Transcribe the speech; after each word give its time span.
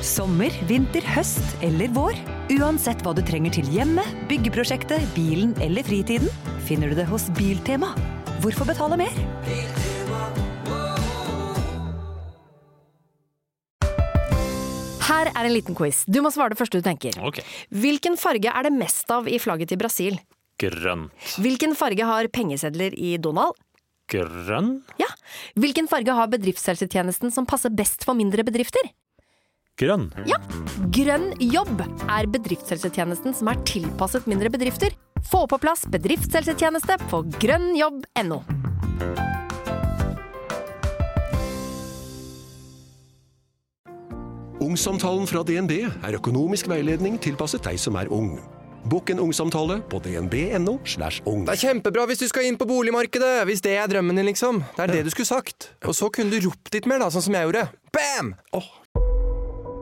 Sommer, 0.00 0.48
vinter, 0.64 1.04
høst 1.12 1.44
eller 1.60 1.90
vår. 1.92 2.16
Uansett 2.56 3.02
hva 3.04 3.12
du 3.12 3.20
trenger 3.20 3.52
til 3.52 3.66
hjemmet, 3.68 4.08
byggeprosjektet, 4.30 5.02
bilen 5.12 5.52
eller 5.60 5.84
fritiden, 5.84 6.30
finner 6.64 6.88
du 6.88 6.96
det 6.96 7.04
hos 7.10 7.26
Biltema. 7.36 7.90
Hvorfor 8.40 8.64
betale 8.64 8.96
mer? 8.96 9.12
Her 15.04 15.28
er 15.34 15.44
en 15.44 15.52
liten 15.52 15.76
quiz. 15.76 16.06
Du 16.08 16.22
må 16.24 16.32
svare 16.32 16.54
det 16.54 16.60
første 16.62 16.80
du 16.80 16.86
tenker. 16.86 17.18
Okay. 17.20 17.44
Hvilken 17.68 18.16
farge 18.16 18.48
er 18.48 18.70
det 18.70 18.72
mest 18.72 19.12
av 19.12 19.28
i 19.28 19.36
flagget 19.42 19.68
til 19.74 19.82
Brasil? 19.82 20.16
Grønt. 20.60 21.12
Hvilken 21.44 21.76
farge 21.76 22.08
har 22.08 22.30
pengesedler 22.32 22.96
i 22.96 23.18
Donald? 23.20 23.52
Grønn? 24.10 24.78
Ja. 24.96 25.12
Hvilken 25.60 25.92
farge 25.92 26.16
har 26.16 26.32
bedriftshelsetjenesten 26.32 27.36
som 27.36 27.44
passer 27.44 27.68
best 27.74 28.08
for 28.08 28.16
mindre 28.16 28.48
bedrifter? 28.48 28.88
Grønn. 29.80 30.10
Ja. 30.28 30.36
Grønn 30.92 31.30
jobb 31.40 31.80
er 31.80 32.28
bedriftshelsetjenesten 32.28 33.32
som 33.36 33.48
er 33.48 33.60
tilpasset 33.68 34.26
mindre 34.28 34.52
bedrifter. 34.52 34.92
Få 35.30 35.46
på 35.48 35.56
plass 35.60 35.86
bedriftshelsetjeneste 35.88 36.98
på 37.08 37.22
grønnjobb.no. 37.40 38.42
Ungsamtalen 44.60 45.24
fra 45.24 45.40
DNB 45.48 45.72
er 45.88 46.16
økonomisk 46.18 46.68
veiledning 46.68 47.16
tilpasset 47.22 47.64
deg 47.64 47.80
som 47.80 47.96
er 47.96 48.10
ung. 48.12 48.34
Bokk 48.90 49.12
en 49.12 49.22
ungsamtale 49.24 49.78
på 49.88 50.00
dnb.no. 50.04 50.76
slash 50.84 51.24
ung. 51.28 51.46
Det 51.48 51.56
er 51.56 51.62
kjempebra 51.68 52.04
hvis 52.08 52.20
du 52.20 52.26
skal 52.28 52.48
inn 52.48 52.60
på 52.60 52.68
boligmarkedet, 52.68 53.46
hvis 53.48 53.64
det 53.64 53.74
er 53.80 53.88
drømmen 53.92 54.20
din, 54.20 54.28
liksom. 54.28 54.62
Det 54.76 54.84
er 54.86 54.94
det 54.98 55.06
du 55.08 55.10
skulle 55.12 55.28
sagt. 55.28 55.72
Og 55.84 55.96
så 55.96 56.12
kunne 56.12 56.32
du 56.32 56.48
ropt 56.48 56.72
litt 56.76 56.88
mer, 56.88 57.00
da, 57.00 57.10
sånn 57.12 57.24
som 57.28 57.36
jeg 57.36 57.48
gjorde. 57.48 57.66
Bam! 57.96 58.34
Åh. 58.56 58.70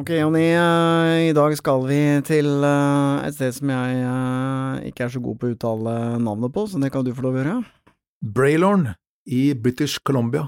Ok, 0.00 0.10
Jonny. 0.16 0.46
eh, 0.56 1.28
I 1.28 1.32
dag 1.36 1.52
skal 1.58 1.82
vi 1.84 1.98
til 2.24 2.46
eh, 2.64 3.26
et 3.26 3.34
sted 3.36 3.52
som 3.52 3.72
jeg 3.72 3.98
eh, 4.00 4.86
ikke 4.88 5.04
er 5.04 5.12
så 5.12 5.20
god 5.20 5.36
på 5.40 5.48
å 5.50 5.52
uttale 5.54 5.94
navnet 6.22 6.54
på, 6.54 6.64
så 6.70 6.80
det 6.80 6.88
kan 6.94 7.04
du 7.04 7.10
få 7.16 7.26
lov 7.26 7.36
å 7.36 7.42
gjøre. 7.42 7.56
Braylorn 8.24 8.86
i 9.28 9.42
British 9.56 10.00
Columbia 10.04 10.46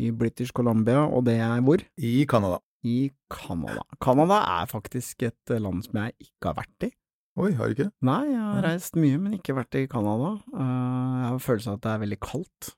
I 0.00 0.12
British 0.16 0.54
Columbia, 0.56 1.02
og 1.04 1.26
det 1.28 1.36
er 1.44 1.60
hvor? 1.66 1.82
i 1.98 2.24
Canada. 2.30 2.60
I 2.86 3.10
Canada. 3.28 3.82
Canada 4.00 4.40
er 4.62 4.70
faktisk 4.70 5.26
et 5.28 5.54
land 5.60 5.84
som 5.84 6.00
jeg 6.00 6.14
ikke 6.28 6.48
har 6.52 6.58
vært 6.62 6.88
i. 6.88 6.90
Oi, 7.38 7.52
har 7.58 7.68
du 7.68 7.76
ikke? 7.76 7.90
Nei, 8.06 8.22
jeg 8.30 8.40
har 8.40 8.64
reist 8.64 8.96
mye, 8.98 9.18
men 9.20 9.36
ikke 9.36 9.58
vært 9.58 9.76
i 9.78 9.84
Canada. 9.90 10.36
Jeg 10.54 11.28
har 11.28 11.42
følelsen 11.42 11.74
av 11.74 11.78
at 11.78 11.84
det 11.84 11.92
er 11.92 12.02
veldig 12.06 12.20
kaldt. 12.24 12.72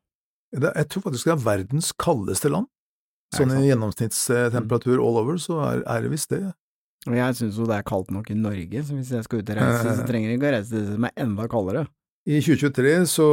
Jeg 0.56 0.88
tror 0.90 1.06
faktisk 1.06 1.30
det 1.30 1.36
er 1.36 1.44
verdens 1.46 1.92
kaldeste 1.94 2.50
land. 2.50 2.66
Sånn 3.34 3.52
i 3.54 3.68
gjennomsnittstemperatur 3.68 4.98
all 4.98 5.20
over, 5.22 5.38
så 5.38 5.60
er, 5.68 5.84
er 5.86 6.02
det 6.04 6.10
visst 6.10 6.32
det. 6.34 6.42
Og 7.08 7.16
jeg 7.16 7.36
syns 7.38 7.56
jo 7.56 7.66
det 7.68 7.78
er 7.78 7.86
kaldt 7.86 8.10
nok 8.12 8.28
i 8.32 8.36
Norge, 8.36 8.82
så 8.84 8.96
hvis 8.96 9.12
jeg 9.14 9.24
skal 9.24 9.40
ut 9.40 9.52
og 9.54 9.60
reise, 9.60 9.96
så 10.00 10.06
trenger 10.08 10.32
jeg 10.32 10.40
ikke 10.40 10.50
å 10.50 10.54
reise 10.56 10.72
til 10.72 10.82
det 10.82 10.96
som 10.96 11.06
er 11.08 11.24
enda 11.24 11.46
kaldere. 11.52 11.86
I 12.28 12.40
2023 12.44 12.94
så 13.08 13.26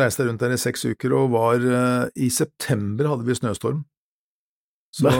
reiste 0.00 0.22
jeg 0.22 0.30
rundt 0.30 0.42
der 0.42 0.54
i 0.54 0.60
seks 0.60 0.86
uker, 0.88 1.14
og 1.18 1.34
var 1.34 1.60
eh, 1.60 2.22
I 2.24 2.30
september 2.32 3.10
hadde 3.10 3.26
vi 3.26 3.36
snøstorm. 3.36 3.82
Så 4.96 5.10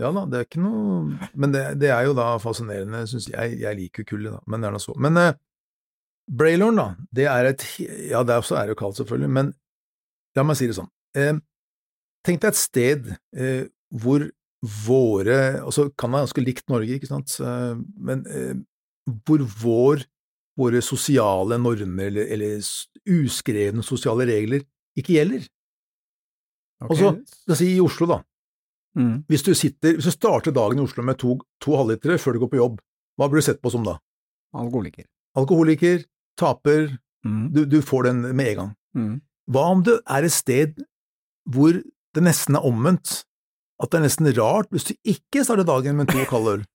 ja 0.00 0.08
da, 0.10 0.22
det 0.26 0.38
er 0.40 0.46
ikke 0.48 0.62
noe 0.64 1.28
Men 1.38 1.52
det, 1.54 1.60
det 1.78 1.92
er 1.94 2.08
jo 2.08 2.14
da 2.18 2.32
fascinerende, 2.42 3.04
syns 3.06 3.28
jeg. 3.30 3.60
Jeg 3.60 3.78
liker 3.78 4.06
kulde, 4.08 4.32
da, 4.34 4.40
men 4.50 4.62
det 4.62 4.70
er 4.70 4.74
nå 4.74 4.80
så. 4.82 4.96
Men 4.98 5.20
eh, 5.20 5.36
Braylorn, 6.30 6.80
da, 6.80 6.88
det 7.14 7.28
er 7.30 7.52
et 7.52 7.66
Ja, 8.10 8.24
der 8.26 8.40
også 8.40 8.56
er 8.58 8.66
det 8.66 8.74
jo 8.74 8.80
kaldt, 8.82 8.98
selvfølgelig, 9.02 9.30
men 9.36 9.52
la 10.38 10.46
meg 10.46 10.58
si 10.58 10.70
det 10.70 10.78
sånn. 10.78 10.90
Eh, 11.18 11.36
tenk 12.26 12.42
deg 12.42 12.52
et 12.52 12.60
sted 12.60 13.10
eh, 13.36 13.66
hvor 13.90 14.26
våre 14.60 15.36
Altså, 15.62 15.86
kan 15.96 16.12
være 16.12 16.26
ganske 16.26 16.42
likt 16.44 16.66
Norge, 16.68 16.98
ikke 16.98 17.08
sant, 17.08 17.32
eh, 17.40 17.78
men 17.96 18.26
eh, 18.28 18.58
hvor 19.24 19.44
vår 19.62 20.04
våre 20.60 20.82
sosiale 20.84 21.56
normer 21.56 22.10
eller, 22.10 22.26
eller 22.34 22.58
uskrevne 23.08 23.84
sosiale 23.86 24.26
regler 24.28 24.66
ikke 24.98 25.14
gjelder. 25.14 25.46
Okay. 26.82 26.90
Og 26.90 26.98
så, 26.98 27.12
la 27.48 27.54
oss 27.54 27.62
si 27.62 27.70
i 27.72 27.80
Oslo, 27.80 28.08
da. 28.10 28.18
Mm. 28.98 29.22
Hvis 29.30 29.44
du, 29.46 29.54
sitter, 29.56 29.96
hvis 29.96 30.08
du 30.10 30.12
starter 30.12 30.52
dagen 30.52 30.80
i 30.80 30.84
Oslo 30.84 31.04
med 31.06 31.16
to, 31.22 31.38
to 31.62 31.76
halvlitere 31.78 32.18
før 32.20 32.36
du 32.36 32.42
går 32.42 32.52
på 32.52 32.60
jobb, 32.60 32.80
hva 33.16 33.28
blir 33.30 33.40
du 33.40 33.46
sett 33.46 33.62
på 33.62 33.72
som 33.72 33.86
da? 33.86 33.96
Alkoholiker. 34.56 35.06
Alkoholiker, 35.40 36.04
taper, 36.40 36.90
Mm. 37.20 37.50
du, 37.52 37.66
du 37.68 37.82
får 37.84 38.06
den 38.08 38.20
med 38.32 38.46
en 38.48 38.56
gang. 38.56 38.68
Mm. 38.96 39.16
Hva 39.52 39.64
om 39.74 39.82
det 39.84 39.98
er 40.08 40.24
et 40.24 40.32
sted 40.32 40.78
hvor 41.52 41.76
det 42.16 42.22
nesten 42.26 42.56
er 42.58 42.66
omvendt? 42.66 43.22
At 43.80 43.90
det 43.92 44.00
er 44.00 44.04
nesten 44.04 44.28
rart 44.36 44.68
hvis 44.74 44.84
du 44.90 44.94
ikke 45.08 45.44
starter 45.46 45.64
dagen 45.68 45.96
med 45.96 46.10
to 46.12 46.24
kalde 46.30 46.58
øl. 46.58 46.66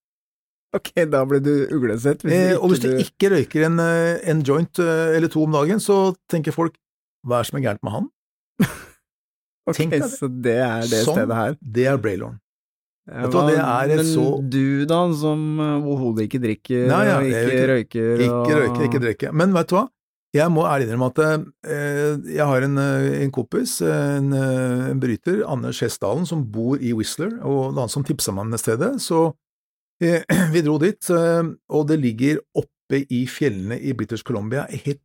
Ok, 0.75 0.89
da 1.07 1.21
ble 1.23 1.37
du 1.39 1.51
uglesett. 1.71 2.25
Hvis 2.25 2.33
Eh, 2.35 2.57
og 2.59 2.67
hvis 2.73 2.81
du 2.83 2.89
ikke 2.99 3.29
røyker 3.31 3.63
en, 3.69 3.77
eh, 3.79 4.17
en 4.27 4.41
joint 4.43 4.79
eh, 4.83 5.13
eller 5.15 5.31
to 5.31 5.45
om 5.45 5.53
dagen, 5.55 5.79
så 5.79 6.09
tenker 6.27 6.51
folk 6.51 6.75
hva 7.23 7.37
er 7.39 7.45
det 7.45 7.47
som 7.51 7.59
er 7.61 7.63
gærent 7.69 7.83
med 7.85 7.93
han? 7.95 8.09
Ok, 9.69 9.77
tenk 9.79 9.93
deg 9.95 10.03
det. 10.03 10.09
så 10.13 10.27
det 10.29 10.57
er 10.61 10.83
det 10.85 10.99
Sånn. 11.05 11.15
stedet 11.15 11.37
her. 11.39 11.55
Det 11.77 11.85
er 11.89 12.01
Braylorn. 12.01 12.35
Ja, 13.05 13.27
hva, 13.29 13.45
det 13.87 13.95
men 14.01 14.05
så- 14.09 14.41
du 14.49 14.85
da, 14.89 14.99
som 15.13 15.41
uh, 15.61 15.77
overhodet 15.79 16.25
ikke 16.25 16.39
drikker 16.41 16.87
Nei, 16.89 17.01
ja, 17.05 17.17
ikke, 17.21 17.41
ikke- 17.45 17.67
røyker 17.71 18.23
Ikke 18.25 18.35
og... 18.35 18.51
røyke, 18.59 18.83
ikke 18.89 19.01
drikker. 19.03 19.33
Men 19.33 19.53
vet 19.53 19.69
du 19.69 19.75
hva? 19.77 19.83
Jeg 20.35 20.51
må 20.51 20.65
ærlig 20.67 20.89
innrømme 20.89 21.07
at 21.13 21.19
eh, 21.23 22.33
jeg 22.35 22.43
har 22.49 22.65
en, 22.65 22.77
eh, 22.81 23.21
en 23.23 23.31
kompis, 23.31 23.77
en, 23.87 24.33
eh, 24.35 24.89
en 24.91 24.99
bryter, 24.99 25.45
Anders 25.47 25.79
Hessdalen, 25.79 26.25
som 26.27 26.43
bor 26.51 26.81
i 26.81 26.91
Whistler, 26.97 27.37
og 27.39 27.71
det 27.71 27.79
er 27.79 27.85
han 27.85 27.93
som 27.93 28.03
tipsa 28.03 28.33
meg 28.35 28.47
om 28.47 28.51
det 28.51 28.59
stedet. 28.59 28.91
Så 29.03 29.29
vi 30.53 30.63
dro 30.65 30.75
dit, 30.81 31.07
og 31.07 31.87
det 31.87 32.01
ligger 32.01 32.41
oppe 32.57 33.05
i 33.07 33.21
fjellene 33.31 33.79
i 33.79 33.93
British 33.95 34.27
Columbia. 34.27 34.65
Helt 34.67 34.99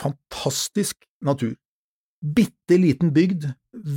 fantastisk 0.00 1.04
natur. 1.20 1.52
Bitte 2.20 2.78
liten 2.80 3.12
bygd, 3.12 3.50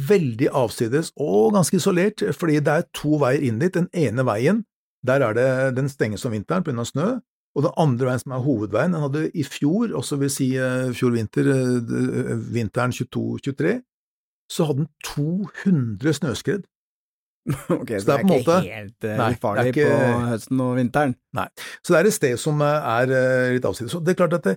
veldig 0.09 0.51
avsides 0.51 1.13
og 1.15 1.55
ganske 1.55 1.79
isolert, 1.79 2.25
fordi 2.35 2.59
det 2.59 2.75
er 2.75 2.89
to 2.95 3.21
veier 3.23 3.47
inn 3.47 3.63
dit. 3.63 3.71
Den 3.71 3.88
ene 3.95 4.27
veien, 4.27 4.65
der 5.07 5.23
er 5.23 5.38
det, 5.38 5.47
den 5.79 5.88
stenges 5.91 6.27
om 6.27 6.35
vinteren 6.35 6.63
pga. 6.67 6.83
snø, 6.88 7.07
og 7.56 7.64
den 7.68 7.74
andre 7.78 8.08
veien 8.09 8.19
som 8.24 8.31
er 8.36 8.44
hovedveien, 8.46 8.94
den 8.96 9.03
hadde 9.06 9.24
i 9.38 9.44
fjor, 9.46 9.91
også 10.00 10.18
vil 10.22 10.30
si 10.34 10.47
eh, 10.58 10.91
fjor 10.97 11.12
vinter, 11.14 11.50
eh, 11.53 12.36
vinteren 12.56 12.91
22-23, 12.96 13.75
så 14.52 14.66
hadde 14.69 14.86
den 14.86 14.91
200 15.06 16.13
snøskred. 16.19 16.63
Ok, 17.75 17.90
Så 18.00 18.08
det 18.08 18.13
er 18.13 18.22
på 18.24 18.30
en 18.30 18.40
ikke 18.40 18.47
måte- 18.47 18.72
helt 18.72 19.03
uh, 19.03 19.16
Nei, 19.19 19.31
ufarlig 19.36 19.72
ikke- 19.74 19.88
på 19.92 20.19
høsten 20.31 20.62
og 20.63 20.75
vinteren. 20.80 21.16
Nei. 21.36 21.47
Så 21.84 21.92
det 21.92 21.97
er 22.00 22.08
et 22.08 22.16
sted 22.16 22.38
som 22.40 22.62
er 22.63 23.12
litt 23.58 23.66
avsides. 23.68 23.92
Så 23.92 24.00
det 24.03 24.13
er 24.13 24.19
klart 24.22 24.38
at 24.38 24.44
det, 24.47 24.53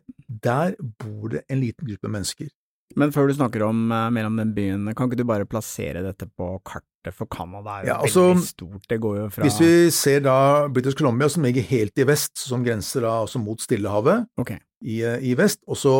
der 0.46 0.76
bor 1.02 1.28
det 1.34 1.42
en 1.50 1.60
liten 1.64 1.88
gruppe 1.90 2.08
mennesker. 2.14 2.48
Men 2.96 3.10
før 3.12 3.26
du 3.28 3.34
snakker 3.34 3.64
om, 3.66 3.88
mer 3.90 4.28
om 4.28 4.36
den 4.38 4.54
byen, 4.54 4.86
kan 4.94 5.10
ikke 5.10 5.18
du 5.18 5.24
bare 5.26 5.44
plassere 5.50 6.04
dette 6.06 6.28
på 6.38 6.52
kartet, 6.64 6.86
for 7.14 7.28
Canada 7.30 7.78
er 7.78 7.84
jo 7.84 7.90
Ja, 7.90 7.96
altså, 8.02 8.24
veldig 8.30 8.48
stort, 8.48 8.84
det 8.90 8.98
går 9.02 9.16
jo 9.18 9.26
fra 9.34 9.46
Hvis 9.46 9.58
vi 9.62 9.72
ser 9.94 10.22
da 10.24 10.36
British 10.72 10.98
Columbia, 10.98 11.28
som 11.32 11.46
ligger 11.46 11.66
helt 11.68 11.98
i 11.98 12.06
vest, 12.08 12.36
som 12.38 12.64
grenser 12.64 13.06
da 13.06 13.16
også 13.26 13.42
mot 13.42 13.62
Stillehavet 13.62 14.26
okay. 14.40 14.58
i, 14.82 15.00
eh, 15.06 15.18
i 15.22 15.34
vest, 15.38 15.62
og 15.66 15.80
så 15.80 15.96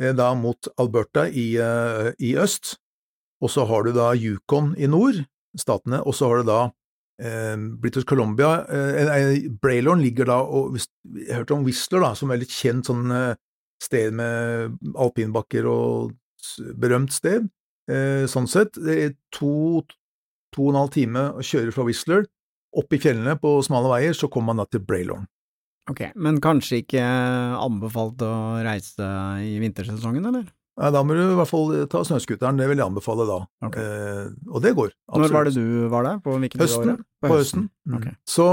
eh, 0.00 0.14
da 0.16 0.32
mot 0.38 0.70
Alberta 0.78 1.28
i, 1.28 1.50
eh, 1.62 2.10
i 2.18 2.34
øst, 2.40 2.76
og 3.42 3.52
så 3.54 3.66
har 3.68 3.86
du 3.86 3.92
da 3.96 4.12
Yukon 4.16 4.74
i 4.78 4.88
nord, 4.90 5.22
statene, 5.58 6.02
og 6.02 6.14
så 6.14 6.30
har 6.30 6.42
du 6.42 6.50
da 6.50 6.62
eh, 7.22 7.56
British 7.82 8.06
Columbia 8.06 8.64
eh, 8.68 9.50
Braylorn 9.62 10.02
ligger 10.02 10.28
da 10.28 10.40
og 10.42 10.78
Jeg 10.78 11.36
hørte 11.36 11.54
om 11.54 11.66
Whistler, 11.66 12.02
da, 12.02 12.14
som 12.18 12.30
er 12.30 12.42
litt 12.42 12.54
kjent 12.54 12.90
sånn 12.90 13.12
sted 13.78 14.10
med 14.14 14.74
alpinbakker 14.98 15.66
og 15.70 16.16
berømt 16.78 17.14
sted. 17.14 17.46
Eh, 17.88 18.26
sånn 18.28 18.48
sett. 18.50 18.76
Det 18.76 18.96
er 19.04 19.14
to, 19.34 19.80
to 20.54 20.66
og 20.66 20.74
en 20.74 20.82
halv 20.82 20.92
time 20.94 21.24
å 21.38 21.44
kjøre 21.44 21.74
fra 21.74 21.86
Whistler 21.88 22.26
opp 22.78 22.92
i 22.92 23.00
fjellene 23.00 23.38
på 23.40 23.58
smale 23.64 23.90
veier, 23.90 24.14
så 24.16 24.28
kommer 24.30 24.52
man 24.52 24.62
da 24.62 24.68
til 24.70 24.84
Braylorn. 24.84 25.26
Ok, 25.88 26.02
Men 26.20 26.36
kanskje 26.44 26.82
ikke 26.82 27.00
anbefalt 27.00 28.20
å 28.20 28.32
reise 28.60 29.06
i 29.40 29.56
vintersesongen, 29.62 30.26
eller? 30.28 30.44
Nei, 30.78 30.90
da 30.94 31.00
må 31.02 31.16
du 31.16 31.22
i 31.24 31.38
hvert 31.38 31.50
fall 31.50 31.72
ta 31.90 32.04
snøscooteren, 32.06 32.60
det 32.60 32.68
vil 32.70 32.78
jeg 32.78 32.86
anbefale 32.86 33.24
da. 33.26 33.38
Okay. 33.66 33.82
Eh, 33.82 34.28
og 34.52 34.62
det 34.62 34.74
går. 34.78 34.92
Når 35.10 35.32
var 35.34 35.48
det 35.48 35.54
du 35.56 35.88
var 35.90 36.06
der? 36.06 36.20
På 36.22 36.36
av 36.36 36.44
Høsten. 36.44 36.92
året? 36.92 37.02
På 37.24 37.32
høsten. 37.34 37.64
Mm. 37.88 37.96
Okay. 37.98 38.14
Så 38.28 38.46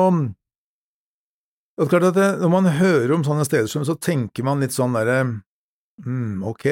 det 1.75 1.85
er 1.85 1.91
klart 1.91 2.07
at 2.09 2.17
det, 2.17 2.29
når 2.39 2.51
man 2.55 2.71
hører 2.79 3.13
om 3.13 3.27
sånne 3.27 3.45
steder, 3.45 3.67
så 3.67 3.97
tenker 3.99 4.47
man 4.47 4.63
litt 4.63 4.73
sånn 4.73 4.95
derre 4.95 5.19
mm, 5.27 6.39
ok. 6.47 6.65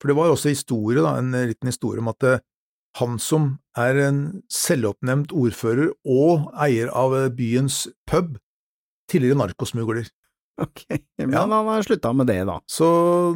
For 0.00 0.10
det 0.10 0.16
var 0.16 0.32
også 0.32 0.52
historie, 0.52 1.04
da, 1.04 1.18
en 1.20 1.30
liten 1.52 1.70
historie 1.70 2.02
om 2.02 2.08
at 2.10 2.26
eh, 2.26 2.42
han 2.98 3.18
som 3.22 3.50
er 3.76 3.98
en 4.06 4.20
selvoppnevnt 4.52 5.32
ordfører 5.36 5.90
og 6.08 6.46
eier 6.64 6.88
av 6.96 7.14
eh, 7.18 7.28
byens 7.36 7.82
pub, 8.08 8.36
tidligere 9.10 9.38
narkosmugler. 9.42 10.08
Ok, 10.62 10.86
men 11.20 11.34
Ja. 11.36 11.42
han 11.44 11.66
har 11.68 11.82
slutta 11.84 12.14
med 12.16 12.30
det, 12.30 12.38
da. 12.48 12.54
Så 12.64 12.86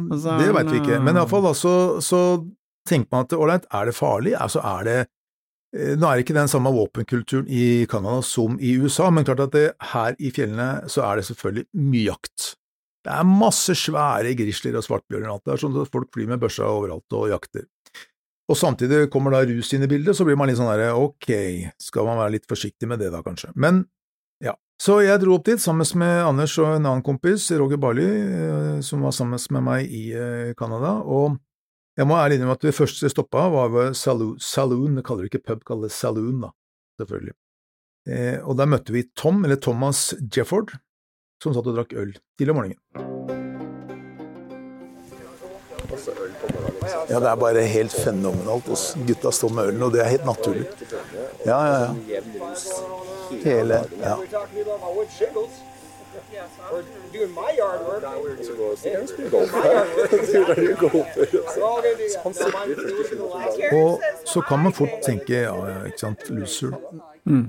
Altså, 0.09 0.39
det 0.41 0.53
veit 0.55 0.71
vi 0.73 0.79
ikke. 0.81 0.95
Men 1.05 1.19
iallfall 1.19 1.43
da, 1.45 1.51
så, 1.53 1.73
så 2.01 2.21
tenker 2.89 3.11
man 3.13 3.27
at 3.27 3.35
ålreit, 3.37 3.67
er 3.69 3.85
det 3.85 3.93
farlig? 3.93 4.33
Altså, 4.41 4.63
er 4.65 4.87
det 4.87 4.95
eh, 5.77 5.91
Nå 6.01 6.07
er 6.09 6.17
det 6.17 6.25
ikke 6.25 6.39
den 6.39 6.49
samme 6.49 6.71
våpenkulturen 6.73 7.45
i 7.47 7.85
Canada 7.91 8.23
som 8.25 8.57
i 8.59 8.73
USA, 8.81 9.11
men 9.13 9.27
klart 9.27 9.43
at 9.45 9.53
det, 9.53 9.67
her 9.93 10.17
i 10.17 10.31
fjellene 10.33 10.89
så 10.89 11.05
er 11.11 11.21
det 11.21 11.27
selvfølgelig 11.29 11.67
mye 11.93 12.07
jakt. 12.09 12.55
Det 13.05 13.13
er 13.13 13.25
masse 13.29 13.73
svære 13.77 14.33
grizzlyer 14.37 14.75
og 14.81 14.83
svartbjørner 14.85 15.29
og 15.29 15.35
alt. 15.37 15.45
Det 15.45 15.53
er 15.55 15.61
sånn 15.63 15.77
at 15.81 15.93
folk 15.93 16.09
flyr 16.13 16.27
med 16.33 16.41
børsa 16.41 16.65
overalt 16.69 17.15
og 17.17 17.29
jakter. 17.31 17.69
Og 18.51 18.57
samtidig 18.59 19.05
kommer 19.13 19.31
da 19.31 19.45
rus 19.47 19.69
inn 19.71 19.85
i 19.85 19.87
bildet, 19.87 20.11
så 20.17 20.25
blir 20.27 20.35
man 20.35 20.49
litt 20.49 20.57
sånn 20.59 20.67
derre 20.67 20.91
ok, 20.99 21.29
skal 21.79 22.07
man 22.09 22.19
være 22.19 22.33
litt 22.35 22.49
forsiktig 22.51 22.89
med 22.91 22.99
det 22.99 23.07
da, 23.13 23.21
kanskje. 23.23 23.53
Men 23.55 23.85
ja. 24.43 24.57
Så 24.81 24.97
jeg 25.05 25.21
dro 25.21 25.37
opp 25.37 25.45
dit 25.47 25.61
sammen 25.61 25.87
med 26.01 26.25
Anders 26.25 26.57
og 26.59 26.73
en 26.73 26.89
annen 26.89 27.05
kompis, 27.05 27.45
Roger 27.55 27.79
Barli, 27.79 28.07
eh, 28.09 28.81
som 28.83 29.05
var 29.05 29.15
sammen 29.15 29.39
med 29.55 29.63
meg 29.63 29.93
i 29.93 30.09
eh, 30.11 30.51
Canada, 30.59 30.97
og 31.05 31.37
jeg 31.99 32.07
må 32.09 32.17
ærlig 32.17 32.39
innrømme 32.39 32.57
at 32.57 32.65
det 32.65 32.75
første 32.75 33.05
jeg 33.05 33.13
stoppa 33.13 33.45
var 33.53 33.71
ved 33.71 33.95
Saloon, 33.99 34.35
Saloon, 34.41 34.97
det 34.97 35.05
kaller 35.07 35.27
det 35.27 35.31
ikke 35.31 35.47
pub, 35.51 35.63
kaller 35.67 35.87
det 35.87 35.95
Saloon, 35.95 36.43
da, 36.43 36.51
selvfølgelig. 36.99 37.35
Eh, 38.09 38.39
og 38.41 38.57
der 38.59 38.71
møtte 38.73 38.95
vi 38.95 39.05
Tom, 39.15 39.45
eller 39.45 39.61
Thomas 39.61 40.09
Jefford, 40.19 40.75
som 41.43 41.55
satt 41.55 41.71
og 41.71 41.77
drakk 41.77 41.95
øl 41.95 42.17
tidlig 42.35 42.55
om 42.55 42.61
morgenen. 42.63 42.79
Ja, 46.81 47.19
det 47.19 47.29
er 47.29 47.35
bare 47.35 47.61
helt 47.69 47.93
fenomenalt. 47.93 48.69
Oss 48.69 48.95
Gutta 49.07 49.31
står 49.31 49.49
med 49.53 49.71
ølen, 49.71 49.83
og 49.83 49.93
det 49.93 50.01
er 50.01 50.09
helt 50.15 50.25
naturlig. 50.25 50.65
Ja, 51.45 51.59
ja, 51.65 51.79
ja. 51.85 52.21
Hele 53.43 53.83
Ja. 54.01 54.17
Og 63.73 64.01
så 64.25 64.41
kan 64.41 64.59
man 64.63 64.73
fort 64.73 65.01
tenke 65.05 65.43
ja, 65.45 65.55
ikke 65.85 65.99
sant, 65.99 66.29
loser. 66.29 66.73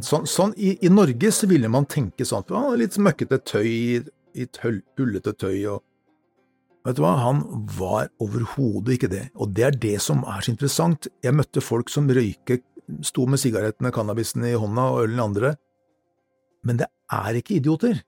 Sånn, 0.05 0.27
sånn 0.29 0.53
i, 0.57 0.77
I 0.85 0.91
Norge 0.93 1.33
så 1.33 1.49
ville 1.51 1.71
man 1.73 1.87
tenke 1.91 2.27
sånn, 2.29 2.45
ja, 2.53 2.65
litt 2.79 2.99
møkkete 3.01 3.39
tøy, 3.49 4.03
litt 4.37 4.61
hullete 4.63 5.33
tøy 5.33 5.57
og 5.73 5.83
Vet 6.83 6.99
du 6.99 7.05
hva, 7.05 7.15
han 7.23 7.43
var 7.79 8.09
overhodet 8.23 8.97
ikke 8.97 9.11
det, 9.13 9.27
og 9.39 9.53
det 9.55 9.67
er 9.69 9.77
det 9.85 9.97
som 10.03 10.25
er 10.27 10.43
så 10.43 10.51
interessant. 10.51 11.07
Jeg 11.23 11.37
møtte 11.39 11.63
folk 11.63 11.93
som 11.93 12.11
røyker, 12.11 12.59
sto 13.07 13.27
med 13.31 13.39
sigarettene, 13.39 13.93
cannabisen 13.95 14.43
i 14.49 14.57
hånda 14.59 14.89
og 14.91 15.05
ølen 15.05 15.21
i 15.21 15.27
andre, 15.27 15.53
men 16.67 16.81
det 16.81 16.89
er 17.13 17.39
ikke 17.39 17.61
idioter. 17.61 18.03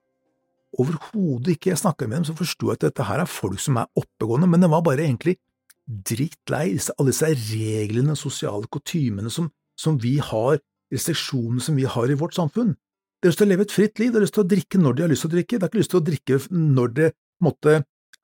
Overhodet 0.82 1.55
ikke. 1.55 1.71
Jeg 1.71 1.82
snakka 1.85 2.09
med 2.09 2.19
dem, 2.19 2.26
så 2.26 2.35
forsto 2.38 2.71
jeg 2.71 2.81
at 2.81 2.87
dette 2.88 3.06
her 3.06 3.23
er 3.23 3.31
folk 3.31 3.62
som 3.62 3.79
er 3.79 3.91
oppegående, 3.99 4.50
men 4.50 4.65
det 4.65 4.71
var 4.73 4.82
bare 4.87 5.06
egentlig 5.06 5.37
drittlei 5.85 6.79
alle 6.97 7.12
disse 7.12 7.29
reglene, 7.29 8.17
sosiale 8.17 8.67
kutymene 8.73 9.31
som, 9.31 9.50
som 9.79 9.99
vi 10.03 10.17
har, 10.19 10.59
restriksjonene 10.94 11.62
som 11.62 11.77
vi 11.79 11.87
har 11.87 12.11
i 12.11 12.19
vårt 12.19 12.35
samfunn. 12.35 12.75
De 12.75 13.29
har 13.29 13.32
lyst 13.32 13.41
til 13.41 13.47
å 13.47 13.53
leve 13.53 13.67
et 13.67 13.75
fritt 13.75 14.00
liv, 14.00 14.11
de 14.11 14.19
har 14.19 14.25
lyst 14.25 14.35
til 14.37 14.44
å 14.44 14.50
drikke 14.50 14.81
når 14.81 14.97
de 14.97 15.05
har 15.05 15.12
lyst 15.12 15.25
til 15.25 15.31
å 15.31 15.35
drikke, 15.37 15.59
de 15.59 15.62
har 15.62 15.70
ikke 15.70 15.82
lyst 15.82 15.93
til 15.94 16.00
å 16.00 16.06
drikke 16.09 16.41
når 16.53 16.94
det 16.99 17.11
måte, 17.44 17.77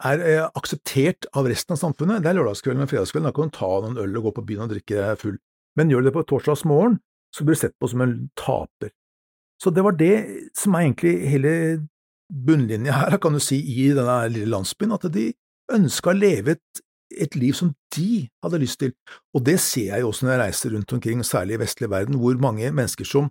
er 0.06 0.24
eh, 0.24 0.46
akseptert 0.56 1.28
av 1.36 1.48
resten 1.50 1.76
av 1.76 1.80
samfunnet. 1.80 2.22
Det 2.24 2.30
er 2.30 2.38
lørdagskvelden 2.38 2.82
men 2.82 2.90
fredagskvelden, 2.90 3.28
da 3.28 3.36
kan 3.36 3.50
du 3.50 3.56
ta 3.56 3.70
noen 3.84 4.00
øl 4.00 4.18
og 4.20 4.28
gå 4.28 4.34
på 4.38 4.46
byen 4.48 4.66
og 4.66 4.74
drikke 4.74 5.14
full. 5.20 5.38
Men 5.78 5.92
gjør 5.92 6.02
du 6.02 6.10
det 6.10 6.16
på 6.16 6.26
torsdagsmorgen, 6.32 6.98
så 7.34 7.46
blir 7.46 7.58
du 7.58 7.62
sett 7.62 7.76
på 7.78 7.90
som 7.90 8.04
en 8.04 8.16
taper. 8.38 8.92
Så 9.60 9.72
det 9.74 9.84
var 9.84 9.96
det 9.98 10.14
som 10.56 10.74
er 10.74 10.86
egentlig 10.86 11.14
hele 11.30 11.52
bunnlinja 12.30 12.96
her, 12.96 13.18
kan 13.20 13.36
du 13.36 13.42
si, 13.42 13.58
i 13.60 13.90
denne 13.96 14.22
lille 14.32 14.50
landsbyen, 14.50 14.94
at 14.96 15.08
de 15.12 15.30
ønska 15.74 16.12
å 16.12 16.16
leve 16.16 16.56
et, 16.56 16.82
et 17.26 17.36
liv 17.36 17.54
som 17.58 17.74
de 17.94 18.24
hadde 18.44 18.62
lyst 18.62 18.80
til. 18.82 18.94
Og 19.36 19.44
det 19.46 19.58
ser 19.62 19.92
jeg 19.92 20.04
jo 20.04 20.10
også 20.10 20.26
når 20.26 20.34
jeg 20.34 20.42
reiser 20.44 20.74
rundt 20.76 20.96
omkring, 20.96 21.22
særlig 21.26 21.58
i 21.58 21.62
vestlig 21.64 21.90
verden, 21.92 22.18
hvor 22.22 22.40
mange 22.40 22.70
mennesker 22.70 23.08
som 23.08 23.30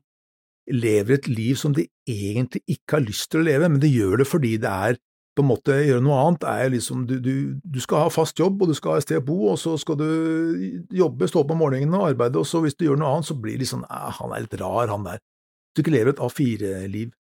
lever 0.70 1.18
et 1.18 1.28
liv 1.32 1.58
som 1.58 1.74
de 1.74 1.88
egentlig 2.08 2.62
ikke 2.70 3.00
har 3.00 3.06
lyst 3.08 3.32
til 3.32 3.42
å 3.42 3.48
leve, 3.48 3.70
men 3.72 3.82
de 3.82 3.90
gjør 3.90 4.22
det 4.22 4.30
fordi 4.30 4.58
det 4.62 4.70
er 4.70 5.00
på 5.40 5.44
en 5.46 5.50
måte 5.54 5.76
gjøre 5.80 6.04
noe 6.04 6.20
annet 6.20 6.46
er 6.52 6.72
liksom 6.74 7.06
du, 7.08 7.16
du, 7.24 7.34
du 7.64 7.80
skal 7.80 8.04
ha 8.04 8.12
fast 8.12 8.40
jobb, 8.40 8.60
og 8.62 8.72
du 8.72 8.76
skal 8.76 8.96
ha 8.96 9.00
et 9.00 9.08
sted 9.08 9.22
å 9.22 9.26
bo, 9.26 9.38
og 9.54 9.60
så 9.62 9.78
skal 9.80 10.00
du 10.02 10.10
jobbe, 10.92 11.30
stå 11.32 11.46
opp 11.46 11.54
om 11.56 11.62
morgenen 11.64 11.96
og 11.96 12.10
arbeide, 12.12 12.42
og 12.42 12.48
så 12.50 12.62
hvis 12.64 12.76
du 12.76 12.86
gjør 12.90 13.00
noe 13.00 13.14
annet, 13.16 13.30
så 13.30 13.38
blir 13.40 13.60
det 13.60 13.70
sånn 13.72 13.88
«Ah, 13.88 14.12
han 14.20 14.36
er 14.36 14.44
litt 14.44 14.60
rar, 14.60 14.92
han 14.92 15.08
der. 15.08 15.24
Du 15.72 15.84
ikke 15.84 15.96
lever 15.96 16.12
et 16.12 16.24
A4-liv. 16.26 17.16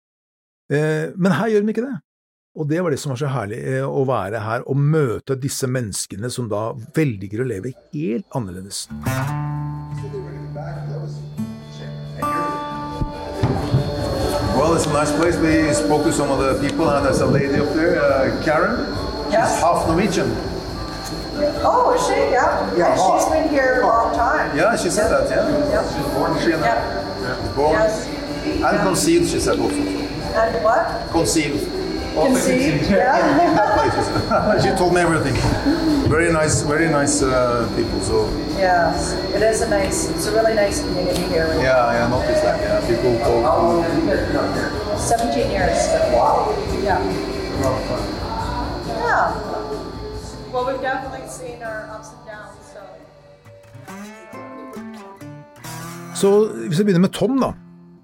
Eh, 0.73 1.11
men 1.17 1.39
her 1.41 1.51
gjør 1.51 1.65
de 1.65 1.75
ikke 1.75 1.87
det. 1.89 1.97
Og 2.55 2.71
det 2.71 2.85
var 2.87 2.95
det 2.95 3.01
som 3.03 3.11
var 3.11 3.19
så 3.25 3.33
herlig, 3.35 3.59
eh, 3.67 3.83
å 3.83 4.07
være 4.07 4.45
her 4.45 4.69
og 4.71 4.79
møte 4.79 5.35
disse 5.41 5.67
menneskene 5.67 6.31
som 6.31 6.47
da 6.53 6.69
velger 6.95 7.43
å 7.43 7.51
leve 7.51 7.75
helt 7.91 8.31
annerledes. 8.39 8.87
Well, 14.75 14.83
it's 14.83 14.91
a 14.91 14.93
nice 14.93 15.13
place. 15.13 15.37
We 15.37 15.73
spoke 15.73 16.03
to 16.03 16.13
some 16.13 16.33
of 16.33 16.41
the 16.41 16.61
people, 16.69 16.91
and 16.91 17.07
there's 17.07 17.21
a 17.21 17.27
lady 17.27 17.61
up 17.61 17.73
there, 17.75 18.03
uh, 18.03 18.43
Karen. 18.43 18.91
Yes. 19.31 19.55
She's 19.55 19.63
half 19.63 19.87
Norwegian. 19.87 20.35
Oh, 21.63 21.95
is 21.95 22.05
she? 22.05 22.33
Yeah. 22.33 22.75
Yeah, 22.75 22.97
oh. 22.99 23.21
she's 23.21 23.31
been 23.31 23.49
here 23.51 23.83
a 23.83 23.87
long 23.87 24.13
time. 24.17 24.59
Yeah, 24.59 24.75
she 24.75 24.91
said 24.91 25.11
that. 25.11 25.31
Yeah. 25.31 25.71
Yep. 25.71 25.85
She's 25.95 26.13
born 26.15 26.39
here. 26.41 26.59
Yep. 26.59 26.61
Yeah. 26.61 27.53
Born 27.55 27.73
Yes. 27.75 28.09
and 28.09 28.81
conceived. 28.81 29.31
She 29.31 29.39
said 29.39 29.61
also. 29.61 29.77
And 29.77 30.65
what? 30.65 31.09
Conceived. 31.13 31.84
Conceived? 32.15 32.91
Yeah. 32.91 34.61
she 34.63 34.71
told 34.79 34.93
me 34.95 35.01
everything. 35.01 35.35
Very 36.09 36.31
nice, 36.33 36.63
very 36.63 36.89
nice 36.89 37.23
uh, 37.23 37.67
people. 37.77 38.01
So 38.01 38.29
yeah, 38.59 38.95
It 39.37 39.43
is 39.43 39.63
a 39.63 39.69
nice, 39.69 40.11
it's 40.11 40.27
a 40.27 40.33
really 40.33 40.55
nice 40.55 40.81
community 40.83 41.23
here. 41.23 41.49
yeah, 41.59 41.93
yeah, 41.93 42.07
I 42.07 42.11
noticed 42.11 42.43
that. 42.45 42.61
Yeah, 42.61 42.81
people 42.89 43.13
go. 43.19 43.43
talk. 43.43 44.99
17 44.99 45.51
years. 45.51 45.79
Wow. 46.15 46.55
Yeah. 46.83 47.01
Yeah. 49.05 49.33
Well, 50.53 50.65
we've 50.67 50.81
definitely 50.81 51.29
seen 51.29 51.63
our 51.63 51.91
ups 51.95 52.09
and 52.15 52.23
downs, 52.27 52.57
so. 52.73 52.81
Så 56.15 56.49
hvis 56.69 56.79
jeg 56.79 56.87
begynner 56.87 57.01
med 57.01 57.09
Tom, 57.13 57.41
da. 57.41 57.53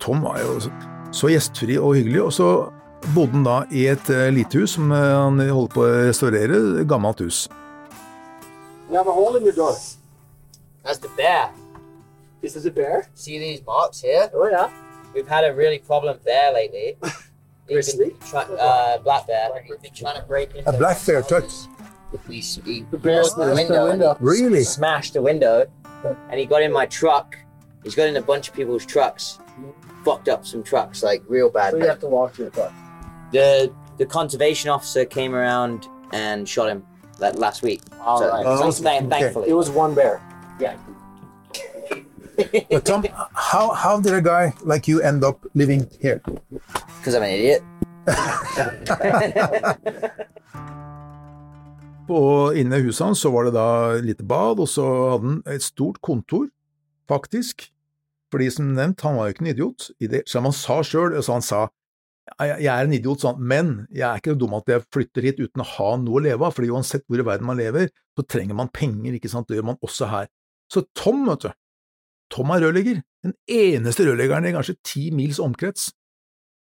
Tom 0.01 0.23
var 0.23 0.39
jo 0.41 0.61
så, 0.61 0.71
så 1.13 1.27
gjestfri 1.29 1.79
og 1.79 1.95
hyggelig, 1.95 2.23
og 2.23 2.33
så 2.33 2.65
bodde 3.15 3.33
han 3.33 3.45
da 3.45 3.65
i 3.71 3.87
et 3.89 4.09
lite 4.33 4.59
hus 4.59 4.75
som 4.77 4.91
han 4.91 5.41
holdt 5.51 5.73
på 5.75 5.83
å 5.85 5.93
restaurere, 6.09 6.85
gammelt 6.89 7.21
hus. 7.25 7.49
You 8.91 8.97
have 8.97 9.07
a 9.09 9.13
hole 9.13 9.37
in 9.37 9.45
your 9.45 9.55
door. 9.55 9.77
That's 10.85 10.99
the 10.99 11.09
bear. 11.17 11.51
This 12.43 12.57
is 12.57 12.67
a 12.67 12.71
bear? 12.71 13.07
See 13.15 13.39
these 13.39 13.63
marks 13.67 14.01
here? 14.03 14.31
Oh 14.35 14.49
yeah. 14.49 14.69
We've 15.15 15.29
had 15.29 15.45
a 15.45 15.55
really 15.55 15.79
problem 15.79 16.19
bear 16.25 16.53
lately. 16.53 16.97
He's 17.69 17.95
Grizzly? 17.95 18.17
uh, 18.35 18.99
black 18.99 19.27
bear. 19.27 19.63
He's 19.65 19.77
been 19.77 19.93
trying 19.95 20.21
to 20.21 20.27
break 20.27 20.55
into 20.55 20.69
A 20.69 20.77
black 20.77 21.05
bear 21.07 21.23
houses. 21.23 21.69
He, 22.29 22.41
he 22.65 22.85
The 22.91 22.99
bear 22.99 23.23
smashed 23.23 23.37
the 23.37 23.55
window, 23.55 23.87
and 23.87 24.01
window. 24.01 24.15
he 24.19 24.25
Really? 24.25 24.65
smashed 24.65 25.13
the 25.15 25.23
window, 25.23 25.67
and 26.31 26.41
he 26.41 26.47
got 26.47 26.63
in 26.63 26.73
my 26.73 26.87
truck. 26.87 27.37
He's 27.85 27.95
got 27.95 28.09
in 28.09 28.17
a 28.17 28.23
bunch 28.23 28.49
of 28.49 28.55
people's 28.55 28.85
trucks, 28.85 29.39
fucked 30.05 30.29
up 30.29 30.45
some 30.45 30.65
trucks 30.65 31.03
like 31.05 31.23
real 31.29 31.49
bad. 31.51 31.71
So 31.73 31.77
you 31.79 31.87
have 31.87 32.01
to 32.01 32.09
walk 32.09 32.35
to 32.35 32.43
your 32.43 32.51
car. 32.51 32.73
The 33.33 33.71
the 33.99 34.07
conservation 34.07 34.71
officer 34.71 35.05
came 35.05 35.35
around 35.35 35.87
and 36.13 36.49
shot 36.49 36.69
him 36.69 36.83
like 37.21 37.37
last 37.39 37.63
week. 37.63 37.81
All 38.01 38.19
so, 38.19 38.29
right. 38.29 38.45
so 38.45 38.67
Oh, 38.67 38.71
thank- 38.73 39.07
okay. 39.07 39.21
thankfully. 39.21 39.49
It 39.51 39.55
was 39.55 39.71
one 39.71 39.95
bear. 39.95 40.21
Yeah. 40.59 40.77
But 42.71 42.85
Tom, 42.87 43.05
how, 43.35 43.75
how 43.75 44.01
did 44.01 44.15
a 44.15 44.23
guy 44.23 44.55
like 44.65 44.89
you 44.89 45.03
end 45.03 45.23
up 45.25 45.45
living 45.55 45.87
here? 46.01 46.23
Because 46.99 47.15
I'm 47.15 47.23
an 47.23 47.31
idiot. 47.31 47.63
Og 52.11 52.57
inne 52.59 52.81
i 52.81 52.83
huset 52.83 53.05
hans 53.07 53.21
så 53.23 53.31
var 53.31 53.47
det 53.47 53.53
da 53.55 53.67
et 53.99 54.05
lite 54.09 54.25
bad, 54.27 54.59
og 54.59 54.67
så 54.69 54.83
hadde 55.13 55.29
han 55.29 55.43
et 55.55 55.63
stort 55.63 56.01
kontor, 56.03 56.49
faktisk. 57.11 57.69
Fordi 58.33 58.49
som 58.51 58.73
nevnt, 58.75 59.01
han 59.07 59.17
var 59.19 59.29
jo 59.29 59.35
ikke 59.35 59.45
en 59.45 59.51
idiot. 59.53 59.91
I 60.01 60.07
det, 60.11 60.23
som 60.31 60.47
han 60.49 60.55
sa 60.55 60.81
sjøl, 60.87 61.15
så 61.23 61.37
han 61.39 61.45
sa 61.45 61.65
jeg, 62.41 62.69
er 62.71 62.85
en 62.85 62.95
idiot, 62.95 63.23
sånn, 63.25 63.41
men 63.43 63.73
jeg 63.89 64.05
er 64.07 64.21
ikke 64.21 64.35
så 64.35 64.41
dum 64.41 64.59
at 64.59 64.69
jeg 64.71 64.85
flytter 64.95 65.27
hit 65.27 65.41
uten 65.41 65.65
å 65.65 65.69
ha 65.73 65.89
noe 66.01 66.21
å 66.21 66.25
leve 66.25 66.47
av, 66.47 66.55
fordi 66.57 66.71
uansett 66.73 67.07
hvor 67.09 67.23
i 67.23 67.27
verden 67.27 67.49
man 67.49 67.59
lever, 67.59 67.91
så 68.17 68.25
trenger 68.29 68.59
man 68.59 68.71
penger, 68.75 69.17
ikke 69.17 69.33
sant, 69.33 69.49
det 69.51 69.59
gjør 69.59 69.71
man 69.73 69.81
også 69.87 70.11
her. 70.11 70.31
Så 70.71 70.85
Tom, 70.97 71.25
vet 71.27 71.49
du, 71.49 71.51
Tom 72.31 72.53
er 72.55 72.63
rørlegger, 72.63 73.01
den 73.27 73.35
eneste 73.51 74.07
rørleggeren 74.07 74.47
i 74.49 74.55
kanskje 74.55 74.79
ti 74.87 75.09
mils 75.15 75.41
omkrets. 75.43 75.91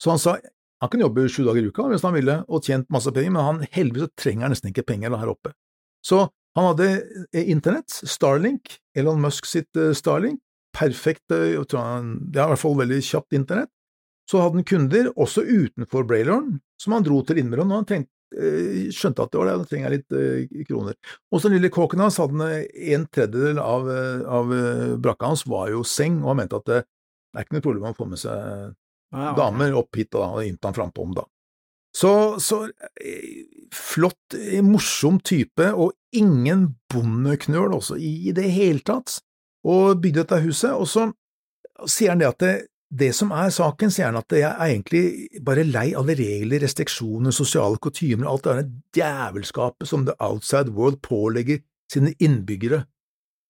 Så 0.02 0.12
han 0.12 0.22
sa 0.22 0.40
han 0.82 0.90
kunne 0.90 1.06
jobbe 1.06 1.28
sju 1.30 1.44
dager 1.46 1.62
i 1.62 1.70
uka 1.70 1.84
hvis 1.92 2.04
han 2.08 2.16
ville, 2.16 2.40
og 2.50 2.66
tjent 2.66 2.88
masse 2.94 3.12
penger, 3.14 3.34
men 3.36 3.46
han 3.46 3.66
heldigvis 3.76 4.08
så 4.08 4.14
trenger 4.18 4.48
han 4.48 4.56
nesten 4.56 4.72
ikke 4.72 4.88
penger 4.90 5.14
her 5.14 5.30
oppe. 5.30 5.54
Så 6.02 6.24
han 6.58 6.68
hadde 6.72 6.88
eh, 7.32 7.52
internett, 7.54 7.94
Starlink, 8.10 8.80
Elon 8.98 9.22
Musk 9.22 9.46
sitt 9.48 9.78
eh, 9.78 9.94
Starlink, 9.96 10.42
perfekt, 10.76 11.28
eh, 11.36 11.52
jeg 11.54 11.68
tror 11.70 11.86
han, 11.86 12.10
ja, 12.34 12.48
i 12.48 12.54
hvert 12.54 12.64
fall 12.64 12.80
veldig 12.80 12.98
kjapt 13.06 13.38
internett. 13.38 13.72
Så 14.32 14.40
hadde 14.40 14.62
han 14.62 14.68
kunder, 14.68 15.12
også 15.20 15.44
utenfor 15.44 16.06
Braylorn, 16.08 16.56
som 16.80 16.96
han 16.96 17.04
dro 17.04 17.20
til 17.26 17.42
innimellom 17.42 17.68
når 17.68 17.82
han 17.82 17.88
trengte, 17.90 18.14
eh, 18.38 18.86
skjønte 18.96 19.26
at 19.26 19.34
det 19.34 19.42
var 19.42 19.50
det, 19.50 19.56
da 19.60 19.68
trenger 19.68 19.90
jeg 19.90 19.98
litt 19.98 20.16
eh, 20.16 20.62
kroner. 20.70 20.96
Og 21.32 21.42
så 21.42 21.50
den 21.50 21.58
lille 21.58 21.74
kåken 21.74 22.04
hans 22.06 22.20
hadde 22.22 22.48
eh, 22.48 22.94
en 22.96 23.04
tredjedel 23.12 23.60
av, 23.60 23.90
av 24.40 24.56
brakka 25.04 25.34
hans 25.34 25.44
var 25.52 25.74
jo 25.74 25.84
seng, 25.84 26.22
og 26.24 26.32
han 26.32 26.42
mente 26.44 26.62
at 26.62 26.70
det, 26.72 26.80
det 26.86 27.42
er 27.42 27.48
ikke 27.48 27.58
noe 27.58 27.68
problem 27.68 27.92
å 27.92 28.00
få 28.00 28.08
med 28.14 28.24
seg 28.24 28.72
damer 29.36 29.76
opp 29.76 30.00
hit 30.00 30.14
og, 30.16 30.22
da, 30.24 30.28
og 30.38 30.48
innta 30.48 30.70
han 30.70 30.78
frampå 30.78 31.04
om 31.04 31.16
da. 31.18 31.28
Så, 31.92 32.12
så 32.40 32.62
flott, 33.76 34.38
morsom 34.64 35.18
type, 35.28 35.66
og 35.76 35.92
ingen 36.16 36.70
bondeknøl 36.92 37.76
også 37.76 37.98
i, 38.00 38.14
i 38.32 38.36
det 38.36 38.48
hele 38.56 38.80
tatt, 38.88 39.18
og 39.68 40.00
bygde 40.00 40.24
dette 40.24 40.40
huset, 40.46 40.72
og 40.72 40.88
så 40.88 41.10
sier 41.90 42.14
han 42.14 42.22
det 42.22 42.30
at 42.30 42.40
det, 42.40 42.54
det 42.92 43.14
som 43.16 43.32
er 43.32 43.52
saken, 43.56 43.92
sier 43.94 44.10
han 44.10 44.20
at 44.20 44.34
jeg 44.36 44.48
er 44.50 44.68
egentlig 44.68 45.42
bare 45.48 45.64
lei 45.64 45.92
alle 45.98 46.16
regler, 46.20 46.60
restriksjoner, 46.64 47.32
sosiale 47.36 47.80
kutymer, 47.80 48.28
alt 48.28 48.48
det 48.48 48.56
der 48.58 48.72
djevelskapet 49.00 49.88
som 49.88 50.04
the 50.08 50.16
outside 50.20 50.74
world 50.76 51.00
pålegger 51.06 51.62
sine 51.92 52.12
innbyggere. 52.20 52.84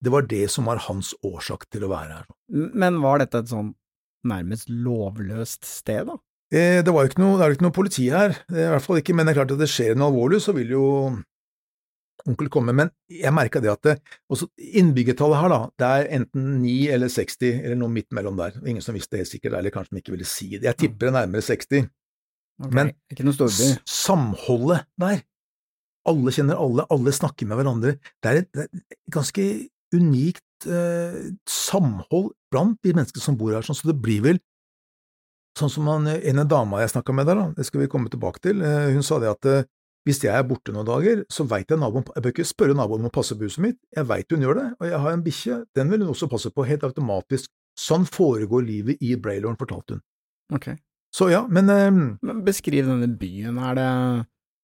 Det 0.01 0.13
var 0.13 0.25
det 0.29 0.47
som 0.53 0.69
var 0.69 0.81
hans 0.87 1.13
årsak 1.25 1.67
til 1.73 1.85
å 1.85 1.91
være 1.91 2.19
her. 2.19 2.27
Men 2.53 3.01
var 3.01 3.21
dette 3.21 3.41
et 3.41 3.49
sånn 3.49 3.73
nærmest 4.29 4.69
lovløst 4.69 5.65
sted, 5.65 6.05
da? 6.09 6.19
Eh, 6.53 6.81
det 6.85 6.93
var 6.93 7.07
ikke 7.07 7.21
noe, 7.23 7.37
det 7.39 7.45
er 7.45 7.51
jo 7.51 7.57
ikke 7.57 7.65
noe 7.65 7.75
politi 7.75 8.07
her, 8.13 8.35
i 8.51 8.69
hvert 8.73 8.85
fall 8.85 9.01
ikke, 9.01 9.15
men 9.17 9.25
det 9.25 9.33
er 9.33 9.41
klart 9.41 9.53
at 9.55 9.61
det 9.61 9.69
skjer 9.71 9.97
noe 9.97 10.11
alvorlig, 10.11 10.41
så 10.43 10.53
vil 10.57 10.73
jo 10.75 10.85
onkel 12.29 12.49
komme. 12.53 12.75
Men 12.77 12.91
jeg 13.11 13.33
merka 13.35 13.61
det 13.63 13.71
at 13.71 13.87
det, 13.87 13.95
også 14.31 14.49
innbyggertallet 14.81 15.41
her, 15.41 15.53
da, 15.53 15.59
det 15.81 15.89
er 15.89 16.11
enten 16.19 16.51
9 16.61 16.75
eller 16.95 17.11
60, 17.11 17.63
eller 17.63 17.79
noe 17.79 17.93
midt 17.93 18.09
mellom 18.15 18.37
der. 18.39 18.59
Ingen 18.65 18.85
som 18.85 18.97
visste 18.97 19.19
helt 19.19 19.31
sikkert, 19.31 19.57
eller 19.57 19.73
kanskje 19.73 19.97
de 19.97 20.03
ikke 20.03 20.15
ville 20.15 20.29
si 20.29 20.53
det. 20.55 20.65
Jeg 20.69 20.79
tipper 20.83 21.07
det 21.07 21.11
er 21.11 21.17
nærmere 21.21 21.45
60. 21.47 21.89
Okay, 22.61 22.73
Men 22.77 22.91
samholdet 23.89 24.85
der, 25.01 25.23
alle 26.09 26.33
kjenner 26.33 26.61
alle, 26.61 26.85
alle 26.93 27.13
snakker 27.13 27.49
med 27.49 27.59
hverandre, 27.59 27.97
det 28.21 28.31
er 28.31 28.41
et, 28.41 28.49
det 28.53 28.65
er 28.65 28.69
et 28.69 29.13
ganske 29.13 29.47
unikt 29.95 30.69
eh, 30.69 31.17
samhold 31.49 32.31
blant 32.53 32.79
de 32.85 32.93
menneskene 32.95 33.23
som 33.23 33.37
bor 33.37 33.53
her, 33.55 33.65
sånn, 33.65 33.77
så 33.77 33.91
det 33.91 33.97
blir 34.01 34.23
vel 34.25 34.41
sånn 35.57 35.71
som 35.71 35.89
han, 35.91 36.07
en 36.07 36.43
dama 36.47 36.79
jeg 36.81 36.93
snakka 36.93 37.15
med 37.15 37.27
der, 37.27 37.39
da, 37.41 37.49
det 37.57 37.67
skal 37.67 37.83
vi 37.83 37.89
komme 37.91 38.11
tilbake 38.11 38.41
til, 38.43 38.61
eh, 38.65 38.91
hun 38.95 39.05
sa 39.05 39.19
det 39.21 39.31
at 39.31 39.49
eh, 39.49 39.67
hvis 40.07 40.21
jeg 40.23 40.33
er 40.33 40.45
borte 40.47 40.73
noen 40.73 40.87
dager, 40.87 41.23
så 41.29 41.45
veit 41.49 41.69
jeg 41.69 41.79
naboen, 41.81 42.05
jeg 42.15 42.23
bør 42.25 42.33
ikke 42.33 42.47
spørre 42.49 42.77
naboen 42.77 43.03
om 43.03 43.11
å 43.11 43.13
passe 43.13 43.37
på 43.37 43.45
huset 43.45 43.61
mitt, 43.65 43.77
jeg 43.93 44.07
veit 44.09 44.33
hun 44.33 44.45
gjør 44.45 44.57
det, 44.57 44.67
og 44.79 44.87
jeg 44.89 45.01
har 45.03 45.17
en 45.17 45.25
bikkje, 45.25 45.57
den 45.77 45.91
vil 45.91 46.05
hun 46.05 46.13
også 46.15 46.29
passe 46.31 46.49
på 46.53 46.65
helt 46.65 46.85
automatisk, 46.87 47.51
sånn 47.77 48.07
foregår 48.09 48.65
livet 48.65 49.03
i 49.05 49.13
Braylorn, 49.21 49.59
fortalte 49.59 49.97
hun. 49.97 50.03
Ok. 50.57 50.73
Så 51.11 51.27
ja, 51.31 51.43
men 51.51 51.69
um, 51.69 52.03
Men 52.23 52.43
beskriv 52.45 52.87
denne 52.87 53.09
byen, 53.19 53.57
er 53.59 53.75
det 53.75 53.89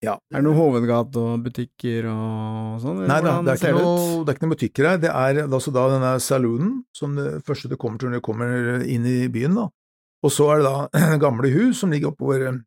Ja. 0.05 0.13
Er 0.31 0.39
det 0.39 0.45
noen 0.45 0.59
hovedgate 0.59 1.17
og 1.19 1.43
butikker 1.43 2.05
og 2.11 2.77
sånn? 2.83 3.01
Nei 3.09 3.17
da, 3.25 3.39
det 3.43 3.55
er, 3.57 3.73
noe, 3.73 4.21
det 4.23 4.31
er 4.31 4.37
ikke 4.37 4.45
noen 4.45 4.53
butikker 4.53 4.89
her. 4.91 4.99
Det 5.01 5.09
er 5.09 5.39
altså 5.47 5.73
da 5.73 5.87
denne 5.95 6.11
saloonen, 6.21 6.75
som 6.95 7.17
det 7.17 7.41
første 7.47 7.71
du 7.71 7.75
kommer 7.81 7.97
til 7.97 8.11
når 8.11 8.21
du 8.21 8.25
kommer 8.27 8.85
inn 8.85 9.07
i 9.09 9.25
byen, 9.33 9.57
da. 9.57 9.67
Og 10.25 10.33
så 10.33 10.51
er 10.53 10.61
det 10.61 10.69
da 10.69 11.17
gamle 11.25 11.51
hus 11.53 11.81
som 11.81 11.93
ligger 11.93 12.13
oppover 12.13 12.45
eh, 12.51 12.61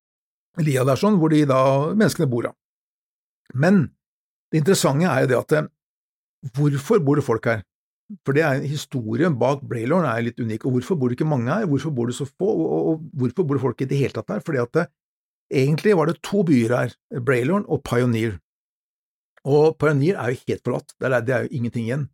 lia 0.67 0.85
der 0.87 0.99
sånn, 0.99 1.21
hvor 1.23 1.33
de 1.33 1.45
da 1.49 1.63
menneskene 1.95 2.29
bor 2.31 2.51
da. 2.51 2.55
Men 3.55 3.89
det 4.53 4.63
interessante 4.63 5.09
er 5.09 5.25
jo 5.25 5.31
det 5.31 5.39
at 5.39 5.57
eh, 5.59 5.69
hvorfor 6.57 7.03
bor 7.05 7.19
det 7.21 7.27
folk 7.27 7.51
her? 7.51 7.65
For 8.27 8.35
det 8.35 8.43
er 8.43 8.65
historien 8.67 9.37
bak 9.39 9.63
Braylorn 9.71 10.09
er 10.09 10.25
litt 10.27 10.41
unik, 10.43 10.65
og 10.67 10.75
hvorfor 10.75 10.99
bor 10.99 11.11
det 11.11 11.19
ikke 11.19 11.31
mange 11.31 11.53
her? 11.53 11.69
Hvorfor 11.71 11.95
bor 11.95 12.11
det 12.11 12.17
så 12.17 12.27
få, 12.27 12.49
og, 12.49 12.65
og, 12.67 12.87
og 12.91 13.21
hvorfor 13.23 13.47
bor 13.47 13.59
det 13.59 13.65
folk 13.65 13.85
i 13.85 13.91
det 13.91 14.01
hele 14.01 14.17
tatt 14.17 14.33
her? 14.35 14.43
Fordi 14.47 14.63
at 14.63 14.73
det, 14.75 14.87
egentlig 15.63 15.97
var 15.99 16.11
det 16.11 16.19
to 16.27 16.43
byer 16.47 16.75
her, 16.75 16.97
Braylorn 17.27 17.69
og 17.71 17.85
Pioneer. 17.87 18.41
Og 19.47 19.77
Pioneer 19.81 20.19
er 20.19 20.33
jo 20.33 20.43
helt 20.49 20.65
forlatt, 20.67 20.97
det 20.99 21.11
er, 21.11 21.21
det 21.27 21.37
er 21.37 21.47
jo 21.47 21.55
ingenting 21.61 21.87
igjen. 21.87 22.09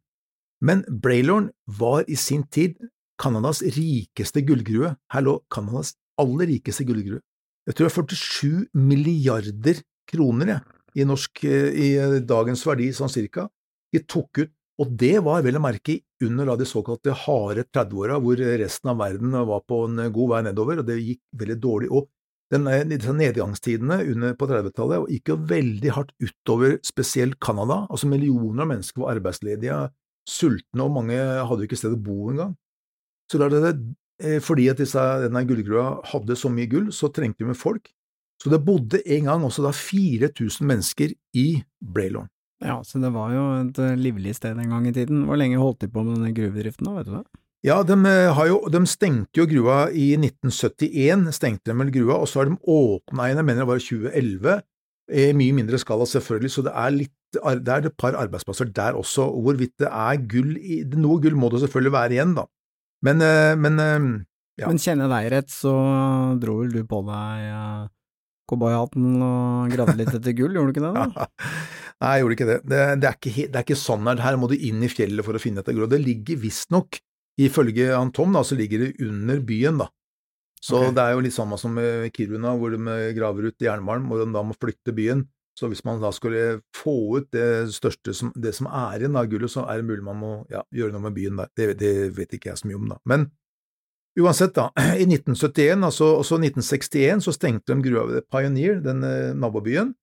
Men 0.60 0.84
Braylorn 0.88 1.50
var 1.80 2.04
i 2.08 2.16
sin 2.16 2.44
tid 2.52 2.76
Canadas 3.20 3.62
rikeste 3.62 4.42
gullgrue. 4.44 4.94
Her 5.12 5.24
lå 5.24 5.38
Canadas 5.52 5.94
aller 6.20 6.48
rikeste 6.52 6.84
gullgrue. 6.88 7.20
Jeg 7.66 7.74
tror 7.74 7.88
det 7.88 7.92
er 7.92 8.20
47 8.20 8.66
milliarder 8.78 9.80
kroner 10.06 10.52
jeg, 10.52 10.60
i 10.96 11.06
norsk 11.08 11.44
eh, 11.44 11.70
i 11.72 11.88
eh, 12.00 12.18
dagens 12.24 12.64
verdi, 12.66 12.90
sånn 12.96 13.12
cirka. 13.12 13.46
De 13.92 14.02
tok 14.08 14.42
ut, 14.42 14.52
og 14.82 14.92
det 15.00 15.16
var 15.24 15.44
vel 15.44 15.58
å 15.58 15.64
merke 15.64 16.00
under 16.24 16.52
de 16.56 16.66
såkalte 16.68 17.14
harde 17.24 17.64
30-åra, 17.72 18.18
hvor 18.20 18.40
resten 18.60 18.92
av 18.92 19.00
verden 19.00 19.36
var 19.48 19.64
på 19.68 19.84
en 19.86 20.06
god 20.12 20.32
vei 20.32 20.42
nedover, 20.48 20.82
og 20.82 20.88
det 20.88 20.98
gikk 21.00 21.22
veldig 21.40 21.58
dårlig. 21.62 21.90
Og 21.92 22.08
den, 22.52 22.68
disse 22.92 23.14
nedgangstidene 23.16 24.34
på 24.38 24.48
30-tallet 24.48 25.08
gikk 25.16 25.32
jo 25.32 25.38
veldig 25.50 25.94
hardt 25.96 26.12
utover 26.22 26.76
spesielt 26.86 27.40
Canada. 27.42 27.82
Altså 27.90 28.10
millioner 28.10 28.64
av 28.64 28.70
mennesker 28.74 29.02
var 29.02 29.16
arbeidsledige, 29.16 29.80
sultne, 30.28 30.84
og 30.84 30.94
mange 30.94 31.16
hadde 31.16 31.64
jo 31.64 31.70
ikke 31.70 31.80
sted 31.80 31.96
å 31.96 32.02
bo 32.02 32.30
engang. 32.32 32.54
Så 33.30 33.40
det, 33.42 33.72
eh, 34.22 34.38
fordi 34.44 34.68
at 34.70 34.78
disse, 34.78 35.02
denne 35.24 35.42
gullgrua 35.48 36.02
hadde 36.12 36.36
så 36.38 36.52
mye 36.52 36.70
gull, 36.70 36.92
så 36.92 37.10
trengte 37.10 37.46
de 37.46 37.56
folk. 37.58 37.90
Så 38.42 38.52
det 38.52 38.62
bodde 38.66 39.00
en 39.00 39.30
gang 39.30 39.44
også 39.46 39.64
da 39.64 39.72
4000 39.72 40.66
mennesker 40.68 41.14
i 41.36 41.46
Braylorn. 41.80 42.28
Ja, 42.64 42.78
så 42.84 43.00
det 43.00 43.10
var 43.12 43.32
jo 43.34 43.42
et 43.58 43.78
eh, 43.82 43.96
livlig 44.00 44.36
sted 44.36 44.56
en 44.56 44.72
gang 44.72 44.86
i 44.88 44.94
tiden. 44.96 45.26
Hvor 45.28 45.36
lenge 45.40 45.60
holdt 45.60 45.82
de 45.84 45.90
på 45.92 46.04
med 46.04 46.16
denne 46.16 46.36
gruvedriften 46.36 46.88
da, 46.88 46.94
vet 46.98 47.10
du 47.10 47.16
det? 47.18 47.24
Ja, 47.66 47.80
de, 47.82 47.96
eh, 48.08 48.30
har 48.36 48.48
jo, 48.48 48.60
de 48.72 48.80
stengte 48.88 49.40
jo 49.40 49.48
grua 49.50 49.86
i 49.90 50.12
1971, 50.20 51.26
stengte 51.34 51.72
de 51.72 51.76
vel 51.80 51.92
grua, 51.92 52.20
og 52.20 52.28
så 52.30 52.42
har 52.42 52.50
de 52.50 52.58
åpna 52.60 53.26
igjen, 53.26 53.40
jeg 53.40 53.48
mener 53.48 53.64
det 53.64 53.70
var 53.72 53.80
i 53.80 53.86
2011, 53.86 54.56
i 55.16 55.26
mye 55.38 55.54
mindre 55.54 55.78
skala 55.78 56.06
selvfølgelig, 56.10 56.52
så 56.52 56.64
det 56.66 56.74
er 56.74 56.94
litt 56.94 57.12
det 57.36 57.68
er 57.68 57.84
et 57.84 57.96
par 57.98 58.14
arbeidsplasser 58.16 58.70
der 58.72 58.96
også, 58.96 59.26
hvorvidt 59.42 59.74
det 59.82 59.88
er 59.90 60.20
gull 60.30 60.54
i 60.56 60.78
Noe 60.96 61.18
gull 61.20 61.34
må 61.36 61.50
det 61.52 61.60
selvfølgelig 61.64 61.92
være 61.92 62.16
igjen, 62.16 62.36
da. 62.38 62.46
Men, 63.04 63.20
eh, 63.20 63.52
men 63.58 63.82
eh, 63.82 64.06
ja. 64.62 64.70
Men 64.70 64.80
kjenner 64.80 65.10
jeg 65.10 65.12
deg 65.12 65.32
rett, 65.34 65.52
så 65.52 65.74
dro 66.40 66.60
vel 66.62 66.72
du 66.72 66.80
på 66.88 67.02
deg 67.04 67.90
cowboyhatten 68.50 69.24
og 69.26 69.74
gravde 69.74 69.96
litt 69.98 70.14
etter 70.14 70.36
gull, 70.38 70.56
gjorde 70.56 70.72
du 70.72 70.76
ikke 70.76 70.86
det? 70.86 70.94
da? 70.94 71.26
Nei, 72.02 72.12
jeg 72.12 72.22
gjorde 72.22 72.36
ikke 72.36 72.48
det. 72.50 72.56
Det, 72.62 72.80
det, 73.00 73.10
er, 73.10 73.18
ikke, 73.18 73.34
det 73.48 73.60
er 73.60 73.66
ikke 73.66 73.78
sånn 73.80 74.08
her. 74.10 74.24
Her 74.24 74.40
må 74.40 74.50
du 74.52 74.56
inn 74.56 74.82
i 74.84 74.90
fjellet 74.92 75.24
for 75.24 75.38
å 75.38 75.42
finne 75.42 75.62
etter 75.64 75.76
gull. 75.76 75.88
Det 75.90 76.02
ligger 76.02 76.42
visstnok, 76.42 77.00
ifølge 77.40 77.92
han 77.94 78.12
Tom, 78.16 78.36
da, 78.36 78.42
så 78.44 78.58
ligger 78.58 78.84
det 78.84 79.06
under 79.06 79.40
byen, 79.44 79.80
da. 79.84 79.88
Så 80.66 80.80
okay. 80.80 80.92
det 80.96 81.04
er 81.04 81.14
jo 81.14 81.24
litt 81.24 81.36
samme 81.36 81.56
som 81.60 81.74
med 81.76 82.10
Kiruna, 82.16 82.54
hvor 82.58 82.74
de 82.74 82.98
graver 83.16 83.50
ut 83.50 83.66
jernmalm, 83.66 84.08
hvor 84.10 84.22
de 84.22 84.28
da 84.34 84.42
må 84.44 84.56
flytte 84.56 84.94
byen. 84.96 85.24
Så 85.56 85.70
hvis 85.72 85.84
man 85.88 86.02
da 86.02 86.10
skulle 86.12 86.60
få 86.76 86.96
ut 87.16 87.30
det 87.32 87.72
største 87.72 88.12
som, 88.16 88.32
det 88.36 88.52
som 88.56 88.68
er 88.68 89.00
igjen 89.00 89.16
av 89.16 89.28
gullet, 89.30 89.52
så 89.52 89.64
er 89.64 89.80
det 89.80 89.88
mulig 89.88 90.04
man 90.04 90.18
må 90.20 90.32
ja, 90.52 90.60
gjøre 90.74 90.92
noe 90.92 91.06
med 91.06 91.16
byen 91.16 91.40
der. 91.40 91.52
Det, 91.56 91.68
det 91.80 91.92
vet 92.16 92.36
ikke 92.36 92.50
jeg 92.50 92.60
så 92.60 92.68
mye 92.68 92.80
om, 92.80 92.90
da. 92.92 92.98
Men 93.08 93.30
uansett, 94.20 94.54
da. 94.56 94.70
I 95.02 95.06
1971, 95.06 95.84
altså 95.84 96.10
også 96.20 96.40
1961, 96.40 97.24
så 97.26 97.34
stengte 97.34 97.74
de 97.74 97.84
grua 97.84 98.22
Pioneer, 98.32 98.80
den 98.84 99.04
eh, 99.06 99.32
nabobyen. 99.36 99.94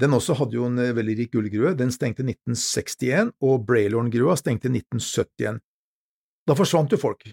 Den 0.00 0.14
også 0.16 0.36
hadde 0.38 0.56
jo 0.56 0.68
en 0.68 0.78
eh, 0.80 0.94
veldig 0.96 1.16
rik 1.18 1.34
gullgrue. 1.34 1.74
Den 1.78 1.92
stengte 1.94 2.24
i 2.24 2.30
1961, 2.32 3.34
og 3.44 3.66
Braylorn-grua 3.68 4.36
stengte 4.38 4.70
i 4.70 4.74
1971. 4.78 5.60
Da 6.48 6.56
forsvant 6.58 6.94
jo 6.94 7.00
folk. 7.00 7.26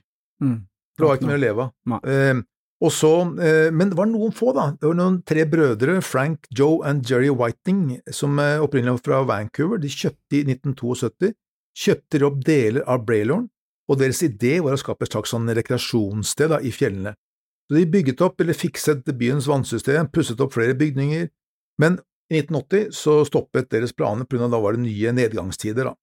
Mm. 0.43 0.61
Det 0.97 1.05
var 1.05 1.17
ikke 1.17 1.29
mer 1.29 1.39
å 1.39 1.43
leve 1.45 1.65
av. 1.67 1.97
Eh, 2.09 2.43
og 2.77 2.93
så, 2.93 3.11
eh, 3.41 3.71
men 3.73 3.89
det 3.89 3.97
var 3.97 4.09
noen 4.09 4.33
få, 4.35 4.51
da. 4.57 4.69
Det 4.77 4.89
var 4.89 4.97
noen 4.97 5.21
tre 5.25 5.45
brødre, 5.49 5.97
Frank, 6.05 6.45
Joe 6.53 6.83
og 6.85 7.09
Jerry 7.09 7.29
Whiting, 7.33 7.99
som 8.13 8.37
opprinnelig 8.37 8.99
var 8.99 9.05
fra 9.05 9.21
Vancouver. 9.33 9.81
De 9.81 9.89
kjøpte 9.89 10.41
i 10.41 10.45
1972 10.45 11.33
kjøpte 11.77 12.23
opp 12.25 12.39
deler 12.45 12.85
av 12.89 13.05
Braylorn, 13.05 13.47
og 13.87 13.99
deres 14.01 14.19
idé 14.25 14.57
var 14.63 14.75
å 14.75 14.81
skape 14.81 15.07
et 15.07 15.13
slags 15.13 15.31
sånn 15.33 15.47
rekreasjonssted 15.55 16.51
da, 16.51 16.59
i 16.59 16.73
fjellene. 16.75 17.15
Så 17.67 17.75
de 17.77 17.87
bygget 17.91 18.23
opp 18.23 18.39
eller 18.43 18.55
fikset 18.55 19.07
byens 19.19 19.47
vannsystem, 19.49 20.09
pusset 20.11 20.39
opp 20.43 20.55
flere 20.55 20.75
bygninger, 20.77 21.27
men 21.81 21.99
i 22.27 22.41
1980 22.41 22.91
så 22.95 23.21
stoppet 23.27 23.69
deres 23.71 23.93
planer 23.95 24.27
av 24.27 24.51
da 24.51 24.59
var 24.59 24.75
det 24.75 24.83
nye 24.83 25.11
nedgangstider. 25.15 25.87
da. 25.87 25.93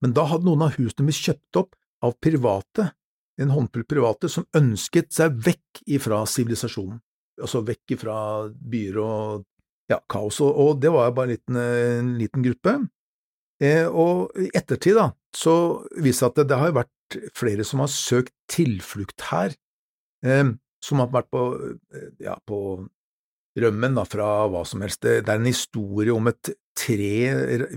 Men 0.00 0.12
da 0.16 0.24
hadde 0.28 0.48
noen 0.48 0.64
av 0.64 0.76
husene 0.78 1.08
blitt 1.08 1.20
kjøpt 1.20 1.60
opp 1.60 1.74
av 2.04 2.16
private, 2.20 2.90
en 3.40 3.50
håndfull 3.50 3.84
private, 3.88 4.28
som 4.28 4.46
ønsket 4.56 5.12
seg 5.12 5.36
vekk 5.44 5.84
ifra 5.86 6.24
sivilisasjonen. 6.26 7.00
altså 7.40 7.64
vekk 7.66 7.96
ifra 7.96 8.16
byer 8.46 8.98
og 9.02 9.44
ja, 9.90 9.98
kaos, 10.08 10.40
og, 10.40 10.78
det 10.80 10.92
var 10.94 11.10
bare 11.12 11.26
en 11.26 11.32
liten, 11.34 11.56
en 11.56 12.12
liten 12.18 12.44
gruppe. 12.44 12.76
Eh, 13.60 13.86
og 13.86 14.30
i 14.38 14.48
ettertid 14.54 14.94
da, 14.96 15.10
så 15.34 15.84
viste 15.98 16.06
det 16.06 16.14
seg 16.14 16.30
at 16.30 16.38
det, 16.38 16.44
det 16.52 16.60
har 16.60 16.76
vært 16.78 16.92
flere 17.36 17.66
som 17.66 17.82
har 17.84 17.90
søkt 17.92 18.34
tilflukt 18.50 19.28
her, 19.30 19.54
eh, 20.26 20.52
som 20.84 21.02
har 21.02 21.12
vært 21.14 21.30
på, 21.32 21.44
eh, 21.94 22.10
ja, 22.26 22.36
på 22.46 22.58
rømmen 23.60 23.98
da, 23.98 24.06
fra 24.08 24.48
hva 24.50 24.64
som 24.66 24.82
helst. 24.84 25.02
Det, 25.04 25.22
er 25.22 25.38
en 25.38 25.50
historie 25.50 26.14
om 26.14 26.26
et 26.30 26.54
tre, 26.74 27.14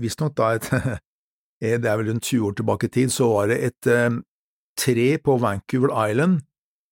visstnok 0.02 0.34
da 0.38 0.54
et 0.56 0.72
eh, 0.74 1.78
det 1.78 1.86
er 1.86 2.00
vel 2.00 2.12
rundt 2.12 2.26
20 2.30 2.50
år 2.50 2.58
tilbake 2.58 2.90
i 2.90 2.96
tid, 3.00 3.14
så 3.14 3.30
var 3.32 3.52
det 3.52 3.62
et 3.70 3.92
tre 4.78 5.08
på 5.18 5.38
Vancouver 5.42 5.94
Island 6.08 6.42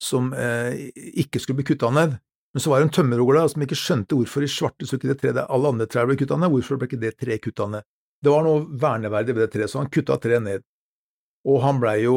som 0.02 0.32
eh, 0.36 0.90
ikke 1.22 1.40
skulle 1.40 1.62
bli 1.62 1.70
kutta 1.72 1.90
ned. 1.94 2.16
Men 2.54 2.62
så 2.62 2.72
var 2.72 2.80
det 2.80 2.88
en 2.88 2.94
tømmerhogger 2.96 3.38
der 3.38 3.50
som 3.52 3.64
ikke 3.66 3.78
skjønte 3.78 4.16
hvorfor 4.16 4.44
i 4.44 4.50
svarte 4.50 4.88
ikke 4.88 5.10
det 5.10 5.18
treet 5.20 5.42
alle 5.44 5.72
andre 5.72 5.86
trær 5.90 6.08
ble 6.08 6.16
kutta 6.20 6.38
ned, 6.40 6.52
hvorfor 6.52 6.80
ble 6.80 6.88
ikke 6.88 7.02
det 7.02 7.12
treet 7.20 7.44
kutta 7.44 7.68
ned? 7.72 7.86
Det 8.24 8.32
var 8.32 8.46
noe 8.46 8.64
verneverdig 8.80 9.36
ved 9.36 9.44
det 9.44 9.52
treet, 9.52 9.72
så 9.72 9.82
han 9.82 9.92
kutta 9.92 10.16
treet 10.20 10.44
ned. 10.44 10.64
Og 11.46 11.60
han 11.62 11.78
blei 11.78 12.00
jo 12.02 12.16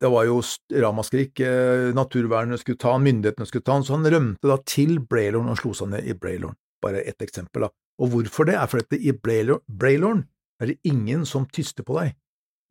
Det 0.00 0.08
var 0.12 0.26
jo 0.28 0.40
ramaskrik. 0.72 1.40
Eh, 1.40 1.92
naturvernet 1.96 2.60
skulle 2.60 2.80
ta 2.80 2.94
han, 2.94 3.04
myndighetene 3.04 3.48
skulle 3.48 3.64
ta 3.64 3.76
han, 3.78 3.84
så 3.84 3.96
han 3.96 4.08
rømte 4.12 4.48
da 4.50 4.58
til 4.68 4.98
Braylorn 5.00 5.48
og 5.52 5.60
slo 5.60 5.72
seg 5.76 5.92
ned 5.94 6.08
i 6.08 6.16
Braylorn. 6.16 6.56
Bare 6.84 7.00
ett 7.08 7.22
eksempel, 7.24 7.66
da. 7.66 7.70
Og 8.00 8.12
hvorfor 8.12 8.48
det? 8.48 8.58
er 8.60 8.68
fordi 8.68 9.00
i 9.08 9.12
Braylorn 9.16 10.26
er 10.60 10.72
det 10.72 10.78
ingen 10.84 11.24
som 11.28 11.46
tyster 11.48 11.84
på 11.86 11.96
deg. 11.96 12.16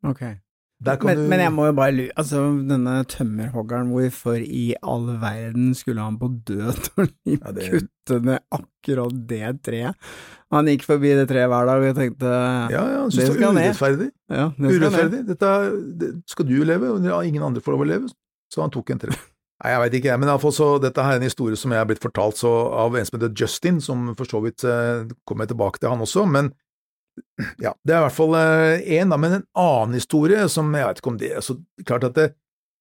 Ok. 0.06 0.22
Men, 0.84 1.16
du 1.16 1.22
men 1.30 1.40
jeg 1.40 1.52
må 1.56 1.64
jo 1.70 1.72
bare 1.78 1.92
lure, 1.96 2.12
altså 2.20 2.40
denne 2.68 2.98
tømmerhoggeren, 3.08 3.88
hvorfor 3.94 4.42
i 4.44 4.74
all 4.84 5.06
verden 5.22 5.70
skulle 5.74 6.04
han 6.04 6.18
på 6.20 6.28
død 6.50 6.90
og 7.00 7.06
liv 7.24 7.38
Ja, 7.40 7.52
det- 7.56 7.70
kutte 7.72 8.18
ned 8.26 8.42
akkurat 8.52 9.14
det 9.30 9.52
treet? 9.64 9.94
Han 10.52 10.68
gikk 10.70 10.84
forbi 10.86 11.14
det 11.16 11.24
treet 11.30 11.48
hver 11.50 11.66
dag 11.66 11.86
og 11.88 11.96
tenkte 11.96 12.28
Ja, 12.28 12.82
ja, 12.92 12.98
han 13.00 13.10
syntes 13.10 13.32
det 13.34 13.46
var 13.46 13.56
urettferdig. 13.56 14.10
Ja, 14.30 14.44
det. 14.52 14.74
Urettferdig. 14.76 15.22
Dette 15.32 15.54
det 16.02 16.10
skal 16.30 16.46
du 16.46 16.54
leve, 16.68 16.92
og 16.92 17.24
ingen 17.26 17.42
andre 17.42 17.64
får 17.64 17.74
lov 17.74 17.86
å 17.86 17.88
leve. 17.94 18.12
Så 18.52 18.62
han 18.62 18.70
tok 18.70 18.92
en 18.94 19.00
tre. 19.06 19.16
Nei, 19.64 19.72
jeg 19.72 19.80
veit 19.80 19.94
ikke, 19.96 20.10
jeg, 20.12 20.20
men 20.20 20.28
i 20.28 20.32
alle 20.34 20.42
fall 20.44 20.52
så, 20.52 20.68
dette 20.84 21.00
her 21.02 21.16
er 21.16 21.22
en 21.22 21.24
historie 21.30 21.56
som 21.56 21.72
jeg 21.72 21.80
er 21.80 21.88
blitt 21.88 22.04
fortalt 22.04 22.36
så, 22.36 22.52
av 22.84 22.94
en 23.00 23.08
som 23.08 23.16
heter 23.16 23.32
Justin, 23.40 23.80
som 23.80 24.10
for 24.18 24.28
så 24.28 24.42
vidt 24.44 24.66
eh, 24.68 25.06
kommer 25.24 25.46
jeg 25.48 25.54
tilbake 25.54 25.80
til 25.80 25.88
han 25.94 26.04
også, 26.04 26.26
men 26.28 26.52
ja, 27.62 27.72
det 27.84 27.94
er 27.94 28.00
i 28.00 28.04
hvert 28.06 28.16
fall 28.16 28.36
én, 28.36 29.12
men 29.12 29.38
en 29.38 29.46
annen 29.56 29.96
historie 29.96 30.46
som 30.52 30.72
jeg 30.74 30.88
vet 30.88 31.00
ikke 31.00 31.12
om 31.12 31.20
det 31.20 31.32
er 31.36 31.44
så 31.44 31.56
klart 31.84 32.06
at 32.08 32.16
det, 32.18 32.26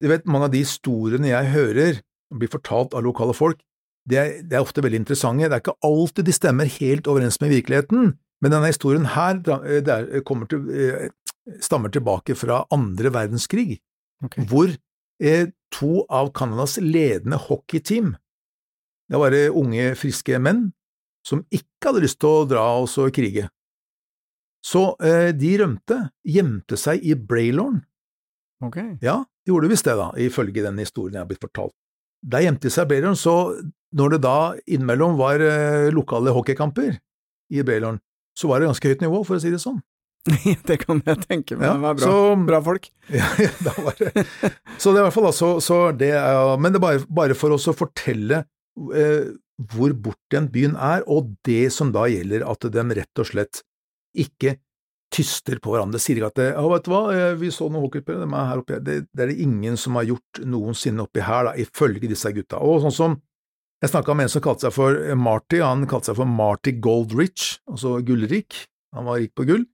du 0.04 0.10
vet, 0.12 0.28
mange 0.28 0.50
av 0.50 0.54
de 0.54 0.64
historiene 0.64 1.32
jeg 1.32 1.54
hører 1.54 2.02
blir 2.36 2.52
fortalt 2.52 2.96
av 2.98 3.06
lokale 3.06 3.36
folk, 3.38 3.62
det 4.06 4.18
er, 4.20 4.34
det 4.46 4.58
er 4.58 4.66
ofte 4.66 4.84
veldig 4.86 5.02
interessante, 5.02 5.48
det 5.50 5.58
er 5.58 5.64
ikke 5.64 5.80
alltid 5.86 6.28
de 6.28 6.36
stemmer 6.36 6.70
helt 6.78 7.08
overens 7.10 7.40
med 7.42 7.54
virkeligheten, 7.56 8.14
men 8.44 8.54
denne 8.54 8.70
historien 8.70 9.08
her 9.16 9.40
da, 9.42 9.60
eh, 9.66 9.82
til, 9.82 10.68
eh, 10.70 11.10
stammer 11.64 11.90
tilbake 11.90 12.36
fra 12.38 12.66
andre 12.74 13.12
verdenskrig, 13.14 13.80
hvor 14.50 14.70
eh, 15.22 15.48
to 15.72 16.06
av 16.10 16.34
Canadas 16.34 16.78
ledende 16.78 17.40
hockeyteam, 17.40 18.16
det 19.10 19.22
var 19.22 19.34
unge, 19.54 19.94
friske 19.96 20.38
menn, 20.42 20.74
som 21.26 21.46
ikke 21.54 21.90
hadde 21.90 22.04
lyst 22.04 22.20
til 22.22 22.30
å 22.30 22.48
dra 22.50 22.66
og 22.82 23.14
krige. 23.14 23.50
Så 24.66 24.82
eh, 25.06 25.30
de 25.38 25.52
rømte, 25.62 25.98
gjemte 26.26 26.78
seg 26.80 27.04
i 27.06 27.14
Braylorn. 27.14 27.84
Ok. 28.66 28.80
Ja, 29.04 29.20
de 29.46 29.52
gjorde 29.54 29.70
visst 29.70 29.86
det, 29.86 29.94
da, 30.00 30.10
ifølge 30.18 30.64
den 30.66 30.80
historien 30.82 31.20
jeg 31.20 31.26
har 31.26 31.30
blitt 31.30 31.44
fortalt. 31.44 31.76
Der 32.26 32.42
gjemte 32.48 32.66
de 32.66 32.74
seg 32.74 32.88
i 32.88 32.94
Braylorn, 32.96 33.18
så 33.20 33.36
når 33.96 34.16
det 34.16 34.22
da 34.26 34.38
innimellom 34.66 35.20
var 35.20 35.44
eh, 35.46 35.92
lokale 35.94 36.34
hockeykamper 36.34 36.96
i 37.54 37.62
Braylorn, 37.68 38.00
så 38.36 38.50
var 38.50 38.60
det 38.64 38.72
ganske 38.72 38.90
høyt 38.90 39.04
nivå, 39.06 39.22
for 39.28 39.38
å 39.38 39.44
si 39.44 39.52
det 39.54 39.62
sånn. 39.62 39.78
det 40.66 40.80
kan 40.82 41.04
jeg 41.06 41.22
tenke 41.28 41.54
meg, 41.60 41.68
Ja, 41.70 41.76
det 41.78 41.84
var 41.86 42.00
bra, 42.00 42.10
så- 42.10 42.46
bra 42.50 42.62
folk. 42.66 42.90
Ja, 43.14 43.28
ja, 43.38 43.52
var 43.86 44.00
det. 44.02 44.26
Så 44.82 44.90
det 44.90 44.98
er 44.98 45.04
i 45.04 45.06
hvert 45.06 45.14
fall 45.20 45.30
altså, 45.30 45.52
så 45.62 45.80
det 45.94 46.10
er, 46.18 46.56
men 46.58 46.74
det 46.74 46.82
er 46.82 46.86
bare, 46.88 47.06
bare 47.22 47.38
for 47.38 47.54
oss 47.54 47.70
å 47.70 47.76
fortelle 47.78 48.42
eh, 48.98 49.30
hvor 49.72 49.94
bort 49.94 50.20
den 50.34 50.50
byen 50.52 50.74
er, 50.76 51.06
og 51.06 51.30
det 51.46 51.68
som 51.72 51.94
da 51.96 52.08
gjelder 52.10 52.44
at 52.50 52.66
den 52.74 52.90
rett 52.98 53.22
og 53.22 53.30
slett 53.30 53.62
ikke 54.24 54.56
tyster 55.16 55.60
på 55.64 55.74
hverandre, 55.74 56.00
sier 56.02 56.20
ikke 56.20 56.32
at 56.34 56.42
ja, 56.50 56.64
vet 56.72 56.88
du 56.88 56.92
hva, 56.92 57.04
eh, 57.14 57.38
vi 57.40 57.52
så 57.54 57.70
noen 57.70 57.86
hockeyspillere, 57.86 58.26
de 58.26 58.36
er 58.36 58.50
her 58.50 58.62
oppe, 58.62 58.80
det, 58.84 58.98
det 59.14 59.26
er 59.26 59.32
det 59.32 59.38
ingen 59.46 59.78
som 59.80 59.96
har 60.00 60.08
gjort 60.10 60.42
noensinne 60.44 61.06
oppi 61.06 61.24
her, 61.24 61.50
da, 61.50 61.56
ifølge 61.62 62.10
disse 62.12 62.32
gutta. 62.36 62.60
Og 62.60 62.84
sånn 62.84 62.96
som, 62.96 63.18
jeg 63.84 63.92
snakket 63.92 64.18
med 64.18 64.28
en 64.28 64.34
som 64.34 64.44
kalte 64.44 64.68
seg 64.68 64.76
for 64.76 65.00
Marty, 65.20 65.62
han 65.64 65.86
kalte 65.90 66.12
seg 66.12 66.20
for 66.20 66.30
Marty 66.30 66.76
Goldrich, 66.84 67.58
altså 67.70 68.00
gullrik, 68.06 68.66
han 68.96 69.08
var 69.08 69.22
rik 69.22 69.36
på 69.38 69.48
gull. 69.48 69.66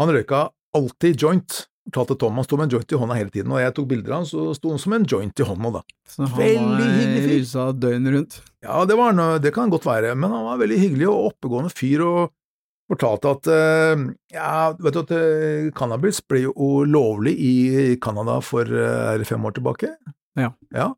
Han 0.00 0.12
røyka 0.12 0.48
alltid 0.76 1.20
joint, 1.20 1.62
fortalte 1.90 2.16
Tom, 2.20 2.38
han 2.40 2.46
sto 2.46 2.58
med 2.58 2.68
en 2.68 2.76
joint 2.76 2.92
i 2.92 3.00
hånda 3.00 3.16
hele 3.18 3.32
tiden, 3.34 3.54
og 3.54 3.62
jeg 3.62 3.74
tok 3.76 3.88
bilder 3.90 4.14
av 4.14 4.22
han, 4.22 4.28
så 4.28 4.50
sto 4.56 4.72
han 4.72 4.80
som 4.80 4.96
en 4.96 5.06
joint 5.08 5.42
i 5.42 5.46
hånda 5.46 5.72
da. 5.78 5.82
Så 6.08 6.24
han 6.24 6.36
Veldig 6.40 6.90
hyggelig 6.96 7.22
fyr. 7.24 7.32
rusa 7.38 7.70
døgnet 7.76 8.16
rundt. 8.16 8.38
Ja, 8.64 8.82
det, 8.88 8.96
var 9.00 9.16
det 9.44 9.54
kan 9.56 9.72
godt 9.72 9.88
være, 9.88 10.12
men 10.16 10.32
han 10.32 10.46
var 10.48 10.60
veldig 10.60 10.78
hyggelig 10.80 11.08
og 11.12 11.32
oppegående 11.32 11.72
fyr, 11.72 12.04
og 12.06 12.34
fortalte 12.90 13.34
at 13.34 13.50
eh, 13.50 14.06
ja, 14.34 14.54
vet 14.78 14.96
du 14.96 15.00
at 15.04 15.12
eh, 15.14 15.68
cannabis 15.76 16.20
ble 16.26 16.44
jo 16.48 16.70
lovlig 16.88 17.36
i 17.38 17.52
Canada 18.02 18.40
for 18.44 18.66
eh, 18.66 19.26
fem 19.28 19.46
år 19.46 19.54
tilbake. 19.58 19.92
Ja. 20.38 20.52
Ja, 20.74 20.90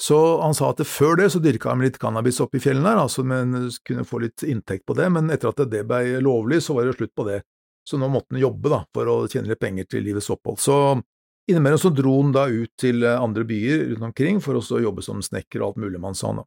så 0.00 0.40
han 0.40 0.54
sa 0.56 0.70
at 0.72 0.80
før 0.88 1.18
det 1.20 1.30
så 1.34 1.42
dyrka 1.42 1.74
han 1.74 1.82
litt 1.84 1.98
cannabis 2.00 2.40
oppe 2.40 2.56
i 2.56 2.62
fjellene 2.64 2.88
der, 2.88 3.02
altså, 3.02 3.24
men 3.26 3.68
kunne 3.86 4.06
få 4.08 4.22
litt 4.22 4.44
inntekt 4.48 4.86
på 4.88 4.96
det, 4.96 5.10
men 5.12 5.28
etter 5.32 5.50
at 5.50 5.60
det 5.70 5.82
ble 5.88 6.22
lovlig, 6.24 6.62
så 6.64 6.76
var 6.78 6.88
det 6.88 6.96
slutt 6.96 7.12
på 7.16 7.26
det. 7.28 7.42
Så 7.84 7.98
nå 8.00 8.08
måtte 8.12 8.32
han 8.32 8.40
jobbe 8.40 8.72
da, 8.72 8.80
for 8.94 9.10
å 9.10 9.16
tjene 9.28 9.50
litt 9.50 9.60
penger 9.60 9.88
til 9.90 10.06
livets 10.06 10.30
opphold. 10.32 10.60
Så 10.62 10.76
innimellom 11.50 11.80
så 11.82 11.92
dro 11.92 12.14
han 12.20 12.32
da 12.32 12.46
ut 12.48 12.72
til 12.80 13.04
andre 13.10 13.44
byer 13.44 13.90
rundt 13.90 14.08
omkring 14.12 14.40
for 14.44 14.56
å 14.56 14.80
jobbe 14.80 15.04
som 15.04 15.20
snekker 15.24 15.60
og 15.60 15.72
alt 15.72 15.84
mulig 15.84 16.00
man 16.00 16.16
sa 16.16 16.32
da. 16.38 16.46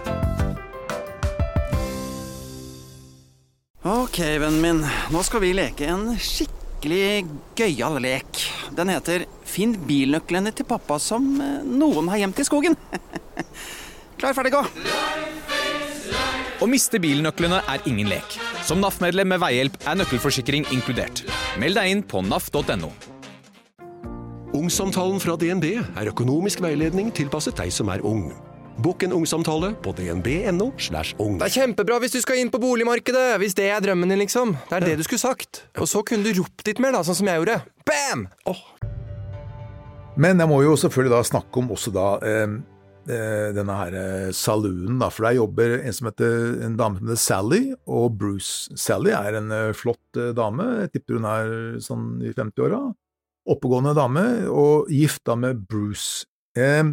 Ok, 3.81 4.19
vennen 4.19 4.61
min. 4.61 4.79
Nå 5.09 5.23
skal 5.25 5.41
vi 5.41 5.55
leke 5.57 5.87
en 5.89 6.11
skikkelig 6.21 7.23
gøyal 7.57 7.95
lek. 8.03 8.43
Den 8.77 8.91
heter 8.93 9.23
Finn 9.41 9.73
bilnøklene 9.87 10.53
til 10.53 10.67
pappa 10.69 10.99
som 11.01 11.25
eh, 11.41 11.63
noen 11.65 12.11
har 12.13 12.21
gjemt 12.21 12.43
i 12.43 12.45
skogen. 12.45 12.77
Klar, 14.21 14.37
ferdig, 14.37 14.53
gå! 14.53 14.61
Å 16.61 16.67
miste 16.69 17.01
bilnøklene 17.01 17.63
er 17.73 17.89
ingen 17.89 18.11
lek. 18.11 18.37
Som 18.61 18.83
NAF-medlem 18.85 19.33
med 19.33 19.41
veihjelp 19.41 19.81
er 19.81 19.97
nøkkelforsikring 19.97 20.69
inkludert. 20.69 21.23
Meld 21.57 21.81
deg 21.81 21.89
inn 21.95 22.05
på 22.05 22.21
naf.no. 22.21 22.93
Ungsamtalen 24.61 25.17
fra 25.23 25.33
DNB 25.41 25.71
er 25.81 26.13
økonomisk 26.13 26.61
veiledning 26.61 27.09
tilpasset 27.17 27.57
deg 27.57 27.73
som 27.73 27.89
er 27.89 28.05
ung. 28.05 28.29
Bokk 28.79 29.03
en 29.03 29.13
ungsamtale 29.13 29.73
på 29.83 29.91
dnb.no. 29.97 30.71
slash 30.79 31.15
ung. 31.19 31.37
Det 31.41 31.49
er 31.49 31.55
kjempebra 31.59 31.99
hvis 32.01 32.15
du 32.15 32.21
skal 32.23 32.39
inn 32.41 32.51
på 32.53 32.61
boligmarkedet, 32.61 33.35
hvis 33.41 33.55
det 33.57 33.67
er 33.73 33.83
drømmen 33.83 34.09
din, 34.09 34.21
liksom. 34.23 34.55
Det 34.69 34.79
er 34.79 34.87
det 34.91 34.99
du 35.01 35.03
skulle 35.05 35.21
sagt. 35.21 35.65
Og 35.77 35.89
så 35.91 36.03
kunne 36.07 36.25
du 36.25 36.39
ropt 36.39 36.65
litt 36.67 36.79
mer, 36.81 36.95
da, 36.95 37.03
sånn 37.05 37.19
som 37.19 37.29
jeg 37.29 37.41
gjorde. 37.41 37.59
Bam! 37.87 38.27
Men 40.21 40.41
jeg 40.41 40.51
må 40.51 40.61
jo 40.63 40.77
selvfølgelig 40.79 41.13
da 41.13 41.21
snakke 41.27 41.61
om 41.61 41.69
også 41.75 41.93
da 41.95 42.07
eh, 42.27 42.55
eh, 43.11 43.51
denne 43.55 43.75
her 43.79 43.99
eh, 43.99 44.31
saloonen, 44.35 44.97
da, 45.03 45.11
for 45.13 45.27
der 45.27 45.37
jobber 45.41 45.77
en 45.81 45.95
som 45.97 46.09
heter 46.09 46.65
en 46.67 46.79
dame 46.79 46.99
som 46.99 47.11
heter 47.11 47.21
Sally, 47.27 47.61
og 47.85 48.17
Bruce. 48.23 48.71
Sally 48.79 49.13
er 49.17 49.39
en 49.39 49.53
eh, 49.55 49.69
flott 49.77 50.23
dame, 50.37 50.67
jeg 50.85 50.95
tipper 50.95 51.19
hun 51.19 51.29
er 51.35 51.55
sånn 51.83 52.09
i 52.23 52.33
50-åra. 52.33 52.81
Oppegående 53.51 53.95
dame, 53.97 54.25
og 54.49 54.91
gift 54.93 55.25
da 55.27 55.37
med 55.39 55.63
Bruce. 55.69 56.27
Eh, 56.57 56.83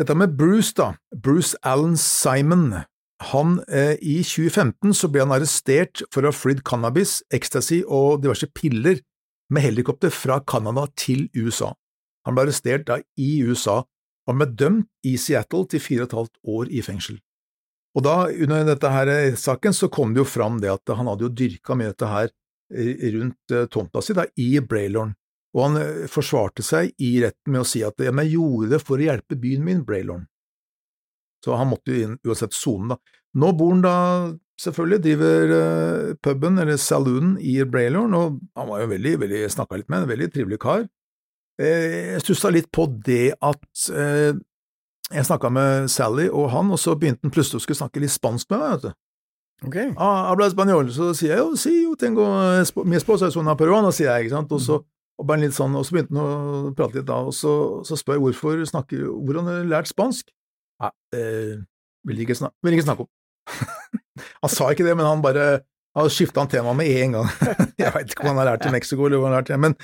dette 0.00 0.16
med 0.16 0.32
Bruce, 0.32 0.72
da, 0.76 0.94
Bruce 1.12 1.58
Allen 1.60 1.96
Simon, 2.00 2.72
han, 3.20 3.58
eh, 3.68 3.98
i 4.00 4.22
2015 4.24 4.94
så 4.96 5.10
ble 5.12 5.26
han 5.26 5.34
arrestert 5.34 6.00
for 6.08 6.24
å 6.24 6.30
ha 6.32 6.36
flydd 6.36 6.62
cannabis, 6.64 7.18
ecstasy 7.28 7.82
og 7.84 8.22
diverse 8.24 8.48
piller 8.56 9.02
med 9.52 9.66
helikopter 9.66 10.12
fra 10.14 10.38
Canada 10.40 10.86
til 10.96 11.26
USA. 11.36 11.74
Han 12.24 12.36
ble 12.36 12.46
arrestert 12.46 12.86
da 12.88 12.96
i 13.20 13.42
USA 13.44 13.82
og 13.84 14.38
ble 14.38 14.48
dømt 14.48 14.88
i 15.04 15.18
Seattle 15.20 15.68
til 15.68 15.84
fire 15.84 16.06
og 16.06 16.08
et 16.08 16.16
halvt 16.16 16.40
år 16.54 16.72
i 16.72 16.84
fengsel. 16.86 17.20
Og 17.98 18.06
da, 18.06 18.16
under 18.30 18.64
dette 18.68 18.90
her 18.94 19.12
saken, 19.36 19.74
så 19.74 19.90
kom 19.92 20.14
det 20.14 20.22
jo 20.22 20.28
fram 20.28 20.60
det 20.62 20.70
at 20.72 20.92
han 20.94 21.10
hadde 21.10 21.26
jo 21.26 21.34
dyrka 21.42 21.76
mye 21.76 21.92
dette 21.92 22.08
her 22.08 22.30
eh, 22.72 23.08
rundt 23.18 23.52
eh, 23.52 23.66
tomta 23.68 24.00
si, 24.00 24.16
da, 24.16 24.24
i 24.38 24.52
Braylorn. 24.62 25.12
Og 25.56 25.64
han 25.66 25.80
eh, 25.80 26.04
forsvarte 26.10 26.64
seg 26.66 26.92
i 27.02 27.14
retten 27.24 27.54
med 27.54 27.64
å 27.64 27.68
si 27.68 27.82
at 27.86 27.98
ja, 28.02 28.12
men 28.14 28.28
jeg 28.28 28.38
gjorde 28.38 28.74
det 28.74 28.82
for 28.84 29.00
å 29.00 29.08
hjelpe 29.08 29.38
byen 29.40 29.64
min, 29.66 29.82
Braylorn. 29.86 30.28
Så 31.44 31.56
han 31.56 31.70
måtte 31.70 31.94
jo 31.94 32.04
inn 32.04 32.20
uansett 32.26 32.54
sone, 32.54 32.94
da. 32.94 33.18
Nå 33.40 33.52
bor 33.56 33.72
han 33.72 33.82
da 33.84 33.96
selvfølgelig, 34.60 35.02
driver 35.04 35.52
uh, 35.54 36.14
puben, 36.22 36.58
eller 36.60 36.76
saloonen, 36.76 37.36
i 37.40 37.60
Braylorn, 37.64 38.14
og 38.14 38.40
han 38.58 38.68
var 38.68 38.82
jo 38.82 38.90
veldig, 38.92 39.14
veldig, 39.22 39.44
snakka 39.54 39.78
litt 39.80 39.88
med 39.88 40.04
en 40.04 40.10
veldig 40.10 40.28
trivelig 40.34 40.60
kar. 40.60 40.84
Eh, 41.60 42.14
jeg 42.14 42.24
stussa 42.24 42.50
litt 42.52 42.70
på 42.72 42.86
det 43.04 43.34
at 43.44 43.86
eh, 43.92 44.32
jeg 45.10 45.26
snakka 45.28 45.50
med 45.52 45.90
Sally 45.92 46.28
og 46.28 46.48
han, 46.54 46.70
og 46.72 46.80
så 46.80 46.94
begynte 46.96 47.26
han 47.26 47.34
plutselig 47.34 47.60
å 47.60 47.64
skulle 47.64 47.80
snakke 47.82 48.00
litt 48.00 48.14
spansk 48.14 48.52
med 48.52 48.62
meg, 48.62 48.70
vet 48.70 48.84
du. 48.86 49.00
Ok. 49.68 49.76
Ah, 50.00 50.30
habla 50.30 50.48
español, 50.48 50.88
så 50.94 51.10
sier 51.16 51.34
jeg 51.34 51.42
jo, 51.42 51.50
si 51.60 51.74
jo, 51.82 51.92
tengo 52.00 52.24
mi 52.88 52.96
esposa 52.96 53.28
es 53.28 53.36
una 53.36 53.58
peruana, 53.60 53.90
sier 53.92 54.08
jeg, 54.08 54.28
ikke 54.28 54.38
sant, 54.38 54.54
og 54.56 54.62
så, 54.64 54.78
og 55.20 55.26
bare 55.28 55.44
litt 55.44 55.56
sånn, 55.56 55.76
og 55.76 55.84
så 55.84 55.96
begynte 55.96 56.16
han 56.16 56.20
å 56.24 56.74
prate 56.76 56.96
litt 57.00 57.08
da, 57.08 57.18
og 57.28 57.34
så, 57.36 57.52
så 57.86 57.98
spør 57.98 58.16
jeg 58.16 58.24
hvorfor 58.24 58.62
snakker, 58.70 59.02
hvordan 59.26 59.50
har 59.50 59.60
du 59.60 59.72
lært 59.72 59.90
spansk? 59.90 60.30
Nei, 60.80 60.92
det 61.12 61.24
vil 62.08 62.22
ikke, 62.24 62.38
snak 62.38 62.54
vil 62.64 62.76
ikke 62.76 62.86
snakke 62.86 63.04
om. 63.04 63.10
han 64.46 64.52
sa 64.52 64.70
ikke 64.72 64.86
det, 64.86 64.96
men 64.96 65.08
han 65.08 65.24
bare, 65.24 65.48
han 65.98 66.12
skifta 66.12 66.40
han 66.40 66.52
tema 66.52 66.72
med 66.76 66.88
en 67.02 67.18
gang. 67.18 67.32
jeg 67.82 67.92
vet 67.96 68.14
ikke 68.14 68.24
om 68.24 68.32
han 68.32 68.40
har 68.42 68.54
lært 68.54 68.68
i 68.70 68.72
Mexico, 68.72 69.04
eller 69.04 69.20
hva 69.20 69.28
han 69.28 69.36
har 69.36 69.44
lært 69.44 69.52
det, 69.52 69.60
men 69.60 69.76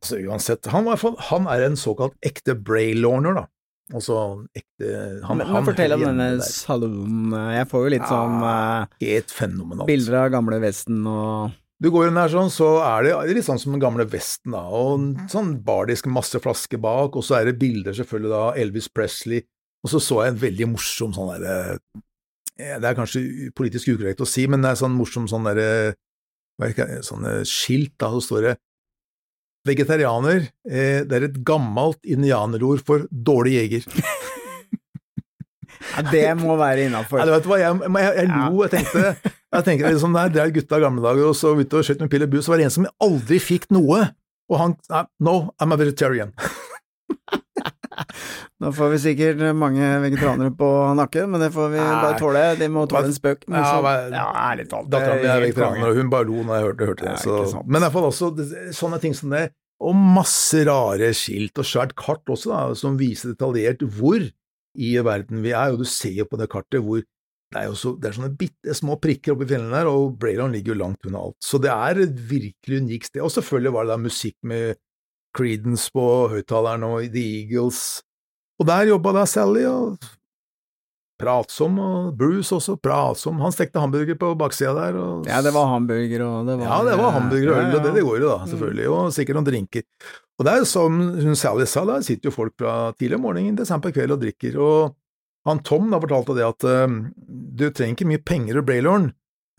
altså, 0.00 0.20
uansett, 0.24 0.70
han, 0.72 0.88
var 0.88 1.20
han 1.30 1.50
er 1.52 1.66
en 1.68 1.76
såkalt 1.80 2.16
ekte 2.24 2.56
braylorner, 2.56 3.42
da. 3.42 3.48
Altså 3.92 4.16
ekte 4.56 4.86
han, 5.26 5.36
Men, 5.36 5.44
han 5.44 5.58
men 5.58 5.66
fortell 5.66 5.92
om 5.92 6.06
denne 6.06 6.28
hjemme 6.30 6.46
saloonen. 6.48 7.34
Jeg 7.52 7.68
får 7.68 7.82
jo 7.84 7.90
litt 7.92 8.06
sånn 8.08 8.38
eh, 8.48 8.94
Helt 9.04 9.34
fenomenalt. 9.36 9.88
bilder 9.90 10.22
av 10.22 10.30
gamle 10.32 10.60
Vesten 10.62 11.02
og 11.04 11.52
Du 11.84 11.90
går 11.92 12.08
inn 12.08 12.16
der 12.16 12.30
sånn, 12.32 12.48
så 12.48 12.78
er 12.80 13.04
det 13.04 13.34
litt 13.36 13.44
sånn 13.44 13.58
som 13.60 13.74
den 13.74 13.82
gamle 13.82 14.06
Vesten, 14.08 14.54
da, 14.54 14.62
og 14.72 14.94
en 14.94 15.28
sånn 15.28 15.50
bardisk, 15.66 16.06
masse 16.08 16.38
flasker 16.40 16.80
bak, 16.80 17.18
og 17.18 17.26
så 17.26 17.36
er 17.36 17.50
det 17.50 17.58
bilder 17.60 17.92
selvfølgelig 17.98 18.30
da, 18.32 18.44
Elvis 18.62 18.88
Presley, 18.88 19.42
og 19.84 19.92
så 19.92 20.00
så 20.00 20.22
jeg 20.24 20.32
en 20.32 20.40
veldig 20.46 20.70
morsom 20.72 21.12
sånn 21.12 21.28
derre 21.34 21.56
eh, 22.56 22.78
Det 22.80 22.88
er 22.88 22.96
kanskje 22.96 23.50
politisk 23.52 23.90
ukorrekt 23.92 24.24
å 24.24 24.28
si, 24.28 24.46
men 24.48 24.64
det 24.64 24.72
er 24.72 24.80
sånn 24.80 24.96
morsom 24.96 25.28
sånn 25.28 25.44
derre 25.44 25.68
er 26.62 26.72
det, 26.72 27.02
sånne 27.04 27.42
skilt, 27.48 27.92
da, 28.00 28.08
så 28.14 28.24
står 28.30 28.48
det 28.48 28.56
Vegetarianer, 29.68 30.48
eh, 30.64 31.04
det 31.04 31.18
er 31.18 31.28
et 31.28 31.38
gammelt 31.44 32.00
indianerord 32.04 32.80
for 32.84 33.04
dårlig 33.10 33.58
jeger. 33.58 33.86
ja, 35.94 36.04
Det 36.08 36.26
må 36.40 36.56
være 36.60 36.88
innafor. 36.88 37.20
Ja, 37.20 37.40
hva, 37.44 37.60
jeg, 37.60 37.80
jeg, 37.84 38.10
jeg 38.22 38.28
lo, 38.32 38.64
jeg 38.64 38.74
tenkte 38.78 39.34
jeg 39.54 39.64
tenker 39.68 39.90
liksom, 39.92 40.12
Der 40.16 40.28
Det 40.34 40.42
er 40.42 40.52
gutta 40.54 40.78
i 40.80 40.84
gamle 40.84 41.02
dager, 41.04 41.28
og 41.30 41.36
så 41.38 41.54
ute 41.58 41.80
og 41.80 41.86
skjøt 41.86 42.00
med 42.04 42.10
pil 42.12 42.26
og 42.26 42.30
bue, 42.34 42.42
så 42.44 42.52
var 42.54 42.60
det 42.62 42.68
en 42.68 42.74
som 42.76 42.86
aldri 43.06 43.38
fikk 43.42 43.68
noe, 43.74 44.04
og 44.50 44.58
han 44.60 44.76
No, 45.20 45.50
I'm 45.62 45.72
a 45.72 45.76
vegetarian. 45.80 46.32
Nå 48.62 48.70
får 48.74 48.88
vi 48.94 48.98
sikkert 49.02 49.42
mange 49.58 49.86
vegetarianere 50.02 50.50
på 50.58 50.68
nakken, 50.98 51.28
men 51.30 51.42
det 51.42 51.50
får 51.54 51.68
vi 51.72 51.78
Nei. 51.80 51.98
bare 52.02 52.18
tåle. 52.18 52.42
De 52.58 52.68
må 52.72 52.84
tåle 52.90 53.10
en 53.10 53.14
spøk. 53.16 53.44
Men 53.50 53.60
Ja, 53.60 53.66
så, 53.70 53.82
men- 53.84 54.16
ja, 54.18 54.24
ærlig 54.50 54.68
talt. 54.70 54.88
Dattera 54.90 55.16
mi 55.20 55.28
er 55.30 55.42
vegetarianer, 55.44 55.88
og 55.90 55.96
hun 56.00 56.10
bare 56.10 56.24
lo 56.28 56.42
når 56.42 56.54
jeg 56.58 56.64
hørte, 56.68 56.86
hørte 56.90 57.04
det. 57.06 57.18
Så. 57.22 57.36
ikke. 57.44 57.62
Men 57.66 57.76
i 57.76 57.84
hvert 57.84 57.92
fall 57.92 58.08
også 58.10 58.30
sånne 58.74 59.00
ting 59.02 59.14
som 59.14 59.30
det, 59.34 59.44
og 59.84 59.94
masse 59.94 60.64
rare 60.66 61.12
skilt, 61.14 61.58
og 61.58 61.64
svært 61.68 61.94
kart 61.98 62.24
også, 62.30 62.50
da, 62.50 62.74
som 62.78 62.96
viser 62.98 63.34
detaljert 63.34 63.82
hvor 63.98 64.22
i 64.74 64.94
verden 64.98 65.42
vi 65.44 65.50
er. 65.52 65.74
Og 65.74 65.78
du 65.82 65.84
ser 65.84 66.14
jo 66.18 66.24
på 66.30 66.38
det 66.40 66.48
kartet 66.50 66.82
hvor 66.82 67.02
det 67.54 67.60
er 67.62 67.68
jo 67.70 67.76
så, 67.78 67.92
det 68.02 68.08
er 68.08 68.16
sånne 68.16 68.34
bitte 68.34 68.74
små 68.74 68.96
prikker 68.98 69.36
oppi 69.36 69.46
fjellene 69.46 69.76
der, 69.76 69.86
og 69.86 70.16
Braylon 70.18 70.50
ligger 70.54 70.74
jo 70.74 70.80
langt 70.80 71.06
unna 71.06 71.20
alt. 71.22 71.36
Så 71.38 71.60
det 71.62 71.70
er 71.70 72.00
et 72.02 72.16
virkelig 72.32 72.80
unikt 72.82 73.06
sted. 73.12 73.22
Og 73.22 73.30
selvfølgelig 73.30 73.72
var 73.76 73.86
det 73.86 73.94
da 73.94 73.98
musikk 74.02 74.34
med 74.50 74.80
Creedence 75.34 75.86
på 75.94 76.04
høyttaleren 76.34 76.86
og 76.88 77.06
The 77.14 77.22
Eagles. 77.44 77.78
Og 78.58 78.66
der 78.66 78.90
jobba 78.90 79.12
da 79.14 79.24
Sally, 79.30 79.62
og 79.70 80.02
pratsom, 81.22 81.78
og 81.78 82.10
Bruce 82.18 82.54
også 82.56 82.74
pratsom. 82.82 83.38
Han 83.42 83.54
stekte 83.54 83.78
hamburger 83.82 84.18
på 84.18 84.32
baksida 84.38 84.74
der. 84.74 84.98
Og 84.98 85.30
Ja, 85.30 85.38
det 85.46 85.54
var 85.54 85.70
hamburger 85.70 86.26
og 86.26 86.50
det 86.50 86.58
var 86.58 86.66
ja, 86.66 86.80
det 86.90 86.98
var 86.98 87.14
hamburger 87.20 87.52
og 87.52 87.56
øl, 87.60 87.70
Ja, 87.70 87.78
og 87.78 87.86
det 87.86 87.94
det 87.94 88.04
går 88.08 88.18
jo 88.18 88.32
da, 88.32 88.38
selvfølgelig, 88.50 88.88
og 88.90 89.14
sikkert 89.14 89.38
noen 89.38 89.48
drinker. 89.52 89.86
Og 90.34 90.46
det 90.46 90.52
er 90.52 90.62
jo 90.64 90.68
som 90.74 91.00
Sally 91.38 91.70
sa, 91.70 91.86
der 91.86 92.02
sitter 92.02 92.32
jo 92.32 92.34
folk 92.34 92.58
fra 92.58 92.92
tidlig 92.98 93.20
om 93.20 93.26
morgenen 93.28 93.56
til 93.58 93.70
sent 93.70 93.84
på 93.84 93.94
kveld 93.94 94.16
og 94.16 94.22
drikker, 94.26 94.58
og 94.58 94.96
han 95.48 95.60
Tom 95.66 95.90
da 95.92 96.00
fortalte 96.00 96.36
det 96.38 96.46
at 96.46 96.64
uh, 96.68 96.96
du 97.28 97.66
trenger 97.70 97.94
ikke 97.98 98.08
mye 98.12 98.22
penger 98.24 98.60
i 98.60 98.64
Braylorn, 98.64 99.10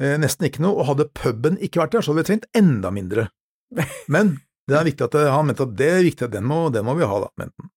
uh, 0.01 0.15
nesten 0.21 0.47
ikke 0.49 0.63
noe, 0.65 0.79
og 0.81 0.89
hadde 0.93 1.09
puben 1.13 1.57
ikke 1.61 1.83
vært 1.83 1.95
der, 1.97 2.01
så 2.05 2.13
hadde 2.13 2.23
vi 2.25 2.29
trengt 2.33 2.49
enda 2.57 2.91
mindre. 2.95 3.29
Men 4.13 4.37
det 4.69 4.79
er 4.79 4.87
viktig 4.87 5.05
at 5.05 5.13
det, 5.17 5.27
han 5.29 5.45
mente 5.45 5.65
at 5.67 5.75
det 5.77 5.91
er 5.99 6.05
viktig 6.07 6.25
at 6.25 6.33
den 6.33 6.45
må, 6.49 6.67
den 6.73 6.85
må 6.87 6.95
vi 6.97 7.05
ha, 7.05 7.21
da, 7.27 7.31
mente 7.37 7.53
han. 7.61 7.71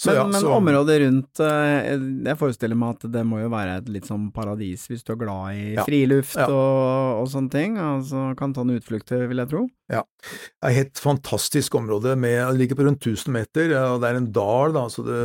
Så 0.00 0.08
Men, 0.08 0.16
ja, 0.16 0.22
men 0.32 0.40
så- 0.40 0.52
området 0.56 0.94
rundt 1.02 1.40
eh, 1.44 1.90
Jeg 2.24 2.36
forestiller 2.40 2.78
meg 2.80 2.94
at 2.94 3.02
det 3.12 3.20
må 3.28 3.42
jo 3.42 3.50
være 3.52 3.74
et 3.82 3.90
litt 3.92 4.06
sånn 4.08 4.30
paradis 4.32 4.86
hvis 4.88 5.02
du 5.04 5.10
er 5.12 5.18
glad 5.20 5.58
i 5.58 5.66
Ja. 5.74 5.84
friluft 5.84 6.38
Ja. 6.40 6.46
og, 6.48 7.18
og 7.20 7.28
sånne 7.28 7.52
ting. 7.52 7.76
Altså 7.76 8.22
kan 8.38 8.54
ta 8.56 8.64
noen 8.64 8.80
utflukter, 8.80 9.26
vil 9.28 9.42
jeg 9.42 9.50
tro. 9.50 9.66
Ja, 9.92 10.00
det 10.24 10.64
er 10.64 10.70
et 10.70 10.78
helt 10.78 11.02
fantastisk 11.04 11.76
område. 11.76 12.16
Med, 12.16 12.32
det 12.48 12.62
ligger 12.62 12.80
på 12.80 12.86
rundt 12.88 13.04
1000 13.04 13.28
meter, 13.36 13.74
og 13.90 14.00
det 14.00 14.08
er 14.14 14.22
en 14.22 14.30
dal. 14.32 14.72
da, 14.78 14.86
så 14.88 15.04
det, 15.04 15.18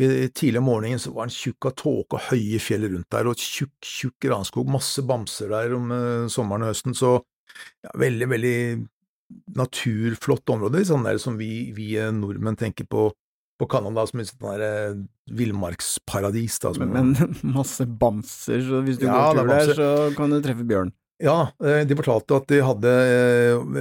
Tidlig 0.00 0.58
om 0.58 0.66
morgenen 0.66 1.00
så 1.00 1.12
var 1.12 1.28
det 1.28 1.32
en 1.32 1.36
tjukk 1.36 1.68
av 1.68 1.74
tåke 1.78 2.16
og 2.16 2.28
høye 2.30 2.60
fjell 2.62 2.86
rundt 2.88 3.10
der, 3.12 3.28
og 3.28 3.38
tjukk, 3.38 3.74
tjukk 3.84 4.16
granskog. 4.24 4.70
Masse 4.72 5.04
bamser 5.06 5.52
der 5.52 5.74
om 5.76 5.92
eh, 5.94 6.30
sommeren 6.32 6.64
og 6.66 6.72
høsten. 6.72 6.96
Så 6.96 7.18
ja, 7.84 7.92
veldig, 8.00 8.28
veldig 8.32 8.56
naturflott 9.56 10.52
område, 10.54 10.82
sånn 10.88 11.04
der 11.06 11.20
som 11.22 11.36
vi, 11.40 11.70
vi 11.76 11.92
eh, 12.00 12.12
nordmenn 12.14 12.58
tenker 12.60 12.88
på 12.88 13.10
på 13.60 13.68
Canada 13.70 14.02
som 14.08 14.18
et 14.18 14.26
sånn 14.26 14.56
der, 14.56 14.62
eh, 14.66 14.94
villmarksparadis. 15.38 16.56
Men, 16.80 17.12
men 17.12 17.36
masse 17.54 17.84
bamser, 17.86 18.64
så 18.66 18.80
hvis 18.82 18.98
du 18.98 19.04
Ja, 19.06 19.28
går 19.36 19.44
tur 19.44 19.52
der, 19.52 19.74
så 19.78 19.90
kan 20.16 20.32
du 20.32 20.40
treffe 20.42 20.66
bjørn. 20.66 20.90
Ja, 21.22 21.52
de 21.60 21.94
fortalte 21.94 22.34
at 22.40 22.48
de 22.50 22.56
hadde 22.66 22.92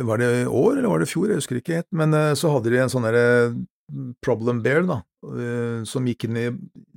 Var 0.05 0.19
det 0.21 0.27
år, 0.45 0.75
eller 0.75 0.91
var 0.91 1.01
det 1.01 1.07
fjor? 1.09 1.31
Jeg 1.31 1.39
husker 1.39 1.57
ikke 1.57 1.79
helt. 1.79 1.87
Men 1.97 2.13
så 2.37 2.51
hadde 2.53 2.69
de 2.69 2.83
en 2.83 2.91
sånn 2.91 3.07
problem 4.23 4.61
bear, 4.63 4.83
da, 4.87 4.97
eh, 5.27 5.83
som 5.87 6.05
gikk 6.07 6.25
inn 6.27 6.37
i 6.39 6.45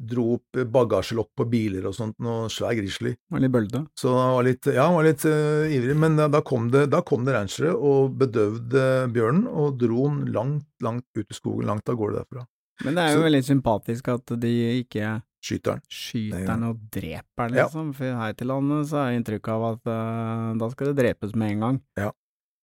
Dro 0.05 0.35
opp 0.37 0.61
bagasjelokk 0.75 1.31
på 1.39 1.47
biler 1.51 1.87
og 1.89 1.95
sånt, 1.97 2.17
noe 2.23 2.49
svær 2.53 2.77
grizzly. 2.79 3.15
Var 3.33 3.43
litt 3.43 3.55
bølde? 3.55 3.85
Så 3.99 4.13
han 4.15 4.35
var 4.37 4.47
litt, 4.47 4.67
ja, 4.69 4.87
han 4.87 4.97
var 4.99 5.07
litt 5.09 5.25
uh, 5.25 5.65
ivrig, 5.73 5.97
men 5.97 6.19
da, 6.21 6.29
da 6.29 6.43
kom 6.45 6.69
det, 6.73 6.87
da 6.93 7.01
kom 7.07 7.25
det 7.25 7.35
ranchere 7.37 7.73
og 7.75 8.17
bedøvde 8.21 9.11
bjørnen 9.15 9.47
og 9.49 9.79
dro 9.81 10.09
den 10.09 10.33
langt, 10.35 10.67
langt 10.85 11.07
ut 11.17 11.25
i 11.31 11.37
skogen, 11.37 11.67
langt 11.71 11.89
av 11.89 11.97
gårde 12.01 12.21
derfra. 12.23 12.45
Men 12.85 12.97
det 12.99 13.05
er 13.05 13.15
jo 13.15 13.21
Så- 13.23 13.29
veldig 13.29 13.45
sympatisk 13.47 14.09
at 14.15 14.35
de 14.41 14.53
ikke 14.83 15.23
Skyter 15.45 15.77
den. 15.77 15.83
skyter 15.93 16.47
den 16.47 16.63
og 16.65 16.79
dreper 16.91 17.49
den, 17.49 17.57
Ja. 17.57 17.67
liksom. 17.67 17.95
For 17.95 18.05
her 18.05 18.33
til 18.33 18.49
landet 18.49 18.89
så 18.89 18.97
er 19.05 19.19
inntrykket 19.19 19.45
inntrykk 19.45 19.49
av 19.53 19.65
at 19.73 19.87
uh, 19.87 20.59
da 20.59 20.69
skal 20.71 20.87
det 20.93 20.97
drepes 20.97 21.35
med 21.35 21.53
en 21.53 21.61
gang. 21.61 21.81
Ja. 21.97 22.13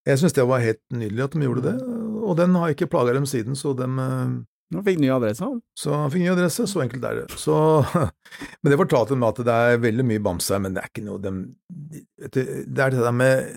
Jeg 0.04 0.18
synes 0.18 0.32
det 0.34 0.46
var 0.48 0.58
helt 0.58 0.82
nydelig 0.90 1.22
at 1.22 1.30
de 1.30 1.46
gjorde 1.46 1.62
det, 1.62 1.76
og 2.22 2.38
den 2.38 2.56
har 2.58 2.72
ikke 2.72 2.90
plaga 2.90 3.14
dem 3.16 3.28
siden, 3.28 3.58
så 3.58 3.74
de 3.76 3.88
eh, 3.88 4.40
Nå 4.72 4.80
fikk 4.86 5.02
ny 5.02 5.10
adresse, 5.12 5.44
han. 5.44 5.58
Så 5.76 5.92
han 5.92 6.08
fikk 6.08 6.22
ny 6.24 6.30
adresse, 6.32 6.64
så 6.64 6.80
enkelt 6.80 7.02
er 7.04 7.18
det. 7.20 7.36
Så, 7.36 7.54
men 8.64 8.72
det 8.72 8.78
fortalte 8.80 9.18
meg 9.20 9.34
at 9.34 9.42
det 9.44 9.56
er 9.68 9.82
veldig 9.82 10.06
mye 10.08 10.22
bamse 10.24 10.54
her, 10.54 10.62
men 10.64 10.72
det 10.72 10.80
er 10.80 10.88
ikke 10.88 11.04
noe 11.04 11.20
dem, 11.20 11.42
Det 11.68 12.40
er 12.40 12.94
det 12.94 13.02
der 13.02 13.12
med 13.12 13.50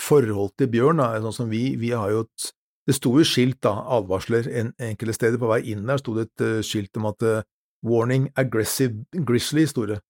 forhold 0.00 0.54
til 0.56 0.70
bjørn, 0.72 1.02
da, 1.02 1.10
sånn 1.20 1.36
som 1.42 1.50
vi, 1.52 1.74
vi 1.80 1.92
har 1.92 2.14
jo 2.14 2.24
et 2.24 2.52
Det 2.88 2.96
sto 2.96 3.14
jo 3.16 3.24
skilt, 3.24 3.62
da, 3.64 3.74
advarsler, 3.96 4.48
en, 4.60 4.72
enkelte 4.88 5.14
steder. 5.16 5.40
På 5.40 5.48
vei 5.48 5.62
inn 5.72 5.86
der 5.88 6.00
sto 6.00 6.16
det 6.16 6.26
et 6.26 6.42
uh, 6.44 6.64
skilt 6.64 6.96
om 7.00 7.06
at 7.08 7.24
uh, 7.24 7.44
Warning 7.84 8.26
aggressive 8.40 9.22
grizzly, 9.28 9.64
sto 9.68 9.86
det. 9.88 10.00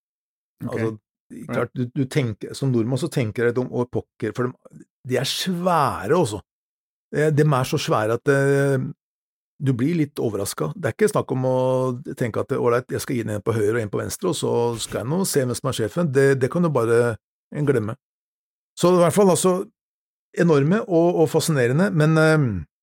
Okay. 0.63 0.87
Altså, 0.87 0.97
klart, 1.53 1.71
du, 1.75 1.87
du 1.91 2.05
tenker, 2.11 2.55
som 2.55 2.71
nordmann 2.71 2.99
så 2.99 3.11
tenker 3.11 3.49
jeg 3.49 3.59
om 3.63 3.71
å 3.71 3.87
pokker, 3.91 4.35
for 4.35 4.51
de, 4.51 4.83
de 5.07 5.19
er 5.19 5.29
svære 5.29 6.19
også. 6.19 6.43
Eh, 7.15 7.31
De 7.35 7.47
er 7.47 7.69
så 7.71 7.79
svære 7.81 8.19
at 8.19 8.29
eh, 8.35 8.85
du 9.65 9.71
blir 9.73 9.95
litt 10.01 10.19
overraska. 10.19 10.73
Det 10.75 10.91
er 10.91 10.97
ikke 10.97 11.13
snakk 11.13 11.31
om 11.33 11.45
å 11.49 11.57
tenke 12.19 12.43
at 12.43 12.53
ålreit, 12.59 12.91
jeg 12.91 13.01
skal 13.05 13.17
gi 13.17 13.23
den 13.25 13.37
en 13.37 13.45
på 13.45 13.55
høyre 13.55 13.77
og 13.79 13.83
en 13.85 13.93
på 13.93 14.01
venstre, 14.03 14.33
og 14.33 14.37
så 14.37 14.51
skal 14.83 15.05
jeg 15.05 15.11
nå 15.13 15.21
se 15.31 15.45
hvem 15.45 15.55
som 15.57 15.71
er 15.71 15.79
sjefen. 15.79 16.11
Det, 16.13 16.27
det 16.43 16.51
kan 16.53 16.67
du 16.67 16.73
bare 16.75 17.15
glemme. 17.55 17.95
Så 18.77 18.91
i 18.91 18.99
hvert 18.99 19.15
fall 19.15 19.31
altså 19.31 19.61
enorme 20.37 20.81
og, 20.83 21.21
og 21.23 21.29
fascinerende, 21.31 21.91
men 21.95 22.19
eh, 22.19 22.39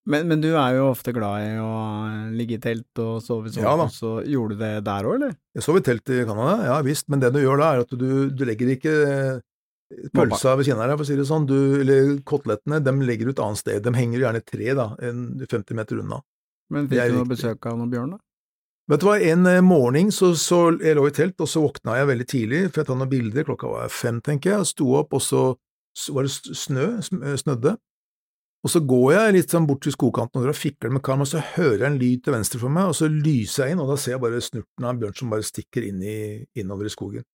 Men, 0.10 0.26
men 0.32 0.42
du 0.42 0.48
er 0.58 0.80
jo 0.80 0.88
ofte 0.90 1.12
glad 1.14 1.44
i 1.46 1.50
å 1.62 1.74
eh, 2.08 2.30
ligge 2.34 2.56
i 2.56 2.62
telt 2.64 2.98
og 3.04 3.20
sove 3.22 3.52
sånn, 3.54 3.62
Ja 3.68 3.86
så 3.94 4.16
gjorde 4.26 4.56
du 4.56 4.64
det 4.64 4.72
der 4.88 5.06
òg, 5.06 5.20
eller? 5.20 5.36
Jeg 5.54 5.62
sov 5.68 5.78
i 5.78 5.84
telt 5.86 6.10
i 6.10 6.24
Canada, 6.26 6.56
ja 6.72 6.80
visst, 6.82 7.06
men 7.12 7.22
det 7.22 7.30
du 7.36 7.38
gjør 7.44 7.62
da, 7.62 7.68
er 7.76 7.84
at 7.84 7.94
du, 8.00 8.32
du 8.34 8.42
legger 8.48 8.72
ikke 8.74 8.94
eh, 9.12 9.44
pølsa 10.16 10.56
ved 10.58 10.68
siden 10.68 10.82
av 10.82 10.92
deg, 10.92 10.98
for 11.00 11.06
å 11.06 11.10
si 11.12 11.20
det 11.20 11.28
sånn, 11.30 11.48
du, 11.50 11.58
eller 11.82 12.12
kotelettene, 12.28 12.82
de 12.84 12.94
legger 13.06 13.32
et 13.32 13.42
annet 13.44 13.62
sted. 13.62 13.80
De 13.86 13.94
henger 13.96 14.26
gjerne 14.26 14.42
i 14.42 14.48
tre, 14.48 14.74
da, 14.78 14.90
en 15.08 15.24
50 15.44 15.78
meter 15.78 16.04
unna. 16.04 16.22
Men 16.72 16.92
fikk 16.92 17.12
du 17.12 17.18
noe 17.20 17.32
besøk 17.32 17.68
av 17.68 17.80
noen 17.80 17.92
bjørn, 17.92 18.14
da? 18.16 18.24
Vet 18.92 19.04
du 19.04 19.06
hva, 19.08 19.18
en 19.24 19.48
eh, 19.48 19.64
morgen 19.64 20.10
så, 20.12 20.34
så 20.36 20.64
jeg 20.82 20.98
lå 20.98 21.04
i 21.08 21.14
telt, 21.16 21.38
og 21.40 21.48
så 21.48 21.62
våkna 21.64 22.00
jeg 22.00 22.10
veldig 22.10 22.28
tidlig, 22.28 22.62
for 22.70 22.82
jeg 22.82 22.90
tar 22.90 22.98
noen 23.00 23.12
bilder, 23.12 23.46
klokka 23.48 23.70
var 23.72 23.94
fem, 23.94 24.18
tenker 24.26 24.56
jeg, 24.56 24.72
sto 24.74 24.90
opp, 25.00 25.16
og 25.16 25.24
så 25.24 25.44
så 25.98 26.14
var 26.16 26.24
det 26.24 26.32
snø, 26.32 26.86
eh, 26.98 27.36
snødde, 27.36 27.76
og 28.62 28.70
så 28.70 28.80
går 28.86 29.08
jeg 29.16 29.36
litt 29.36 29.54
sånn 29.54 29.66
bort 29.68 29.82
til 29.84 29.94
skogkanten 29.96 30.44
og 30.46 30.56
fikler 30.56 30.94
med 30.94 31.04
kamera, 31.04 31.26
og 31.26 31.32
så 31.32 31.42
hører 31.56 31.80
jeg 31.82 31.90
en 31.90 32.00
lyd 32.02 32.24
til 32.24 32.36
venstre 32.36 32.62
for 32.62 32.74
meg, 32.74 32.92
og 32.92 32.98
så 32.98 33.10
lyser 33.10 33.66
jeg 33.66 33.76
inn, 33.76 33.82
og 33.82 33.90
da 33.90 33.98
ser 33.98 34.16
jeg 34.16 34.22
bare 34.22 34.42
snurten 34.44 34.86
av 34.86 34.94
en 34.94 35.02
bjørn 35.02 35.18
som 35.18 35.34
bare 35.34 35.48
stikker 35.48 35.88
inn 35.88 36.04
i, 36.06 36.18
innover 36.62 36.88
i 36.88 36.94
skogen. 36.94 37.26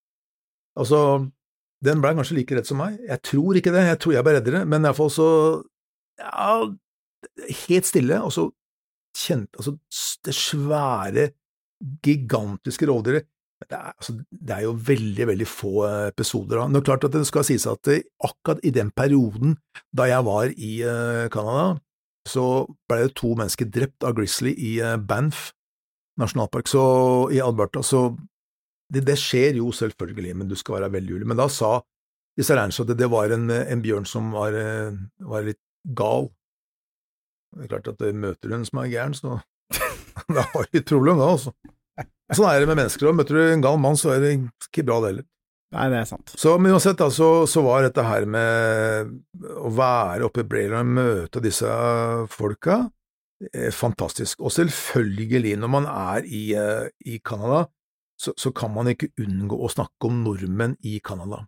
Altså, 0.78 1.00
den 1.84 2.02
ble 2.02 2.14
kanskje 2.18 2.40
like 2.40 2.56
redd 2.56 2.68
som 2.68 2.80
meg. 2.82 2.98
Jeg 3.06 3.22
tror 3.26 3.58
ikke 3.58 3.72
det, 3.74 3.86
jeg 3.86 4.00
tror 4.02 4.16
jeg 4.16 4.26
ble 4.26 4.36
reddere, 4.38 4.62
men 4.68 4.86
iallfall 4.86 5.10
så 5.14 5.30
ja, 6.18 6.52
helt 7.64 7.88
stille, 7.88 8.20
og 8.24 8.34
så 8.34 8.48
kjente 9.18 9.58
altså 9.58 9.76
det 10.26 10.34
svære, 10.36 11.26
gigantiske 12.02 12.88
rovdyret. 12.90 13.28
Det 13.58 13.74
er, 13.74 13.90
altså, 13.90 14.14
det 14.30 14.54
er 14.54 14.64
jo 14.66 14.72
veldig, 14.86 15.26
veldig 15.32 15.46
få 15.50 15.72
episoder 16.12 16.60
av. 16.62 16.70
Det 16.70 16.80
er 16.80 16.86
klart 16.86 17.06
at 17.08 17.14
det 17.14 17.24
skal 17.26 17.46
sies 17.46 17.66
at 17.70 17.90
akkurat 18.22 18.62
i 18.66 18.70
den 18.74 18.90
perioden 18.94 19.56
da 19.94 20.06
jeg 20.10 20.26
var 20.26 20.52
i 20.54 20.72
eh, 20.86 21.26
Canada, 21.34 21.78
så 22.28 22.44
ble 22.90 23.00
det 23.06 23.16
to 23.18 23.32
mennesker 23.38 23.70
drept 23.74 24.06
av 24.06 24.14
grizzly 24.18 24.52
i 24.54 24.76
eh, 24.84 24.98
Banff 24.98 25.48
nasjonalpark, 26.18 26.68
så 26.70 26.82
i 27.34 27.40
Alberta, 27.42 27.82
så 27.82 28.08
det, 28.92 29.04
det 29.06 29.16
skjer 29.20 29.60
jo 29.60 29.70
selvfølgelig, 29.74 30.34
men 30.40 30.50
du 30.50 30.56
skal 30.58 30.78
være 30.78 30.92
veldig 30.96 31.18
ulig. 31.18 31.28
Men 31.28 31.40
da 31.40 31.48
sa 31.52 31.78
disse 32.38 32.56
rangerne 32.56 32.94
at 32.94 33.00
det 33.00 33.08
var 33.12 33.34
en, 33.34 33.48
en 33.50 33.84
bjørn 33.84 34.06
som 34.08 34.30
var, 34.34 34.56
eh, 34.56 34.94
var 35.28 35.46
litt 35.46 35.60
gal. 35.98 36.30
Det 37.56 37.66
er 37.66 37.72
klart 37.72 37.90
at 37.94 38.02
det 38.02 38.12
møter 38.16 38.50
du 38.50 38.58
en 38.58 38.68
som 38.68 38.82
er 38.82 38.92
gæren, 38.92 39.16
så 39.16 39.40
da 40.36 40.44
har 40.52 40.68
du 40.70 40.80
problem, 40.82 41.20
da, 41.20 41.32
altså. 41.34 41.54
Sånn 42.28 42.46
er 42.50 42.60
det 42.60 42.68
med 42.68 42.76
mennesker 42.76 43.08
òg. 43.08 43.16
Møter 43.16 43.38
du 43.38 43.42
en 43.46 43.64
gal 43.64 43.78
mann, 43.80 43.96
så 43.96 44.12
er 44.14 44.22
det 44.24 44.34
ikke 44.36 44.84
bra, 44.84 45.00
det 45.00 45.12
heller. 45.12 45.28
Nei, 45.76 45.86
det 45.92 45.98
er 45.98 46.06
sant. 46.08 46.32
Så, 46.40 46.54
men 46.60 46.72
uansett, 46.72 46.96
da, 47.00 47.08
så, 47.12 47.44
så 47.48 47.60
var 47.64 47.84
dette 47.84 48.04
her 48.04 48.24
med 48.28 49.10
å 49.52 49.72
være 49.76 50.28
oppe 50.28 50.44
i 50.44 50.48
Brayland 50.48 50.94
og 50.94 50.96
møte 50.96 51.42
disse 51.44 51.72
folka 52.32 52.80
eh, 53.52 53.68
fantastisk. 53.74 54.40
Og 54.40 54.54
selvfølgelig, 54.54 55.56
når 55.60 55.72
man 55.72 55.88
er 55.90 56.24
i, 56.24 56.44
eh, 56.56 56.88
i 57.04 57.18
Canada, 57.20 57.66
så, 58.18 58.34
så 58.36 58.52
kan 58.54 58.72
man 58.74 58.90
ikke 58.90 59.12
unngå 59.22 59.58
å 59.58 59.70
snakke 59.70 60.08
om 60.08 60.24
nordmenn 60.24 60.74
i 60.86 60.98
Canada. 61.04 61.44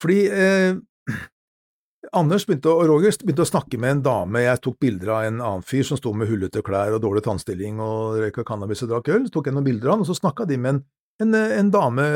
Fordi 0.00 0.22
eh, 0.32 0.78
Anders 2.16 2.46
begynte, 2.48 2.72
og 2.72 2.88
Roger 2.88 3.12
begynte 3.20 3.44
å 3.44 3.50
snakke 3.50 3.78
med 3.78 3.92
en 3.92 4.04
dame, 4.06 4.40
jeg 4.46 4.62
tok 4.64 4.78
bilder 4.80 5.10
av 5.12 5.26
en 5.28 5.42
annen 5.44 5.66
fyr 5.66 5.84
som 5.86 5.98
sto 6.00 6.14
med 6.16 6.30
hullete 6.30 6.62
klær 6.64 6.96
og 6.96 7.02
dårlig 7.04 7.22
tannstilling 7.26 7.82
og 7.84 8.16
røyka 8.22 8.44
cannabis 8.48 8.80
og 8.86 8.94
drakk 8.94 9.10
øl, 9.12 9.26
så 9.28 9.34
tok 9.34 9.50
jeg 9.50 9.56
noen 9.58 9.66
bilder 9.68 9.90
av 9.90 9.98
han, 9.98 10.06
og 10.06 10.08
så 10.08 10.16
snakka 10.16 10.46
de 10.48 10.56
med 10.56 10.72
en, 10.72 10.80
en, 11.20 11.36
en 11.36 11.72
dame, 11.74 12.06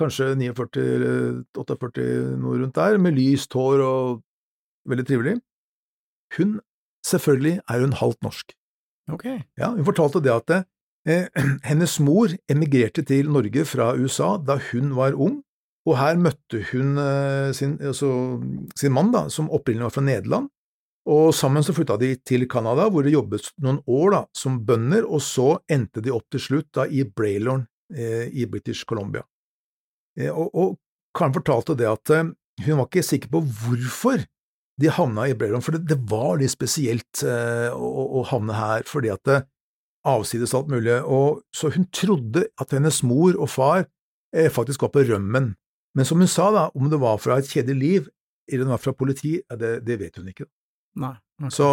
kanskje 0.00 0.30
49 0.40 0.86
eller 0.96 1.28
48, 1.60 2.06
noe 2.40 2.62
rundt 2.62 2.80
der, 2.80 2.96
med 3.04 3.18
lyst 3.20 3.52
hår 3.54 3.84
og 3.84 4.24
veldig 4.88 5.06
trivelig. 5.10 5.36
Hun, 6.38 6.56
selvfølgelig 7.06 7.58
er 7.68 7.84
hun 7.84 7.94
halvt 8.00 8.24
norsk. 8.24 8.56
Ok. 9.12 9.28
Ja, 9.60 9.70
hun 9.76 9.84
fortalte 9.86 10.24
det 10.24 10.32
at 10.32 10.56
eh, 10.56 10.66
hennes 11.70 11.98
mor 12.04 12.32
emigrerte 12.50 13.04
til 13.06 13.30
Norge 13.32 13.64
fra 13.68 13.92
USA 13.96 14.36
da 14.42 14.58
hun 14.70 14.94
var 14.96 15.16
ung, 15.16 15.40
og 15.88 15.96
her 15.96 16.18
møtte 16.20 16.60
hun 16.72 16.98
eh, 17.00 17.50
sin, 17.56 17.78
altså, 17.80 18.10
sin 18.76 18.92
mann, 18.92 19.12
da, 19.14 19.26
som 19.32 19.50
opprinnelig 19.54 19.88
var 19.88 19.94
fra 19.94 20.04
Nederland, 20.04 20.48
og 21.08 21.30
sammen 21.32 21.64
så 21.64 21.72
flytta 21.72 21.96
de 22.00 22.10
til 22.26 22.44
Canada, 22.50 22.88
hvor 22.92 23.06
de 23.06 23.14
jobbet 23.14 23.48
noen 23.64 23.80
år 23.88 24.12
da, 24.12 24.22
som 24.36 24.58
bønder, 24.68 25.06
og 25.08 25.22
så 25.24 25.54
endte 25.72 26.02
de 26.04 26.12
opp 26.12 26.26
til 26.34 26.42
slutt 26.44 26.68
da, 26.76 26.84
i 26.84 27.06
Braylorn 27.08 27.64
eh, 27.94 28.28
i 28.28 28.44
British 28.50 28.84
Columbia. 28.88 29.24
Eh, 30.20 30.28
og, 30.28 30.50
og 30.52 30.76
Karen 31.16 31.36
fortalte 31.36 31.78
det 31.78 31.88
at 31.88 32.12
eh, 32.12 32.28
hun 32.66 32.82
var 32.82 32.90
ikke 32.90 33.06
sikker 33.06 33.32
på 33.32 33.40
hvorfor 33.40 34.26
de 34.78 34.90
havna 34.94 35.24
i 35.30 35.36
Braylorn, 35.38 35.64
for 35.64 35.78
det, 35.78 35.86
det 35.88 35.98
var 36.10 36.36
litt 36.42 36.52
spesielt 36.52 37.24
eh, 37.24 37.72
å, 37.72 38.04
å 38.20 38.26
havne 38.28 38.58
her, 38.58 38.84
fordi 38.86 39.14
at 39.14 39.32
avsides 40.06 40.54
alt 40.54 40.68
mulig, 40.70 41.00
og 41.02 41.42
så 41.54 41.72
hun 41.74 41.88
trodde 41.94 42.46
at 42.60 42.74
hennes 42.74 43.00
mor 43.06 43.34
og 43.36 43.50
far 43.50 43.86
eh, 44.34 44.50
faktisk 44.52 44.84
var 44.86 44.92
på 44.94 45.06
rømmen. 45.08 45.52
Men 45.96 46.06
som 46.06 46.20
hun 46.22 46.30
sa, 46.30 46.50
da, 46.54 46.68
om 46.74 46.90
det 46.92 47.00
var 47.02 47.18
fra 47.22 47.38
et 47.40 47.50
kjedelig 47.50 47.80
liv, 47.80 48.08
eller 48.48 48.64
om 48.64 48.70
det 48.70 48.76
var 48.76 48.84
fra 48.84 48.96
politi, 48.96 49.34
ja, 49.40 49.58
det, 49.58 49.72
det 49.86 49.98
vet 50.00 50.20
hun 50.20 50.30
ikke. 50.30 50.46
Nei. 50.98 51.14
okay. 51.42 51.52
Så, 51.54 51.66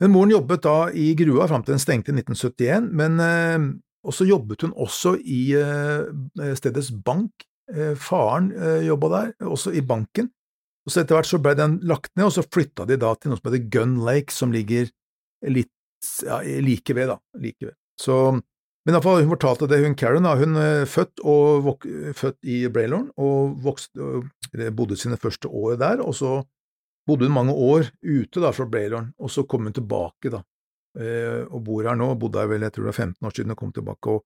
men 0.00 0.12
moren 0.12 0.34
jobbet 0.34 0.64
da 0.64 0.78
i 0.96 1.12
grua 1.18 1.46
fram 1.48 1.62
til 1.64 1.76
den 1.76 1.82
stengte 1.82 2.12
i 2.12 2.18
1971, 2.18 2.90
men 2.96 3.22
eh, 3.24 3.70
og 4.06 4.16
så 4.16 4.24
jobbet 4.24 4.64
hun 4.64 4.74
også 4.80 5.16
i 5.20 5.40
eh, 5.58 6.52
stedets 6.56 6.90
bank. 7.04 7.44
Eh, 7.70 7.92
faren 8.00 8.50
eh, 8.56 8.86
jobba 8.88 9.10
der, 9.12 9.32
også 9.46 9.74
i 9.76 9.84
banken. 9.84 10.30
Og 10.86 10.92
så 10.92 11.02
etter 11.02 11.18
hvert 11.18 11.28
så 11.28 11.40
ble 11.42 11.52
den 11.58 11.76
lagt 11.86 12.14
ned, 12.16 12.30
og 12.30 12.34
så 12.34 12.46
flytta 12.46 12.86
de 12.88 12.96
da 13.00 13.12
til 13.14 13.30
noe 13.30 13.40
som 13.40 13.50
heter 13.50 13.68
Gun 13.72 13.98
Lake, 14.06 14.32
som 14.32 14.54
ligger 14.54 14.88
litt 15.52 15.70
ja, 16.26 16.40
like 16.64 16.94
ved, 16.96 17.12
da. 17.12 17.18
Like 17.40 17.70
ved. 17.70 17.76
Så, 18.00 18.16
men 18.32 18.92
i 18.92 18.96
hvert 18.96 19.04
fall, 19.04 19.22
hun 19.24 19.34
fortalte 19.34 19.68
det, 19.70 19.82
hun 19.84 19.96
Karen, 19.98 20.24
da, 20.24 20.36
hun 20.40 20.56
er 20.60 20.86
født, 20.88 21.20
og 21.28 21.64
vok 21.66 21.88
født 22.16 22.38
i 22.48 22.62
Braylorn, 22.72 23.10
og 23.20 23.58
vokste, 23.64 24.22
bodde 24.76 24.96
sine 24.98 25.20
første 25.20 25.50
år 25.50 25.76
der, 25.80 26.04
og 26.04 26.16
så 26.16 26.38
bodde 27.08 27.28
hun 27.28 27.36
mange 27.36 27.52
år 27.52 27.90
ute 28.04 28.42
da 28.42 28.52
fra 28.56 28.68
Braylorn, 28.70 29.12
og 29.20 29.32
så 29.32 29.44
kom 29.48 29.68
hun 29.68 29.76
tilbake 29.76 30.32
da, 30.32 30.42
eh, 31.00 31.42
og 31.48 31.62
bor 31.66 31.88
her 31.88 31.98
nå, 31.98 32.12
bodde 32.20 32.40
her 32.40 32.50
vel, 32.50 32.64
jeg 32.66 32.76
tror 32.76 32.88
det 32.88 32.94
er 32.94 33.02
15 33.04 33.28
år 33.28 33.36
siden, 33.36 33.54
og 33.54 33.60
kom 33.60 33.74
tilbake, 33.76 34.16
og 34.16 34.24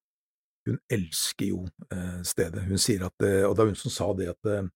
hun 0.65 0.79
elsker 0.89 1.51
jo 1.51 1.65
eh, 1.93 2.21
stedet. 2.25 2.63
Hun 2.65 2.81
sier 2.81 3.05
at, 3.05 3.27
eh, 3.27 3.43
og 3.45 3.55
det 3.55 3.65
er 3.65 3.73
hun 3.73 3.79
som 3.79 3.93
sa 3.93 4.07
det, 4.17 4.31
at 4.33 4.51
eh, 4.51 4.71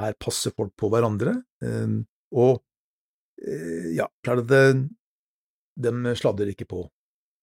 her 0.00 0.18
passer 0.20 0.54
folk 0.56 0.74
på 0.78 0.90
hverandre, 0.92 1.38
eh, 1.64 1.94
og 2.42 2.58
eh, 3.44 3.92
ja, 3.96 4.08
klart 4.24 4.44
at 4.46 4.82
de 5.76 6.16
sladder 6.18 6.52
ikke 6.52 6.68
på. 6.68 6.86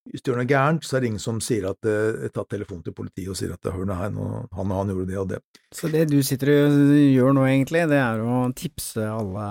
Hvis 0.09 0.23
du 0.23 0.31
gjør 0.31 0.39
noe 0.39 0.49
gærent, 0.49 0.85
så 0.87 0.97
er 0.97 1.03
det 1.03 1.09
ingen 1.11 1.21
som 1.21 1.41
sier 1.43 1.67
at 1.69 1.85
jeg 1.85 2.31
tatt 2.33 2.49
telefon 2.49 2.79
til 2.85 2.95
politiet 2.97 3.29
og 3.29 3.37
sier 3.37 3.51
at 3.53 3.67
hør 3.69 3.85
nå 3.85 3.97
han 3.99 4.17
og 4.17 4.55
han 4.55 4.93
gjorde 4.93 5.09
det 5.09 5.19
og 5.21 5.27
det. 5.29 5.39
Så 5.75 5.91
det 5.91 6.07
du 6.09 6.17
sitter 6.25 6.53
og 6.55 6.95
gjør 6.95 7.35
nå, 7.35 7.43
egentlig, 7.45 7.83
det 7.91 7.99
er 7.99 8.23
å 8.23 8.47
tipse 8.57 9.05
alle 9.05 9.49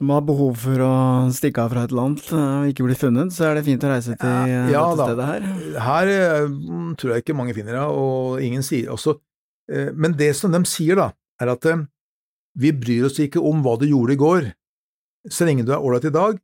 som 0.00 0.10
har 0.14 0.22
behov 0.24 0.54
for 0.56 0.80
å 0.80 0.92
stikke 1.36 1.60
av 1.60 1.74
fra 1.74 1.82
et 1.84 1.92
land 1.92 2.22
og 2.32 2.68
ikke 2.70 2.86
bli 2.86 2.94
funnet, 2.96 3.34
så 3.36 3.50
er 3.50 3.58
det 3.58 3.66
fint 3.66 3.82
å 3.84 3.90
reise 3.90 4.14
til 4.16 4.30
ja, 4.48 4.62
Ja 4.72 4.84
dette 4.96 5.10
stedet 5.10 5.26
her. 5.28 5.48
her 5.84 6.12
eh, 6.14 6.54
tror 6.96 7.12
jeg 7.12 7.24
ikke 7.24 7.36
mange 7.36 7.52
finner 7.56 7.76
det, 7.76 7.82
og 7.84 8.40
ingen 8.40 8.64
sier 8.64 8.88
også 8.94 9.18
eh, 9.68 9.90
Men 9.92 10.16
det 10.16 10.30
som 10.38 10.56
de 10.56 10.62
sier, 10.64 10.96
da, 10.96 11.10
er 11.36 11.52
at 11.52 11.68
eh, 11.68 11.84
vi 12.56 12.72
bryr 12.72 13.10
oss 13.10 13.20
ikke 13.20 13.44
om 13.44 13.60
hva 13.60 13.76
du 13.76 13.84
gjorde 13.90 14.16
i 14.16 14.20
går. 14.24 14.48
Så 15.28 15.44
lenge 15.44 15.68
du 15.68 15.74
er 15.76 15.84
ålreit 15.84 16.08
i 16.08 16.14
dag, 16.16 16.40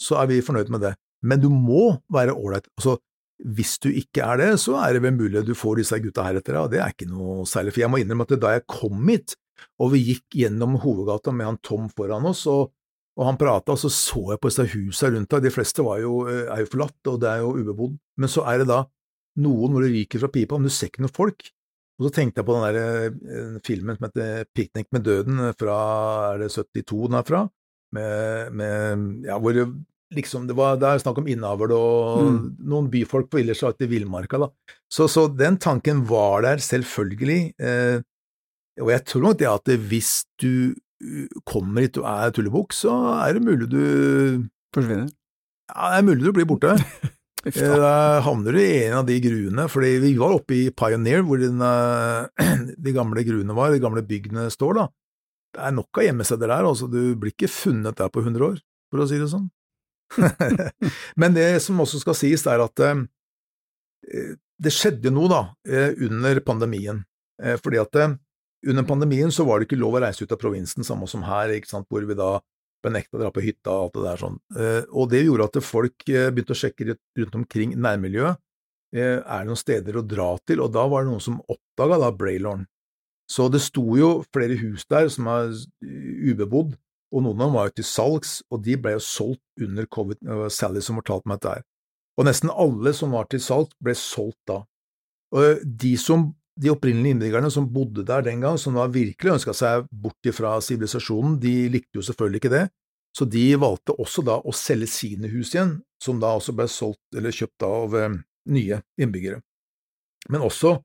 så 0.00 0.20
er 0.20 0.30
vi 0.30 0.44
fornøyd 0.44 0.70
med 0.74 0.84
det. 0.86 0.94
Men 1.24 1.40
du 1.40 1.48
må 1.52 1.94
være 2.12 2.34
ålreit. 2.36 2.68
Altså, 2.78 2.98
hvis 3.42 3.78
du 3.82 3.88
ikke 3.90 4.22
er 4.24 4.40
det, 4.40 4.50
så 4.62 4.76
er 4.80 4.94
det 4.94 5.02
vel 5.04 5.16
mulig 5.16 5.42
du 5.46 5.54
får 5.58 5.80
disse 5.80 5.98
gutta 6.02 6.26
her 6.26 6.38
etter 6.38 6.54
deg, 6.54 6.62
og 6.62 6.72
det 6.72 6.80
er 6.82 6.94
ikke 6.94 7.10
noe 7.10 7.42
særlig. 7.48 7.74
For 7.74 7.84
jeg 7.84 7.92
må 7.92 8.00
innrømme 8.00 8.26
at 8.28 8.36
da 8.40 8.54
jeg 8.54 8.66
kom 8.70 9.10
hit, 9.10 9.36
og 9.82 9.92
vi 9.94 10.02
gikk 10.10 10.38
gjennom 10.44 10.78
hovedgata 10.82 11.34
med 11.34 11.48
han 11.48 11.60
Tom 11.64 11.88
foran 11.90 12.28
oss, 12.30 12.44
og, 12.50 12.70
og 13.18 13.28
han 13.28 13.40
prata, 13.40 13.74
og 13.74 13.80
så 13.80 13.90
så 13.92 14.22
jeg 14.32 14.42
på 14.42 14.50
disse 14.50 14.68
husa 14.74 15.10
rundt 15.10 15.34
deg, 15.34 15.48
de 15.48 15.54
fleste 15.54 15.82
jo, 15.82 16.14
eh, 16.30 16.46
er 16.46 16.62
jo 16.62 16.70
forlatt, 16.70 17.00
og 17.10 17.18
det 17.22 17.30
er 17.30 17.42
jo 17.42 17.52
ubebodd, 17.58 17.98
men 18.22 18.30
så 18.30 18.46
er 18.50 18.62
det 18.62 18.70
da 18.70 18.84
noen 19.44 19.74
hvor 19.74 19.82
det 19.82 19.92
ryker 19.94 20.22
fra 20.22 20.30
pipa, 20.30 20.58
men 20.58 20.70
du 20.70 20.74
ser 20.74 20.92
ikke 20.92 21.04
noe 21.04 21.14
folk. 21.14 21.48
Og 21.98 22.08
så 22.08 22.10
tenkte 22.14 22.42
jeg 22.42 22.46
på 22.48 22.56
den 22.56 22.64
der 22.66 22.78
eh, 22.80 23.58
filmen 23.66 23.98
som 23.98 24.08
heter 24.08 24.48
Piknik 24.54 24.88
med 24.94 25.04
døden, 25.06 25.42
fra 25.58 25.76
er 26.32 26.42
det 26.42 26.50
72 26.54 27.06
den 27.06 27.18
er 27.18 27.26
fra, 27.26 27.44
med, 27.94 28.54
med 28.58 29.26
ja, 29.28 29.38
hvor 29.40 29.56
liksom 30.14 30.44
det 30.46 30.54
var 30.58 30.76
det 30.78 30.86
er 30.92 31.02
snakk 31.02 31.18
om 31.22 31.28
innavl 31.30 31.72
og 31.74 32.20
Mm. 32.24 32.40
noen 32.70 32.90
byfolk 32.92 33.30
på 33.32 33.40
ellers 33.40 33.62
ut 33.64 33.80
i 33.82 33.88
villmarka, 33.90 34.38
da. 34.44 34.48
Så, 34.92 35.08
så 35.10 35.26
den 35.34 35.56
tanken 35.58 36.04
var 36.06 36.44
der, 36.46 36.62
selvfølgelig. 36.62 37.54
Eh, 37.58 37.98
og 38.82 38.90
jeg 38.90 39.04
tror 39.06 39.22
nok 39.28 39.38
det 39.40 39.48
at 39.50 39.70
hvis 39.90 40.12
du 40.42 40.74
uh, 40.74 41.26
kommer 41.46 41.84
hit 41.86 41.98
og 42.00 42.06
er 42.10 42.32
tullebukk, 42.34 42.72
så 42.74 42.90
er 43.22 43.36
det 43.36 43.42
mulig 43.46 43.68
du 43.70 43.82
Forsvinner? 44.74 45.10
Ja, 45.70 45.90
det 45.94 45.98
er 46.00 46.06
mulig 46.08 46.24
du 46.26 46.32
blir 46.34 46.48
borte. 46.50 46.74
Eh, 47.44 47.52
Da 47.60 48.22
havner 48.24 48.54
du 48.56 48.58
i 48.62 48.86
en 48.86 48.94
av 49.02 49.04
de 49.04 49.18
gruene, 49.20 49.66
fordi 49.68 49.98
vi 50.00 50.14
var 50.16 50.32
oppe 50.32 50.54
i 50.56 50.70
Pioneer, 50.72 51.20
hvor 51.28 51.36
den, 51.36 51.58
eh, 51.60 52.54
de 52.86 52.94
gamle 52.96 53.20
gruene 53.26 53.52
var, 53.52 53.68
de 53.74 53.82
gamle 53.82 54.00
byggene 54.08 54.46
står, 54.48 54.78
da. 54.78 54.86
Det 55.54 55.62
er 55.62 55.74
nok 55.74 56.00
av 56.00 56.06
gjemmesteder 56.08 56.50
der, 56.50 56.66
altså. 56.66 56.88
Du 56.90 57.14
blir 57.18 57.34
ikke 57.34 57.50
funnet 57.50 57.98
der 58.00 58.10
på 58.12 58.24
100 58.24 58.46
år, 58.46 58.56
for 58.90 59.04
å 59.04 59.08
si 59.10 59.20
det 59.20 59.30
sånn. 59.30 59.46
Men 61.20 61.34
det 61.36 61.48
som 61.64 61.80
også 61.82 62.00
skal 62.02 62.16
sies, 62.18 62.44
er 62.50 62.62
at 62.64 62.82
eh, 62.84 63.04
det 64.34 64.72
skjedde 64.74 65.12
noe 65.14 65.30
da, 65.30 65.42
eh, 65.68 65.92
under 66.06 66.40
pandemien. 66.46 67.04
Eh, 67.42 67.58
fordi 67.62 67.80
at 67.82 68.00
under 68.64 68.86
pandemien 68.88 69.32
så 69.34 69.46
var 69.46 69.60
det 69.60 69.68
ikke 69.68 69.80
lov 69.80 69.98
å 69.98 70.02
reise 70.06 70.24
ut 70.24 70.34
av 70.34 70.40
provinsen, 70.40 70.86
samme 70.86 71.08
som 71.10 71.24
her, 71.26 71.54
ikke 71.54 71.70
sant, 71.70 71.88
hvor 71.90 72.06
vi 72.08 72.18
da 72.18 72.36
ble 72.84 72.92
nekta 72.96 73.18
å 73.18 73.22
dra 73.22 73.30
på 73.32 73.44
hytta 73.44 73.72
og 73.72 73.86
alt 73.86 73.94
det 73.96 74.04
der 74.04 74.20
sånn. 74.20 74.34
Og 74.92 75.06
det 75.08 75.22
gjorde 75.24 75.46
at 75.48 75.54
folk 75.64 76.02
begynte 76.04 76.52
å 76.52 76.58
sjekke 76.58 76.90
rundt 76.92 77.38
omkring 77.38 77.72
nærmiljøet. 77.80 78.40
er 78.94 79.22
det 79.24 79.48
noen 79.48 79.58
steder 79.58 79.96
å 79.96 80.04
dra 80.04 80.26
til, 80.44 80.60
og 80.60 80.72
da 80.72 80.84
var 80.88 81.04
det 81.04 81.10
noen 81.10 81.24
som 81.24 81.38
oppdaga 81.48 81.96
da 82.02 82.10
Braylorn. 82.12 82.66
Så 83.30 83.48
det 83.48 83.62
sto 83.64 83.84
jo 83.96 84.18
flere 84.34 84.58
hus 84.60 84.84
der 84.90 85.08
som 85.12 85.28
er 85.32 85.54
ubebodd, 85.80 86.74
og 87.14 87.22
noen 87.22 87.40
av 87.40 87.46
dem 87.46 87.56
var 87.56 87.68
jo 87.68 87.76
til 87.78 87.86
salgs, 87.86 88.38
og 88.50 88.64
de 88.66 88.76
ble 88.80 88.96
jo 88.96 89.02
solgt 89.04 89.64
under 89.64 89.86
covid. 89.86 90.18
Det 90.20 90.38
var 90.40 90.52
Sally 90.52 90.82
som 90.82 90.98
fortalte 90.98 91.30
meg 91.30 91.40
dette 91.40 91.56
her. 91.56 91.66
Og 92.18 92.26
nesten 92.28 92.50
alle 92.50 92.92
som 92.94 93.14
var 93.14 93.28
til 93.30 93.42
salg, 93.42 93.70
ble 93.82 93.94
solgt 93.98 94.40
da. 94.50 94.60
Og 95.34 95.62
de, 95.64 95.94
som, 95.98 96.28
de 96.58 96.70
opprinnelige 96.70 97.16
innbyggerne 97.16 97.50
som 97.54 97.68
bodde 97.70 98.04
der 98.06 98.26
den 98.26 98.42
gang, 98.44 98.58
som 98.60 98.76
da 98.78 98.86
virkelig 98.90 99.36
ønska 99.38 99.54
seg 99.56 99.88
bort 99.90 100.30
fra 100.34 100.56
sivilisasjonen, 100.62 101.38
de 101.42 101.54
likte 101.74 101.98
jo 101.98 102.06
selvfølgelig 102.06 102.42
ikke 102.42 102.54
det, 102.54 102.64
så 103.14 103.26
de 103.30 103.44
valgte 103.62 103.94
også 104.02 104.24
da 104.26 104.40
å 104.42 104.54
selge 104.54 104.90
sine 104.90 105.30
hus 105.30 105.54
igjen, 105.54 105.76
som 106.02 106.18
da 106.22 106.32
også 106.34 106.54
ble 106.56 106.66
solgt 106.70 107.18
eller 107.18 107.34
kjøpt 107.34 107.66
av 107.66 107.94
eh, 107.98 108.16
nye 108.50 108.80
innbyggere. 108.98 109.38
Men 110.34 110.42
også 110.46 110.80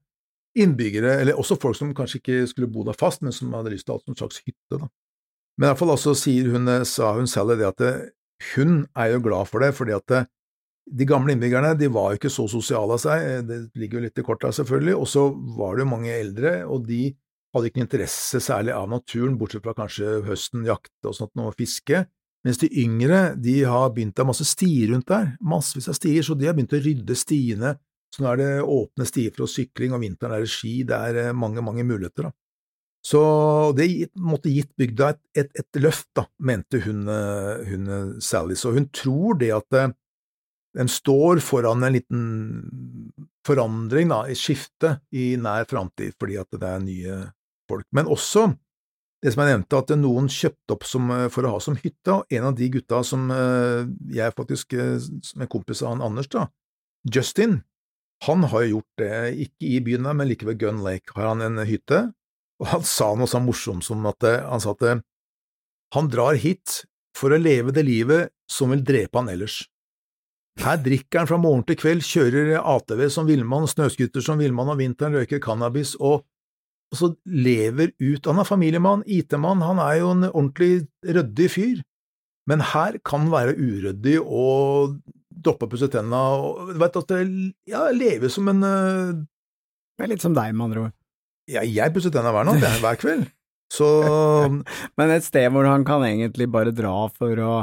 innbyggere, 0.63 1.19
eller 1.22 1.39
også 1.39 1.58
folk 1.62 1.78
som 1.78 1.93
kanskje 1.95 2.22
ikke 2.22 2.39
skulle 2.52 2.72
bo 2.72 2.86
der 2.88 2.98
fast, 2.98 3.24
men 3.26 3.36
som 3.36 3.54
hadde 3.58 3.74
lyst 3.74 3.88
til 3.88 3.95
ha 3.98 4.12
en 4.13 4.19
slags 4.19 4.41
hytte. 4.45 4.78
da. 4.78 4.88
Men 5.58 5.67
i 5.67 5.69
hvert 5.72 5.82
fall 5.82 5.93
altså 5.95 6.15
sier 6.15 6.52
hun, 6.54 6.69
sa 6.88 7.13
hun 7.17 7.28
Sally 7.28 7.58
det 7.60 7.67
at 7.67 7.82
det, 7.84 7.93
hun 8.56 8.86
er 8.95 9.13
jo 9.13 9.24
glad 9.24 9.50
for 9.50 9.63
det, 9.63 9.74
fordi 9.76 9.95
at 9.98 10.06
det, 10.12 10.22
de 10.89 11.06
gamle 11.06 11.36
innbyggerne 11.36 11.76
de 11.78 11.89
var 11.93 12.13
jo 12.13 12.19
ikke 12.19 12.32
så 12.34 12.48
sosiale 12.50 12.95
av 12.95 13.02
seg, 13.04 13.26
det 13.45 13.58
ligger 13.78 14.00
jo 14.00 14.06
litt 14.08 14.22
i 14.22 14.26
korta 14.26 14.54
selvfølgelig, 14.56 14.95
og 14.95 15.10
så 15.12 15.26
var 15.58 15.76
det 15.76 15.84
jo 15.84 15.91
mange 15.91 16.13
eldre, 16.15 16.54
og 16.65 16.88
de 16.88 17.10
hadde 17.54 17.69
ikke 17.69 17.84
interesse 17.84 18.41
særlig 18.41 18.74
av 18.78 18.88
naturen, 18.89 19.36
bortsett 19.38 19.65
fra 19.65 19.76
kanskje 19.78 20.22
høsten, 20.26 20.65
jakte 20.69 21.12
og 21.12 21.17
sånt, 21.17 21.36
og 21.38 21.58
fiske, 21.58 22.06
mens 22.45 22.62
de 22.62 22.69
yngre 22.82 23.34
de 23.36 23.60
har 23.67 23.91
begynt 23.93 24.17
å 24.17 24.24
ha 24.24 24.32
masse 24.32 24.48
stier 24.48 24.93
rundt 24.93 25.10
der, 25.12 25.34
massevis 25.43 25.89
av 25.91 25.98
stier, 25.98 26.24
så 26.26 26.38
de 26.39 26.48
har 26.48 26.56
begynt 26.58 26.78
å 26.78 26.82
rydde 26.82 27.17
stiene, 27.19 27.76
så 28.13 28.24
nå 28.24 28.32
er 28.32 28.41
det 28.41 28.52
åpne 28.65 29.08
stier 29.08 29.34
for 29.36 29.50
sykling, 29.50 29.93
og 29.95 30.04
vinteren 30.04 30.36
er 30.36 30.45
det 30.45 30.52
ski, 30.52 30.80
det 30.88 31.00
er 31.10 31.24
eh, 31.24 31.36
mange, 31.36 31.63
mange 31.65 31.86
muligheter, 31.88 32.30
da. 32.30 32.36
Så 33.06 33.19
det 33.78 34.10
måtte 34.19 34.52
gitt 34.52 34.74
bygda 34.76 35.13
et, 35.13 35.22
et, 35.39 35.52
et 35.62 35.80
løft, 35.80 36.10
da, 36.17 36.26
mente 36.43 36.82
hun, 36.84 37.06
eh, 37.08 37.69
hun 37.69 37.91
Sally, 38.24 38.58
så 38.60 38.74
hun 38.76 38.89
tror 38.91 39.39
det 39.39 39.54
at 39.56 39.78
den 40.78 40.89
står 40.91 41.39
foran 41.41 41.84
en 41.84 41.95
liten 41.95 42.24
forandring, 43.48 44.12
da, 44.12 44.24
et 44.30 44.38
skifte 44.38 44.98
i 45.15 45.32
nær 45.39 45.65
framtid, 45.69 46.17
fordi 46.19 46.38
at 46.41 46.52
det 46.54 46.67
er 46.69 46.84
nye 46.84 47.22
folk. 47.69 47.88
Men 47.95 48.12
også 48.12 48.50
det 49.24 49.34
som 49.34 49.43
jeg 49.43 49.52
nevnte, 49.52 49.80
at 49.80 49.95
noen 50.00 50.30
kjøpte 50.32 50.76
opp 50.76 50.86
som, 50.88 51.10
for 51.34 51.45
å 51.45 51.56
ha 51.56 51.63
som 51.63 51.76
hytte, 51.80 52.13
og 52.13 52.36
en 52.36 52.45
av 52.52 52.56
de 52.56 52.69
gutta 52.72 53.02
som 53.04 53.26
eh, 53.36 53.82
jeg 54.15 54.36
faktisk, 54.38 54.76
eh, 54.80 54.95
som 55.00 55.43
er 55.43 55.52
kompis 55.52 55.84
av 55.84 55.95
han 55.95 56.06
Anders, 56.06 56.30
da, 56.32 56.45
Justin, 57.04 57.60
han 58.25 58.43
har 58.51 58.65
jo 58.65 58.71
gjort 58.77 58.99
det, 58.99 59.12
ikke 59.45 59.67
i 59.69 59.79
byen, 59.84 60.08
men 60.12 60.27
like 60.27 60.47
ved 60.47 60.60
Gun 60.60 60.82
Lake 60.84 61.15
har 61.15 61.32
han 61.32 61.43
en 61.45 61.62
hytte, 61.67 62.10
og 62.60 62.71
han 62.73 62.84
sa 62.84 63.13
noe 63.15 63.29
så 63.32 63.39
morsomt 63.39 63.86
som 63.88 64.03
at 64.10 64.25
eh, 64.27 64.43
han 64.43 64.63
sa 64.63 64.75
at 64.75 65.03
han 65.95 66.10
drar 66.12 66.38
hit 66.38 66.84
for 67.17 67.34
å 67.34 67.39
leve 67.39 67.73
det 67.75 67.86
livet 67.88 68.34
som 68.51 68.73
vil 68.73 68.84
drepe 68.86 69.17
han 69.17 69.32
ellers. 69.32 69.63
Her 70.60 70.79
drikker 70.84 71.21
han 71.21 71.29
fra 71.29 71.39
morgen 71.39 71.63
til 71.67 71.77
kveld, 71.79 72.03
kjører 72.03 72.58
ATV 72.60 73.05
som 73.13 73.29
villmann, 73.29 73.69
snøskuter 73.69 74.23
som 74.23 74.41
villmann 74.41 74.73
om 74.73 74.79
vinteren, 74.79 75.15
røyker 75.15 75.39
cannabis 75.43 75.95
og, 75.95 76.25
og 76.91 76.99
så 76.99 77.12
lever 77.23 77.93
ut 78.01 78.25
Han 78.27 78.41
er 78.41 78.47
familiemann, 78.49 79.05
IT-mann, 79.08 79.63
han 79.63 79.79
er 79.84 80.01
jo 80.01 80.12
en 80.17 80.27
ordentlig 80.29 80.89
ryddig 81.05 81.47
fyr, 81.53 81.79
men 82.49 82.65
her 82.73 82.97
kan 83.05 83.27
han 83.27 83.32
være 83.32 83.55
uryddig 83.55 84.17
og 84.19 84.99
droppe 85.39 85.67
å 85.67 85.71
pusse 85.71 85.89
tenna 85.91 86.19
og 86.38 86.73
vet 86.80 86.99
at 86.99 87.12
det, 87.13 87.25
ja, 87.69 87.88
leve 87.95 88.32
som 88.32 88.49
en 88.52 88.63
uh, 88.65 89.17
Det 89.97 90.06
er 90.06 90.13
litt 90.13 90.23
som 90.23 90.36
deg, 90.36 90.54
med 90.56 90.69
andre 90.69 90.88
ord. 90.88 90.95
Ja, 91.49 91.65
jeg 91.65 91.95
pusser 91.95 92.13
tenna 92.13 92.34
hver 92.36 92.47
natt, 92.47 92.63
hver 92.84 92.99
kveld. 93.02 93.28
Så 93.73 93.88
Men 94.97 95.13
et 95.13 95.25
sted 95.25 95.49
hvor 95.54 95.67
han 95.69 95.86
kan 95.88 96.06
egentlig 96.06 96.49
bare 96.52 96.73
dra 96.75 97.08
for 97.13 97.43
å 97.45 97.54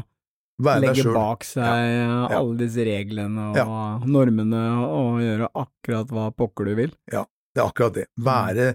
legge 0.57 1.05
bak 1.13 1.45
seg 1.45 1.67
ja. 1.67 2.27
alle 2.33 2.57
disse 2.63 2.85
reglene 2.87 3.51
og 3.51 3.59
ja. 3.61 3.67
normene 4.09 4.63
og 4.87 5.21
gjøre 5.21 5.51
akkurat 5.53 6.13
hva 6.15 6.31
pokker 6.33 6.71
du 6.71 6.77
vil. 6.79 6.95
Ja, 7.13 7.27
det 7.53 7.63
er 7.63 7.69
akkurat 7.69 7.99
det. 7.99 8.07
Være, 8.17 8.71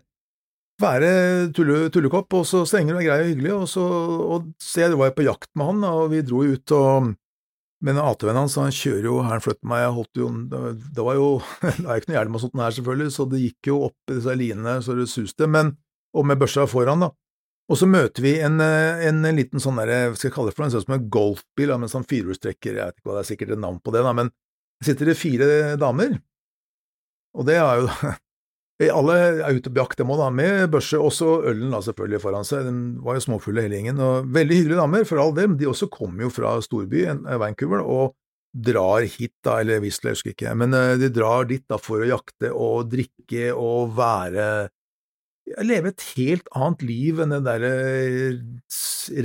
være 0.81 1.13
tulle, 1.57 1.87
tullekopp, 1.93 2.37
og 2.37 2.45
så 2.49 2.63
strenge 2.69 2.93
og 2.93 3.01
grei 3.01 3.17
og 3.23 3.31
hyggelig, 3.31 3.55
og 3.55 3.65
så, 3.71 3.87
og 4.35 4.51
se, 4.61 4.83
jeg 4.85 4.99
var 4.99 5.15
på 5.17 5.25
jakt 5.25 5.49
med 5.57 5.71
han, 5.71 5.89
og 5.89 6.11
vi 6.13 6.21
dro 6.27 6.43
ut 6.45 6.75
og 6.77 7.11
men 7.81 7.97
ATV-en 7.97 8.37
hans, 8.43 8.57
han 8.61 8.73
kjører 8.75 9.07
jo 9.07 9.15
her 9.23 9.35
han 9.35 9.43
flyttet 9.43 9.67
meg, 9.67 9.81
jeg 9.81 9.93
holdt 9.95 10.19
jo 10.21 10.27
Det 10.95 11.05
var 11.05 11.17
jo 11.17 11.29
Det 11.61 11.87
er 11.87 12.01
ikke 12.01 12.11
noe 12.11 12.17
hjelm 12.19 12.37
og 12.37 12.43
sånt 12.43 12.61
her, 12.61 12.75
selvfølgelig, 12.77 13.13
så 13.15 13.25
det 13.31 13.41
gikk 13.41 13.71
jo 13.71 13.79
opp 13.87 14.11
i 14.11 14.17
disse 14.19 14.35
linene 14.37 14.77
så 14.85 14.97
det 14.97 15.09
suste, 15.09 15.49
men 15.49 15.75
Og 16.13 16.27
med 16.27 16.39
børsa 16.41 16.67
foran, 16.67 17.05
da. 17.05 17.11
Og 17.71 17.77
så 17.79 17.87
møter 17.87 18.23
vi 18.25 18.33
en, 18.43 18.59
en 18.59 19.27
liten 19.37 19.61
sånn 19.63 19.77
derre, 19.79 20.09
hva 20.11 20.17
skal 20.19 20.27
jeg 20.27 20.33
kalle 20.35 20.51
det 20.51 20.57
for 20.57 20.65
noe, 20.65 20.81
som 20.83 20.95
en 20.97 21.05
golfbil 21.13 21.71
med 21.71 21.87
en 21.87 21.93
sånn 21.93 22.07
firehjulstrekker, 22.09 22.75
jeg 22.75 22.89
vet 22.89 22.97
ikke 22.97 23.07
hva 23.07 23.15
det 23.15 23.21
er 23.21 23.29
sikkert 23.29 23.53
et 23.55 23.61
navn 23.63 23.77
på 23.79 23.93
det, 23.95 24.01
da, 24.03 24.11
men 24.17 24.31
sitter 24.83 25.07
det 25.07 25.15
fire 25.15 25.47
damer, 25.79 26.17
og 27.31 27.47
det 27.47 27.55
er 27.61 27.79
jo 27.79 27.87
Alle 28.89 29.17
er 29.43 29.57
ute 29.57 29.69
på 29.69 29.81
jakt, 29.81 29.99
dem 29.99 30.09
òg, 30.13 30.23
med 30.33 30.71
børse, 30.73 30.97
også 30.97 31.41
ølen 31.51 31.73
da 31.75 31.81
selvfølgelig 31.85 32.21
foran 32.23 32.47
seg, 32.47 32.65
den 32.65 32.79
var 33.05 33.19
jo 33.19 33.25
småfulle 33.27 33.65
hele 33.65 33.77
gjengen, 33.77 34.01
og 34.01 34.31
veldig 34.33 34.57
hyggelige 34.57 34.81
damer, 34.81 35.05
for 35.05 35.21
all 35.21 35.35
del, 35.37 35.53
de 35.59 35.69
også 35.69 35.91
kommer 35.93 36.25
jo 36.25 36.31
fra 36.33 36.55
storby, 36.65 37.05
Vancouver, 37.43 37.83
og 37.85 38.15
drar 38.51 39.05
hit, 39.05 39.35
da, 39.45 39.59
eller 39.61 39.83
Whistler, 39.83 40.11
jeg 40.11 40.19
husker 40.19 40.33
ikke, 40.33 40.55
men 40.57 40.73
de 40.99 41.11
drar 41.13 41.45
dit 41.47 41.63
da 41.69 41.77
for 41.79 42.03
å 42.03 42.09
jakte 42.09 42.51
og 42.51 42.89
drikke 42.91 43.51
og 43.53 43.93
være 43.99 44.47
leve 45.65 45.91
et 45.91 46.05
helt 46.15 46.47
annet 46.55 46.85
liv 46.85 47.19
enn 47.23 47.33
det 47.33 47.41
der 47.47 47.65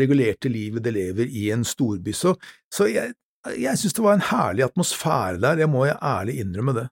regulerte 0.01 0.51
livet 0.51 0.85
det 0.87 0.95
lever 0.97 1.31
i 1.31 1.49
en 1.55 1.64
storby. 1.66 2.14
Så, 2.16 2.35
så 2.73 2.88
jeg, 2.90 3.14
jeg 3.55 3.79
syns 3.79 3.97
det 3.97 4.05
var 4.05 4.16
en 4.16 4.29
herlig 4.31 4.66
atmosfære 4.66 5.40
der, 5.42 5.64
jeg 5.64 5.71
må 5.71 5.85
jeg 5.87 5.99
ærlig 6.03 6.38
innrømme 6.42 6.77
det. 6.81 6.87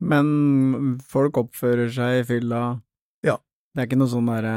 Men 0.00 0.96
folk 1.10 1.36
oppfører 1.42 1.90
seg 1.92 2.22
i 2.22 2.24
fylla? 2.28 2.62
Ja. 3.26 3.36
Det 3.74 3.82
er 3.82 3.90
ikke 3.90 4.00
noe 4.00 4.10
sånn 4.10 4.30
derre 4.30 4.54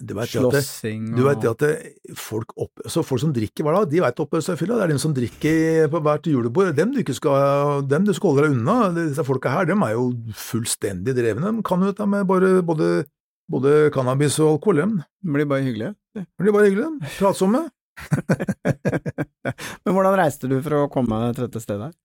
slåssing 0.00 1.10
og 1.12 1.18
Du 1.18 1.24
vet 1.26 1.44
at 1.44 1.62
det, 1.62 1.72
folk, 2.16 2.52
opp, 2.56 2.82
så 2.88 3.02
folk 3.04 3.20
som 3.22 3.32
drikker 3.36 3.64
hver 3.66 3.76
dag, 3.76 3.88
de 3.90 4.00
veit 4.00 4.20
å 4.20 4.24
oppføre 4.24 4.44
seg 4.44 4.56
i 4.56 4.60
fylla. 4.62 4.78
Det 4.78 4.86
er 4.86 4.92
de 4.94 5.02
som 5.02 5.14
drikker 5.16 5.88
på 5.92 6.00
hvert 6.06 6.28
julebord. 6.30 6.72
Dem 6.76 6.94
du 6.94 7.00
skal, 7.14 7.84
dem 7.88 8.06
du 8.08 8.12
skal 8.16 8.32
holde 8.32 8.48
deg 8.48 8.56
unna. 8.56 8.76
Disse 8.96 9.26
folka 9.28 9.52
her, 9.54 9.68
dem 9.68 9.84
er 9.86 9.94
jo 9.96 10.10
fullstendig 10.36 11.14
drevne. 11.16 11.52
De 11.60 11.66
kan 11.66 11.84
jo 11.84 11.92
dette 11.92 12.08
med 12.08 12.28
bare, 12.28 12.54
både, 12.66 12.90
både 13.50 13.76
cannabis 13.94 14.40
og 14.40 14.56
alkohol, 14.56 14.82
dem. 14.82 14.96
De 15.20 15.36
blir 15.36 15.50
bare 15.50 15.66
hyggelige. 15.68 15.94
De 16.16 16.26
blir 16.42 16.56
bare 16.56 16.70
hyggelige. 16.70 17.14
Pratsomme. 17.18 17.66
Men 19.84 19.92
hvordan 19.92 20.16
reiste 20.16 20.48
du 20.48 20.56
for 20.64 20.78
å 20.78 20.86
komme 20.92 21.26
til 21.34 21.44
dette 21.46 21.60
stedet 21.62 21.90
her? 21.90 21.98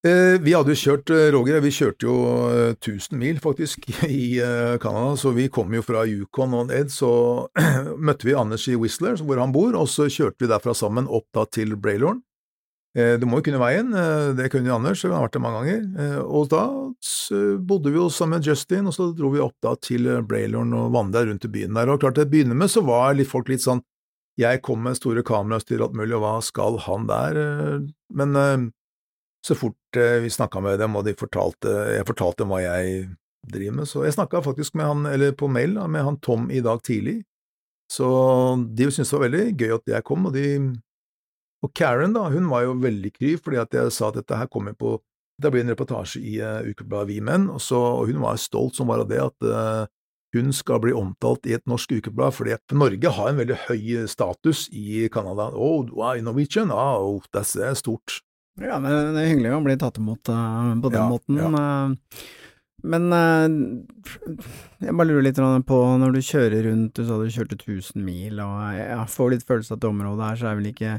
Eh, 0.00 0.38
vi 0.40 0.54
hadde 0.56 0.72
jo 0.72 0.80
kjørt, 0.80 1.10
eh, 1.12 1.26
Roger, 1.34 1.58
vi 1.60 1.70
kjørte 1.76 2.06
jo 2.06 2.14
1000 2.72 3.18
mil 3.20 3.36
faktisk 3.44 3.84
i 4.08 4.40
Canada, 4.80 5.12
så 5.20 5.34
vi 5.36 5.50
kom 5.52 5.74
jo 5.76 5.84
fra 5.84 6.06
Yukon 6.08 6.56
og 6.56 6.70
ned, 6.70 6.88
så 6.88 7.10
møtte 8.08 8.24
vi 8.24 8.36
Anders 8.38 8.64
i 8.72 8.78
Whistler, 8.80 9.20
hvor 9.20 9.42
han 9.42 9.52
bor, 9.52 9.76
og 9.76 9.90
så 9.92 10.08
kjørte 10.08 10.40
vi 10.40 10.48
derfra 10.48 10.72
sammen 10.78 11.10
opp 11.10 11.28
da 11.36 11.44
til 11.52 11.76
Braylorn. 11.76 12.22
Du 12.90 13.22
må 13.30 13.38
jo 13.38 13.44
kunne 13.46 13.60
veien, 13.62 13.92
det 14.34 14.48
kunne 14.50 14.66
jo 14.66 14.74
Anders, 14.74 15.04
han 15.04 15.12
har 15.14 15.22
vært 15.22 15.36
der 15.36 15.42
mange 15.44 15.60
ganger, 15.60 16.16
og 16.24 16.48
da 16.50 16.64
bodde 17.62 17.92
vi 17.92 18.00
jo 18.00 18.08
sammen 18.10 18.40
med 18.40 18.48
Justin, 18.48 18.88
og 18.90 18.96
så 18.96 19.06
dro 19.14 19.30
vi 19.30 19.38
opp 19.44 19.54
da 19.62 19.76
til 19.78 20.08
Braylorn 20.26 20.74
og 20.74 20.88
vandra 20.96 21.22
rundt 21.28 21.46
i 21.46 21.52
byen 21.54 21.78
der, 21.78 21.92
og 21.92 22.02
klart 22.02 22.18
til 22.18 22.26
å 22.26 22.32
begynne 22.32 22.56
med 22.58 22.72
så 22.72 22.82
var 22.82 23.14
folk 23.30 23.52
litt 23.52 23.62
sånn, 23.62 23.84
jeg 24.42 24.64
kom 24.66 24.82
med 24.82 24.98
store 24.98 25.22
kamerastyr 25.22 25.78
og 25.78 25.92
alt 25.92 26.00
mulig, 26.00 26.16
og 26.18 26.24
hva 26.24 26.34
skal 26.42 26.80
han 26.88 27.06
der, 27.06 27.40
men 28.10 28.34
så 29.46 29.56
fort 29.56 29.96
eh, 29.96 30.20
vi 30.24 30.30
snakka 30.30 30.60
med 30.64 30.78
dem 30.82 30.96
og 30.98 31.06
de 31.06 31.16
fortalte, 31.18 31.72
jeg 31.96 32.06
fortalte 32.08 32.42
dem 32.42 32.52
hva 32.52 32.60
jeg 32.62 33.08
driver 33.50 33.76
med, 33.80 33.88
så 33.88 34.04
jeg 34.04 34.16
snakka 34.18 34.42
faktisk 34.44 34.76
med 34.76 34.88
han, 34.90 35.06
eller 35.08 35.32
på 35.36 35.48
mail, 35.48 35.78
da, 35.78 35.86
med 35.88 36.04
han 36.04 36.20
Tom 36.20 36.50
i 36.52 36.60
dag 36.64 36.82
tidlig, 36.84 37.22
så 37.90 38.06
de 38.68 38.90
syntes 38.90 39.10
det 39.10 39.16
var 39.16 39.26
veldig 39.26 39.44
gøy 39.58 39.76
at 39.78 39.92
jeg 39.96 40.06
kom, 40.06 40.28
og 40.30 40.36
de 40.36 40.46
Og 41.60 41.68
Karen, 41.76 42.14
da, 42.16 42.22
hun 42.32 42.46
var 42.48 42.62
jo 42.64 42.76
veldig 42.80 43.10
kry 43.12 43.34
fordi 43.36 43.58
at 43.60 43.74
jeg 43.76 43.92
sa 43.92 44.08
at 44.08 44.16
dette 44.16 44.36
her 44.36 44.46
kommer 44.48 44.72
på 44.72 44.94
Det 45.42 45.50
blir 45.52 45.60
en 45.60 45.72
reportasje 45.72 46.20
i 46.20 46.38
uh, 46.40 46.64
ukebladet 46.64 47.08
Vi 47.08 47.20
Menn, 47.20 47.48
og, 47.50 47.60
så, 47.60 47.76
og 47.76 48.08
hun 48.08 48.20
var 48.20 48.36
stolt 48.36 48.76
som 48.76 48.88
bare 48.88 49.04
det 49.08 49.20
at 49.20 49.44
uh, 49.44 49.84
hun 50.36 50.52
skal 50.52 50.80
bli 50.80 50.92
omtalt 50.92 51.46
i 51.48 51.54
et 51.56 51.66
norsk 51.66 51.92
ukeblad, 51.96 52.32
fordi 52.36 52.56
Norge 52.72 53.12
har 53.16 53.28
en 53.28 53.40
veldig 53.40 53.56
høy 53.66 54.06
status 54.06 54.68
i 54.70 55.08
Canada. 55.12 55.48
Oh, 55.52 55.88
wow, 55.90 56.14
Norwegian, 56.20 56.70
oh, 56.70 57.24
det 57.32 57.42
er 57.56 57.74
stort. 57.74 58.20
Ja, 58.58 58.76
men 58.82 59.14
det 59.14 59.22
er 59.22 59.30
hyggelig 59.30 59.54
å 59.56 59.64
bli 59.64 59.76
tatt 59.80 60.00
imot 60.00 60.30
uh, 60.32 60.74
på 60.82 60.90
den 60.92 61.00
ja, 61.00 61.08
måten. 61.08 61.38
Ja. 61.38 61.50
Uh, 61.54 62.24
men 62.90 63.12
uh, 63.12 63.46
jeg 64.80 64.96
bare 64.96 65.08
lurer 65.08 65.26
litt 65.28 65.40
på, 65.68 65.78
når 66.00 66.16
du 66.16 66.20
kjører 66.24 66.66
rundt, 66.70 66.96
du 66.96 67.06
sa 67.06 67.20
du 67.20 67.30
kjørte 67.30 67.58
1000 67.60 68.02
mil, 68.04 68.40
og 68.42 68.58
jeg 68.78 69.06
får 69.14 69.32
litt 69.34 69.46
følelse 69.48 69.74
av 69.74 69.78
at 69.78 69.84
det 69.84 69.90
området 69.90 70.28
her 70.28 70.40
så 70.40 70.50
er 70.50 70.60
vel 70.60 70.70
ikke 70.72 70.98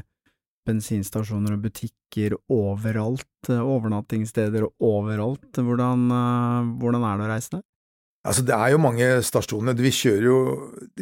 bensinstasjoner 0.68 1.56
og 1.56 1.64
butikker 1.66 2.36
overalt, 2.52 3.48
eh, 3.48 3.58
overnattingssteder 3.58 4.66
overalt. 4.78 5.50
Hvordan, 5.52 6.06
eh, 6.10 6.70
hvordan 6.78 7.06
er 7.08 7.18
det 7.18 7.26
å 7.26 7.32
reise 7.32 7.50
der? 7.56 7.62
Altså, 8.22 8.44
det 8.46 8.54
er 8.54 8.70
jo 8.70 8.78
mange 8.78 9.06
stasjoner. 9.26 9.74
Vi 9.82 9.90
kjører 9.90 10.24
jo 10.28 10.34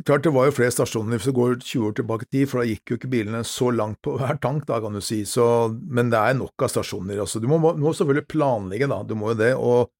Klart 0.08 0.24
det 0.24 0.30
var 0.32 0.46
jo 0.48 0.54
flere 0.56 0.72
stasjoner 0.72 1.18
hvis 1.18 1.26
du 1.28 1.34
går 1.36 1.58
20 1.60 1.88
år 1.90 1.96
tilbake 1.98 2.24
i 2.24 2.30
tid, 2.32 2.46
for 2.48 2.62
da 2.62 2.68
gikk 2.70 2.92
jo 2.94 2.96
ikke 2.96 3.10
bilene 3.12 3.42
så 3.44 3.68
langt 3.76 3.98
på 4.00 4.14
hver 4.16 4.38
tank, 4.40 4.64
da, 4.70 4.78
kan 4.80 4.96
du 4.96 5.02
si. 5.04 5.18
Så, 5.28 5.44
men 5.84 6.08
det 6.12 6.16
er 6.16 6.38
nok 6.38 6.64
av 6.64 6.72
stasjoner. 6.72 7.20
Altså, 7.20 7.42
du 7.42 7.48
må, 7.50 7.58
må 7.60 7.92
selvfølgelig 7.92 8.24
planlegge, 8.32 8.88
da. 8.88 9.02
Du 9.04 9.12
må 9.20 9.34
jo 9.34 9.40
det. 9.42 9.50
Og 9.60 9.90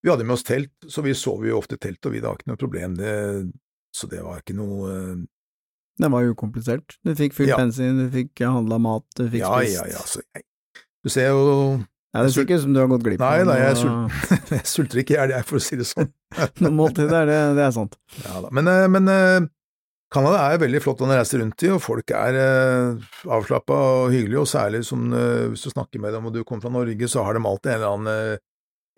vi 0.00 0.08
hadde 0.12 0.24
med 0.24 0.38
oss 0.38 0.46
telt, 0.48 0.72
så 0.88 1.04
vi 1.04 1.12
sov 1.18 1.44
jo 1.44 1.58
ofte 1.60 1.76
i 1.76 1.82
telt, 1.84 2.00
og 2.08 2.14
vi 2.16 2.22
hadde 2.24 2.38
ikke 2.40 2.48
noe 2.54 2.62
problem. 2.64 2.96
Det, 2.96 3.12
så 3.92 4.08
det 4.08 4.22
var 4.24 4.40
ikke 4.40 4.56
noe 4.56 4.88
eh, 4.94 5.20
Det 6.00 6.10
var 6.14 6.32
ukomplisert. 6.32 6.96
Du 7.04 7.12
fikk 7.18 7.36
fylt 7.36 7.52
Ja. 7.52 7.60
bensin, 7.60 7.98
du 8.00 8.08
fikk 8.14 8.40
handla 8.46 8.78
mat, 8.80 9.04
du 9.18 9.26
fikk 9.28 9.42
Ja, 9.44 9.52
spist. 9.60 9.76
ja, 9.76 9.86
ja. 9.92 10.24
ja. 10.40 10.42
du 11.04 11.12
ser 11.12 11.28
jo 11.34 11.44
Ja, 12.16 12.22
det 12.24 12.32
ser 12.32 12.46
ikke 12.46 12.56
ut 12.56 12.62
som 12.64 12.72
du 12.72 12.80
har 12.80 12.88
gått 12.88 13.02
glipp 13.04 13.20
Nei, 13.20 13.34
av 13.42 13.50
nei, 13.50 13.58
jeg, 13.60 13.76
sult... 13.82 14.32
jeg 14.56 14.64
sulter 14.70 15.02
ikke 15.02 15.12
i 15.12 15.18
hjel, 15.18 15.32
jeg, 15.36 15.44
for 15.50 15.58
å 15.58 15.62
si 15.62 15.76
det 15.76 15.84
sånn. 15.90 16.08
noen 16.64 16.76
måltider, 16.78 17.28
det, 17.28 17.38
det 17.58 17.64
er 17.66 17.74
sant. 17.76 17.98
Ja, 18.24 18.38
da. 18.46 18.50
Men, 18.56 18.70
eh, 18.72 18.86
men 18.94 19.10
eh, 19.12 19.46
Canada 20.14 20.40
er 20.54 20.62
veldig 20.62 20.80
flott 20.80 21.02
å 21.04 21.08
reise 21.10 21.36
rundt 21.42 21.66
i, 21.66 21.70
og 21.74 21.82
folk 21.84 22.14
er 22.16 22.38
eh, 22.40 23.08
avslappa 23.28 23.76
og 24.00 24.14
hyggelige, 24.16 24.40
og 24.40 24.48
særlig 24.48 24.80
som, 24.88 25.04
hvis 25.52 25.66
du 25.66 25.72
snakker 25.74 26.00
med 26.00 26.16
dem 26.16 26.30
og 26.30 26.32
du 26.38 26.40
kommer 26.48 26.64
fra 26.64 26.72
Norge, 26.78 27.10
så 27.12 27.26
har 27.28 27.36
de 27.36 27.44
alltid 27.44 27.74
en 27.74 27.76
eller 27.82 27.92
annen, 27.98 28.40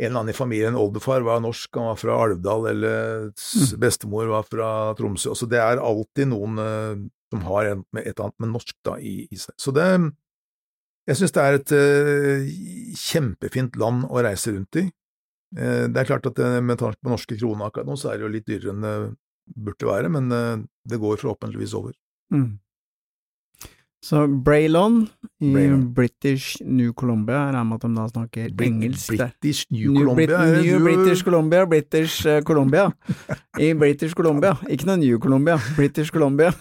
en 0.00 0.06
eller 0.06 0.20
annen 0.22 0.32
i 0.32 0.38
familien. 0.38 0.78
Oldefar 0.78 1.26
var 1.26 1.42
norsk, 1.42 1.66
han 1.76 1.90
var 1.90 1.98
fra 2.00 2.14
Alvdal, 2.28 2.70
eller 2.70 3.26
s- 3.34 3.74
bestemor 3.82 4.30
var 4.30 4.46
fra 4.46 4.70
Tromsø. 4.96 5.34
Så 5.36 5.50
det 5.50 5.58
er 5.60 5.82
alltid 5.82 6.30
noen 6.30 6.62
eh, 6.62 6.94
som 7.34 7.42
har 7.50 7.74
med 7.90 8.06
et 8.06 8.14
eller 8.14 8.30
annet 8.30 8.38
med 8.46 8.54
norsk 8.54 8.78
da, 8.86 8.94
i, 9.02 9.24
i 9.34 9.36
seg. 9.42 9.58
Så 9.60 9.74
det 9.76 9.90
Jeg 11.10 11.18
synes 11.18 11.34
det 11.34 11.42
er 11.42 11.58
et 11.58 11.72
uh, 11.74 12.48
kjempefint 13.00 13.76
land 13.80 14.04
å 14.06 14.22
reise 14.22 14.52
rundt 14.54 14.78
i. 14.78 14.86
Uh, 15.58 15.88
Det 15.90 15.98
er 16.04 16.08
klart 16.12 16.28
at 16.30 16.38
uh, 16.38 16.60
med 16.62 16.78
tanke 16.78 17.00
på 17.02 17.10
norske 17.10 17.34
kroner 17.40 17.66
akkurat 17.66 17.88
nå, 17.90 17.96
så 17.98 18.12
er 18.12 18.20
det 18.20 18.28
jo 18.28 18.32
litt 18.36 18.46
dyrere 18.46 18.74
enn 18.76 18.84
det 18.86 18.94
burde 19.66 19.88
være, 19.88 20.10
men 20.14 20.28
det 20.86 20.98
går 21.02 21.18
forhåpentligvis 21.18 21.72
over. 21.74 21.96
Mm. 22.30 22.60
Så 24.06 24.22
Braylon 24.46 25.00
i 25.42 25.50
Braylon. 25.52 25.82
British 25.92 26.60
New 26.64 26.92
Columbia, 26.96 27.40
jeg 27.48 27.56
regner 27.56 27.66
med 27.68 27.80
at 27.80 27.82
de 27.84 27.90
da 27.98 28.04
snakker 28.08 28.54
Brit- 28.56 28.70
engelsk 28.70 29.16
der. 29.18 29.32
British 29.34 29.66
New 29.74 29.90
New 29.92 29.98
Columbia, 30.04 30.38
Brit 30.38 30.64
New 30.68 30.78
British 30.86 31.24
Columbia, 31.26 31.66
British 31.68 32.22
Columbia. 32.46 32.86
I 33.66 33.72
British 33.82 34.14
Columbia, 34.16 34.54
ikke 34.70 34.86
noe 34.88 34.96
New 35.02 35.18
Columbia, 35.20 35.58
British 35.76 36.14
Columbia. 36.14 36.54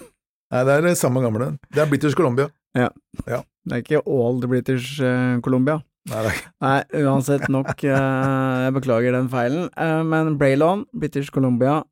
Nei, 0.50 0.64
det 0.66 0.76
er 0.80 0.88
det 0.89 0.95
samme 0.97 1.22
gamle. 1.24 1.52
Det 1.70 1.84
er 1.86 1.88
British 1.93 2.18
Columbia. 2.18 2.50
Ja. 2.78 2.89
Ja. 3.28 3.43
Det 3.65 3.76
er 3.76 3.84
ikke 3.84 4.01
Old 4.09 4.45
British 4.49 4.99
eh, 5.03 5.39
Columbia. 5.45 5.80
Nei. 6.09 6.32
Nei, 6.63 6.78
uansett 7.03 7.45
nok, 7.51 7.72
eh, 7.86 8.63
jeg 8.65 8.74
beklager 8.78 9.13
den 9.13 9.30
feilen. 9.30 9.67
Eh, 9.78 10.01
men 10.07 10.38
Braylon, 10.39 10.86
British 10.93 11.30
Columbia, 11.34 11.84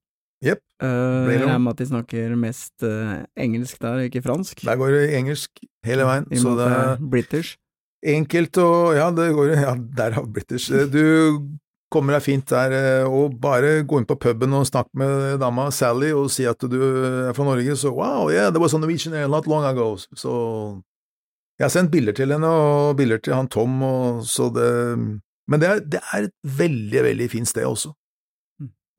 Jepp. 0.45 0.61
Uh, 0.77 1.25
regner 1.25 1.57
med 1.57 1.71
at 1.73 1.79
de 1.81 1.85
snakker 1.89 2.33
mest 2.37 2.83
engelsk 3.41 3.79
der, 3.81 4.03
ikke 4.05 4.21
fransk. 4.21 4.59
Der 4.61 4.77
går 4.77 4.91
det 4.93 5.15
engelsk 5.17 5.63
hele 5.87 6.05
veien, 6.05 6.27
I 6.29 6.37
så 6.37 6.51
det 6.59 6.67
er 6.69 7.01
British. 7.01 7.55
enkelt 8.05 8.57
og 8.61 8.93
Ja, 8.93 9.07
det 9.09 9.31
går 9.33 9.55
Ja, 9.57 9.73
derav 9.73 10.27
British. 10.29 10.69
Du 10.69 11.41
kommer 11.93 12.17
deg 12.17 12.23
fint 12.25 12.49
der, 12.51 12.73
eh, 12.75 13.05
og 13.07 13.37
bare 13.41 13.81
gå 13.87 14.01
inn 14.01 14.07
på 14.07 14.17
puben 14.19 14.55
og 14.57 14.67
snakke 14.67 14.91
med 14.99 15.39
dama 15.41 15.69
Sally 15.71 16.11
og 16.15 16.29
si 16.33 16.47
at 16.49 16.59
du 16.59 16.77
er 16.81 17.35
fra 17.37 17.47
Norge, 17.47 17.77
så 17.79 17.93
wow, 17.95 18.27
yeah, 18.31 18.49
there 18.51 18.63
was 18.63 18.75
a 18.75 18.81
Norwegian 18.81 19.15
air 19.15 19.29
not 19.31 19.47
long 19.47 19.63
ago. 19.67 19.93
Så 19.97 20.33
jeg 21.57 21.65
har 21.65 21.73
sendt 21.73 21.93
bilder 21.93 22.13
til 22.17 22.33
henne, 22.35 22.47
og 22.49 22.97
bilder 22.99 23.21
til 23.23 23.33
han 23.37 23.47
Tom, 23.49 23.79
og 23.83 24.25
så 24.27 24.51
det 24.53 24.67
Men 25.47 25.61
det 25.61 25.67
er, 25.69 25.79
det 25.79 25.99
er 26.11 26.25
et 26.27 26.33
veldig, 26.43 27.03
veldig 27.05 27.29
fint 27.31 27.47
sted 27.47 27.63
også. 27.63 27.93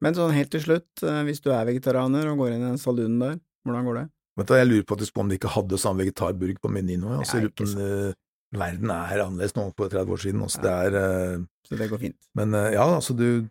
Men 0.00 0.14
sånn 0.16 0.32
helt 0.32 0.48
til 0.54 0.62
slutt, 0.64 1.02
eh, 1.04 1.24
hvis 1.26 1.42
du 1.44 1.50
er 1.52 1.66
vegetarianer 1.68 2.30
og 2.30 2.40
går 2.40 2.54
inn 2.54 2.62
i 2.62 2.70
den 2.70 2.80
saloonen 2.80 3.18
der, 3.20 3.34
hvordan 3.66 3.84
går 3.84 3.98
det? 3.98 4.04
Vet 4.38 4.48
du, 4.48 4.54
Jeg 4.54 4.68
lurer 4.68 4.86
på 4.86 4.96
om 5.20 5.28
de 5.28 5.36
ikke 5.36 5.50
hadde 5.50 5.80
sånn 5.82 5.98
vegetarburg 5.98 6.60
på 6.62 6.70
menyen 6.72 7.02
nå. 7.02 7.18
Altså, 7.18 7.42
Ja, 7.42 8.12
verden 8.54 8.90
er 8.90 9.22
annerledes 9.24 9.56
nå 9.56 9.68
på 9.76 9.88
30 9.90 10.12
år 10.12 10.24
siden. 10.24 10.42
Altså, 10.42 10.62
det 10.64 10.74
er, 10.74 11.38
uh, 11.38 11.46
Så 11.68 11.76
det 11.76 11.90
går 11.90 11.98
fint. 11.98 12.16
men 12.34 12.54
uh, 12.54 12.72
ja, 12.72 12.94
altså, 12.94 13.14
du 13.14 13.48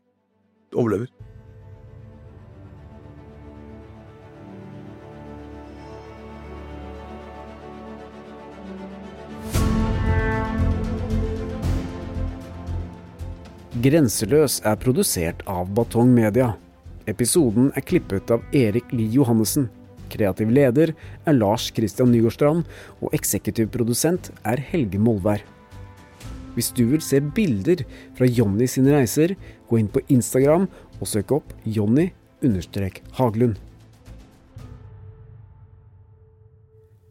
overlever. 0.74 1.08
Grenseløs 13.78 14.62
er 14.66 14.76
produsert 14.82 15.44
av 15.46 15.70
Batong 15.78 16.10
Media. 16.10 16.56
Episoden 17.08 17.70
er 17.78 17.86
klippet 17.86 18.32
av 18.34 18.42
Erik 18.52 18.90
Lie 18.92 19.14
Johannessen. 19.14 19.70
Kreativ 20.12 20.52
leder 20.54 20.94
er 21.28 21.38
Lars 21.38 21.70
Christian 21.76 22.12
Nygårdstrand, 22.14 22.66
og 23.02 23.14
eksekutiv 23.16 23.70
produsent 23.74 24.32
er 24.48 24.62
Helge 24.72 25.00
Molvær. 25.02 25.44
Hvis 26.58 26.72
du 26.74 26.88
vil 26.90 27.04
se 27.06 27.22
bilder 27.22 27.84
fra 28.18 28.26
Jonny 28.26 28.66
sine 28.66 28.96
reiser, 28.96 29.36
gå 29.70 29.78
inn 29.78 29.92
på 29.92 30.02
Instagram 30.10 30.66
og 30.98 31.10
søk 31.10 31.36
opp 31.38 31.54
Jonny-Haglund. 31.70 33.60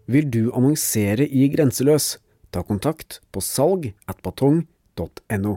Vil 0.07 0.26
du 0.30 0.51
annonsere 0.55 1.26
i 1.26 1.47
Grenseløs? 1.51 2.16
Ta 2.55 2.62
kontakt 2.66 3.20
på 3.34 3.42
salg 3.42 3.92
at 4.07 4.22
batong.no. 4.22 5.57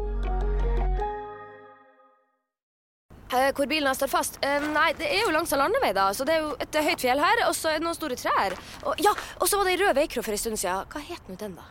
Hvor 3.31 3.69
bilen 3.69 3.87
har 3.87 3.95
står 3.95 4.11
fast? 4.11 4.37
Eh, 4.43 4.59
nei, 4.73 4.91
det 4.99 5.07
er 5.07 5.23
jo 5.23 5.31
langs 5.33 5.53
en 5.53 5.61
landevei, 5.63 5.93
da. 5.95 6.09
Så 6.15 6.27
det 6.27 6.35
er 6.35 6.43
jo 6.43 6.51
et 6.59 6.79
høyt 6.87 7.03
fjell 7.03 7.21
her, 7.23 7.43
og 7.47 7.55
så 7.57 7.71
er 7.71 7.79
det 7.79 7.87
noen 7.87 7.97
store 7.97 8.17
trær. 8.19 8.57
Og, 8.83 8.99
ja, 9.03 9.13
og 9.39 9.47
så 9.49 9.59
var 9.59 9.67
det 9.69 9.77
ei 9.77 9.81
rød 9.83 9.95
veikro 10.01 10.25
for 10.25 10.35
en 10.35 10.43
stund 10.43 10.59
siden. 10.61 10.85
Hva 10.91 11.03
het 11.07 11.31
nå 11.31 11.39
den, 11.39 11.57
da? 11.57 11.65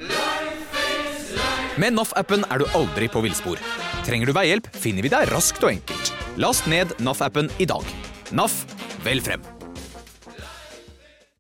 Med 1.81 1.95
NAF-appen 1.97 2.49
er 2.51 2.63
du 2.63 2.69
aldri 2.77 3.11
på 3.13 3.23
villspor. 3.25 3.61
Trenger 4.09 4.31
du 4.31 4.37
veihjelp, 4.37 4.69
finner 4.73 5.07
vi 5.07 5.13
deg 5.13 5.31
raskt 5.35 5.63
og 5.65 5.75
enkelt. 5.75 6.13
Last 6.41 6.69
ned 6.71 6.97
NAF-appen 6.99 7.53
i 7.61 7.69
dag. 7.69 7.97
NAF 8.33 8.63
vel 9.05 9.23
frem. 9.25 9.60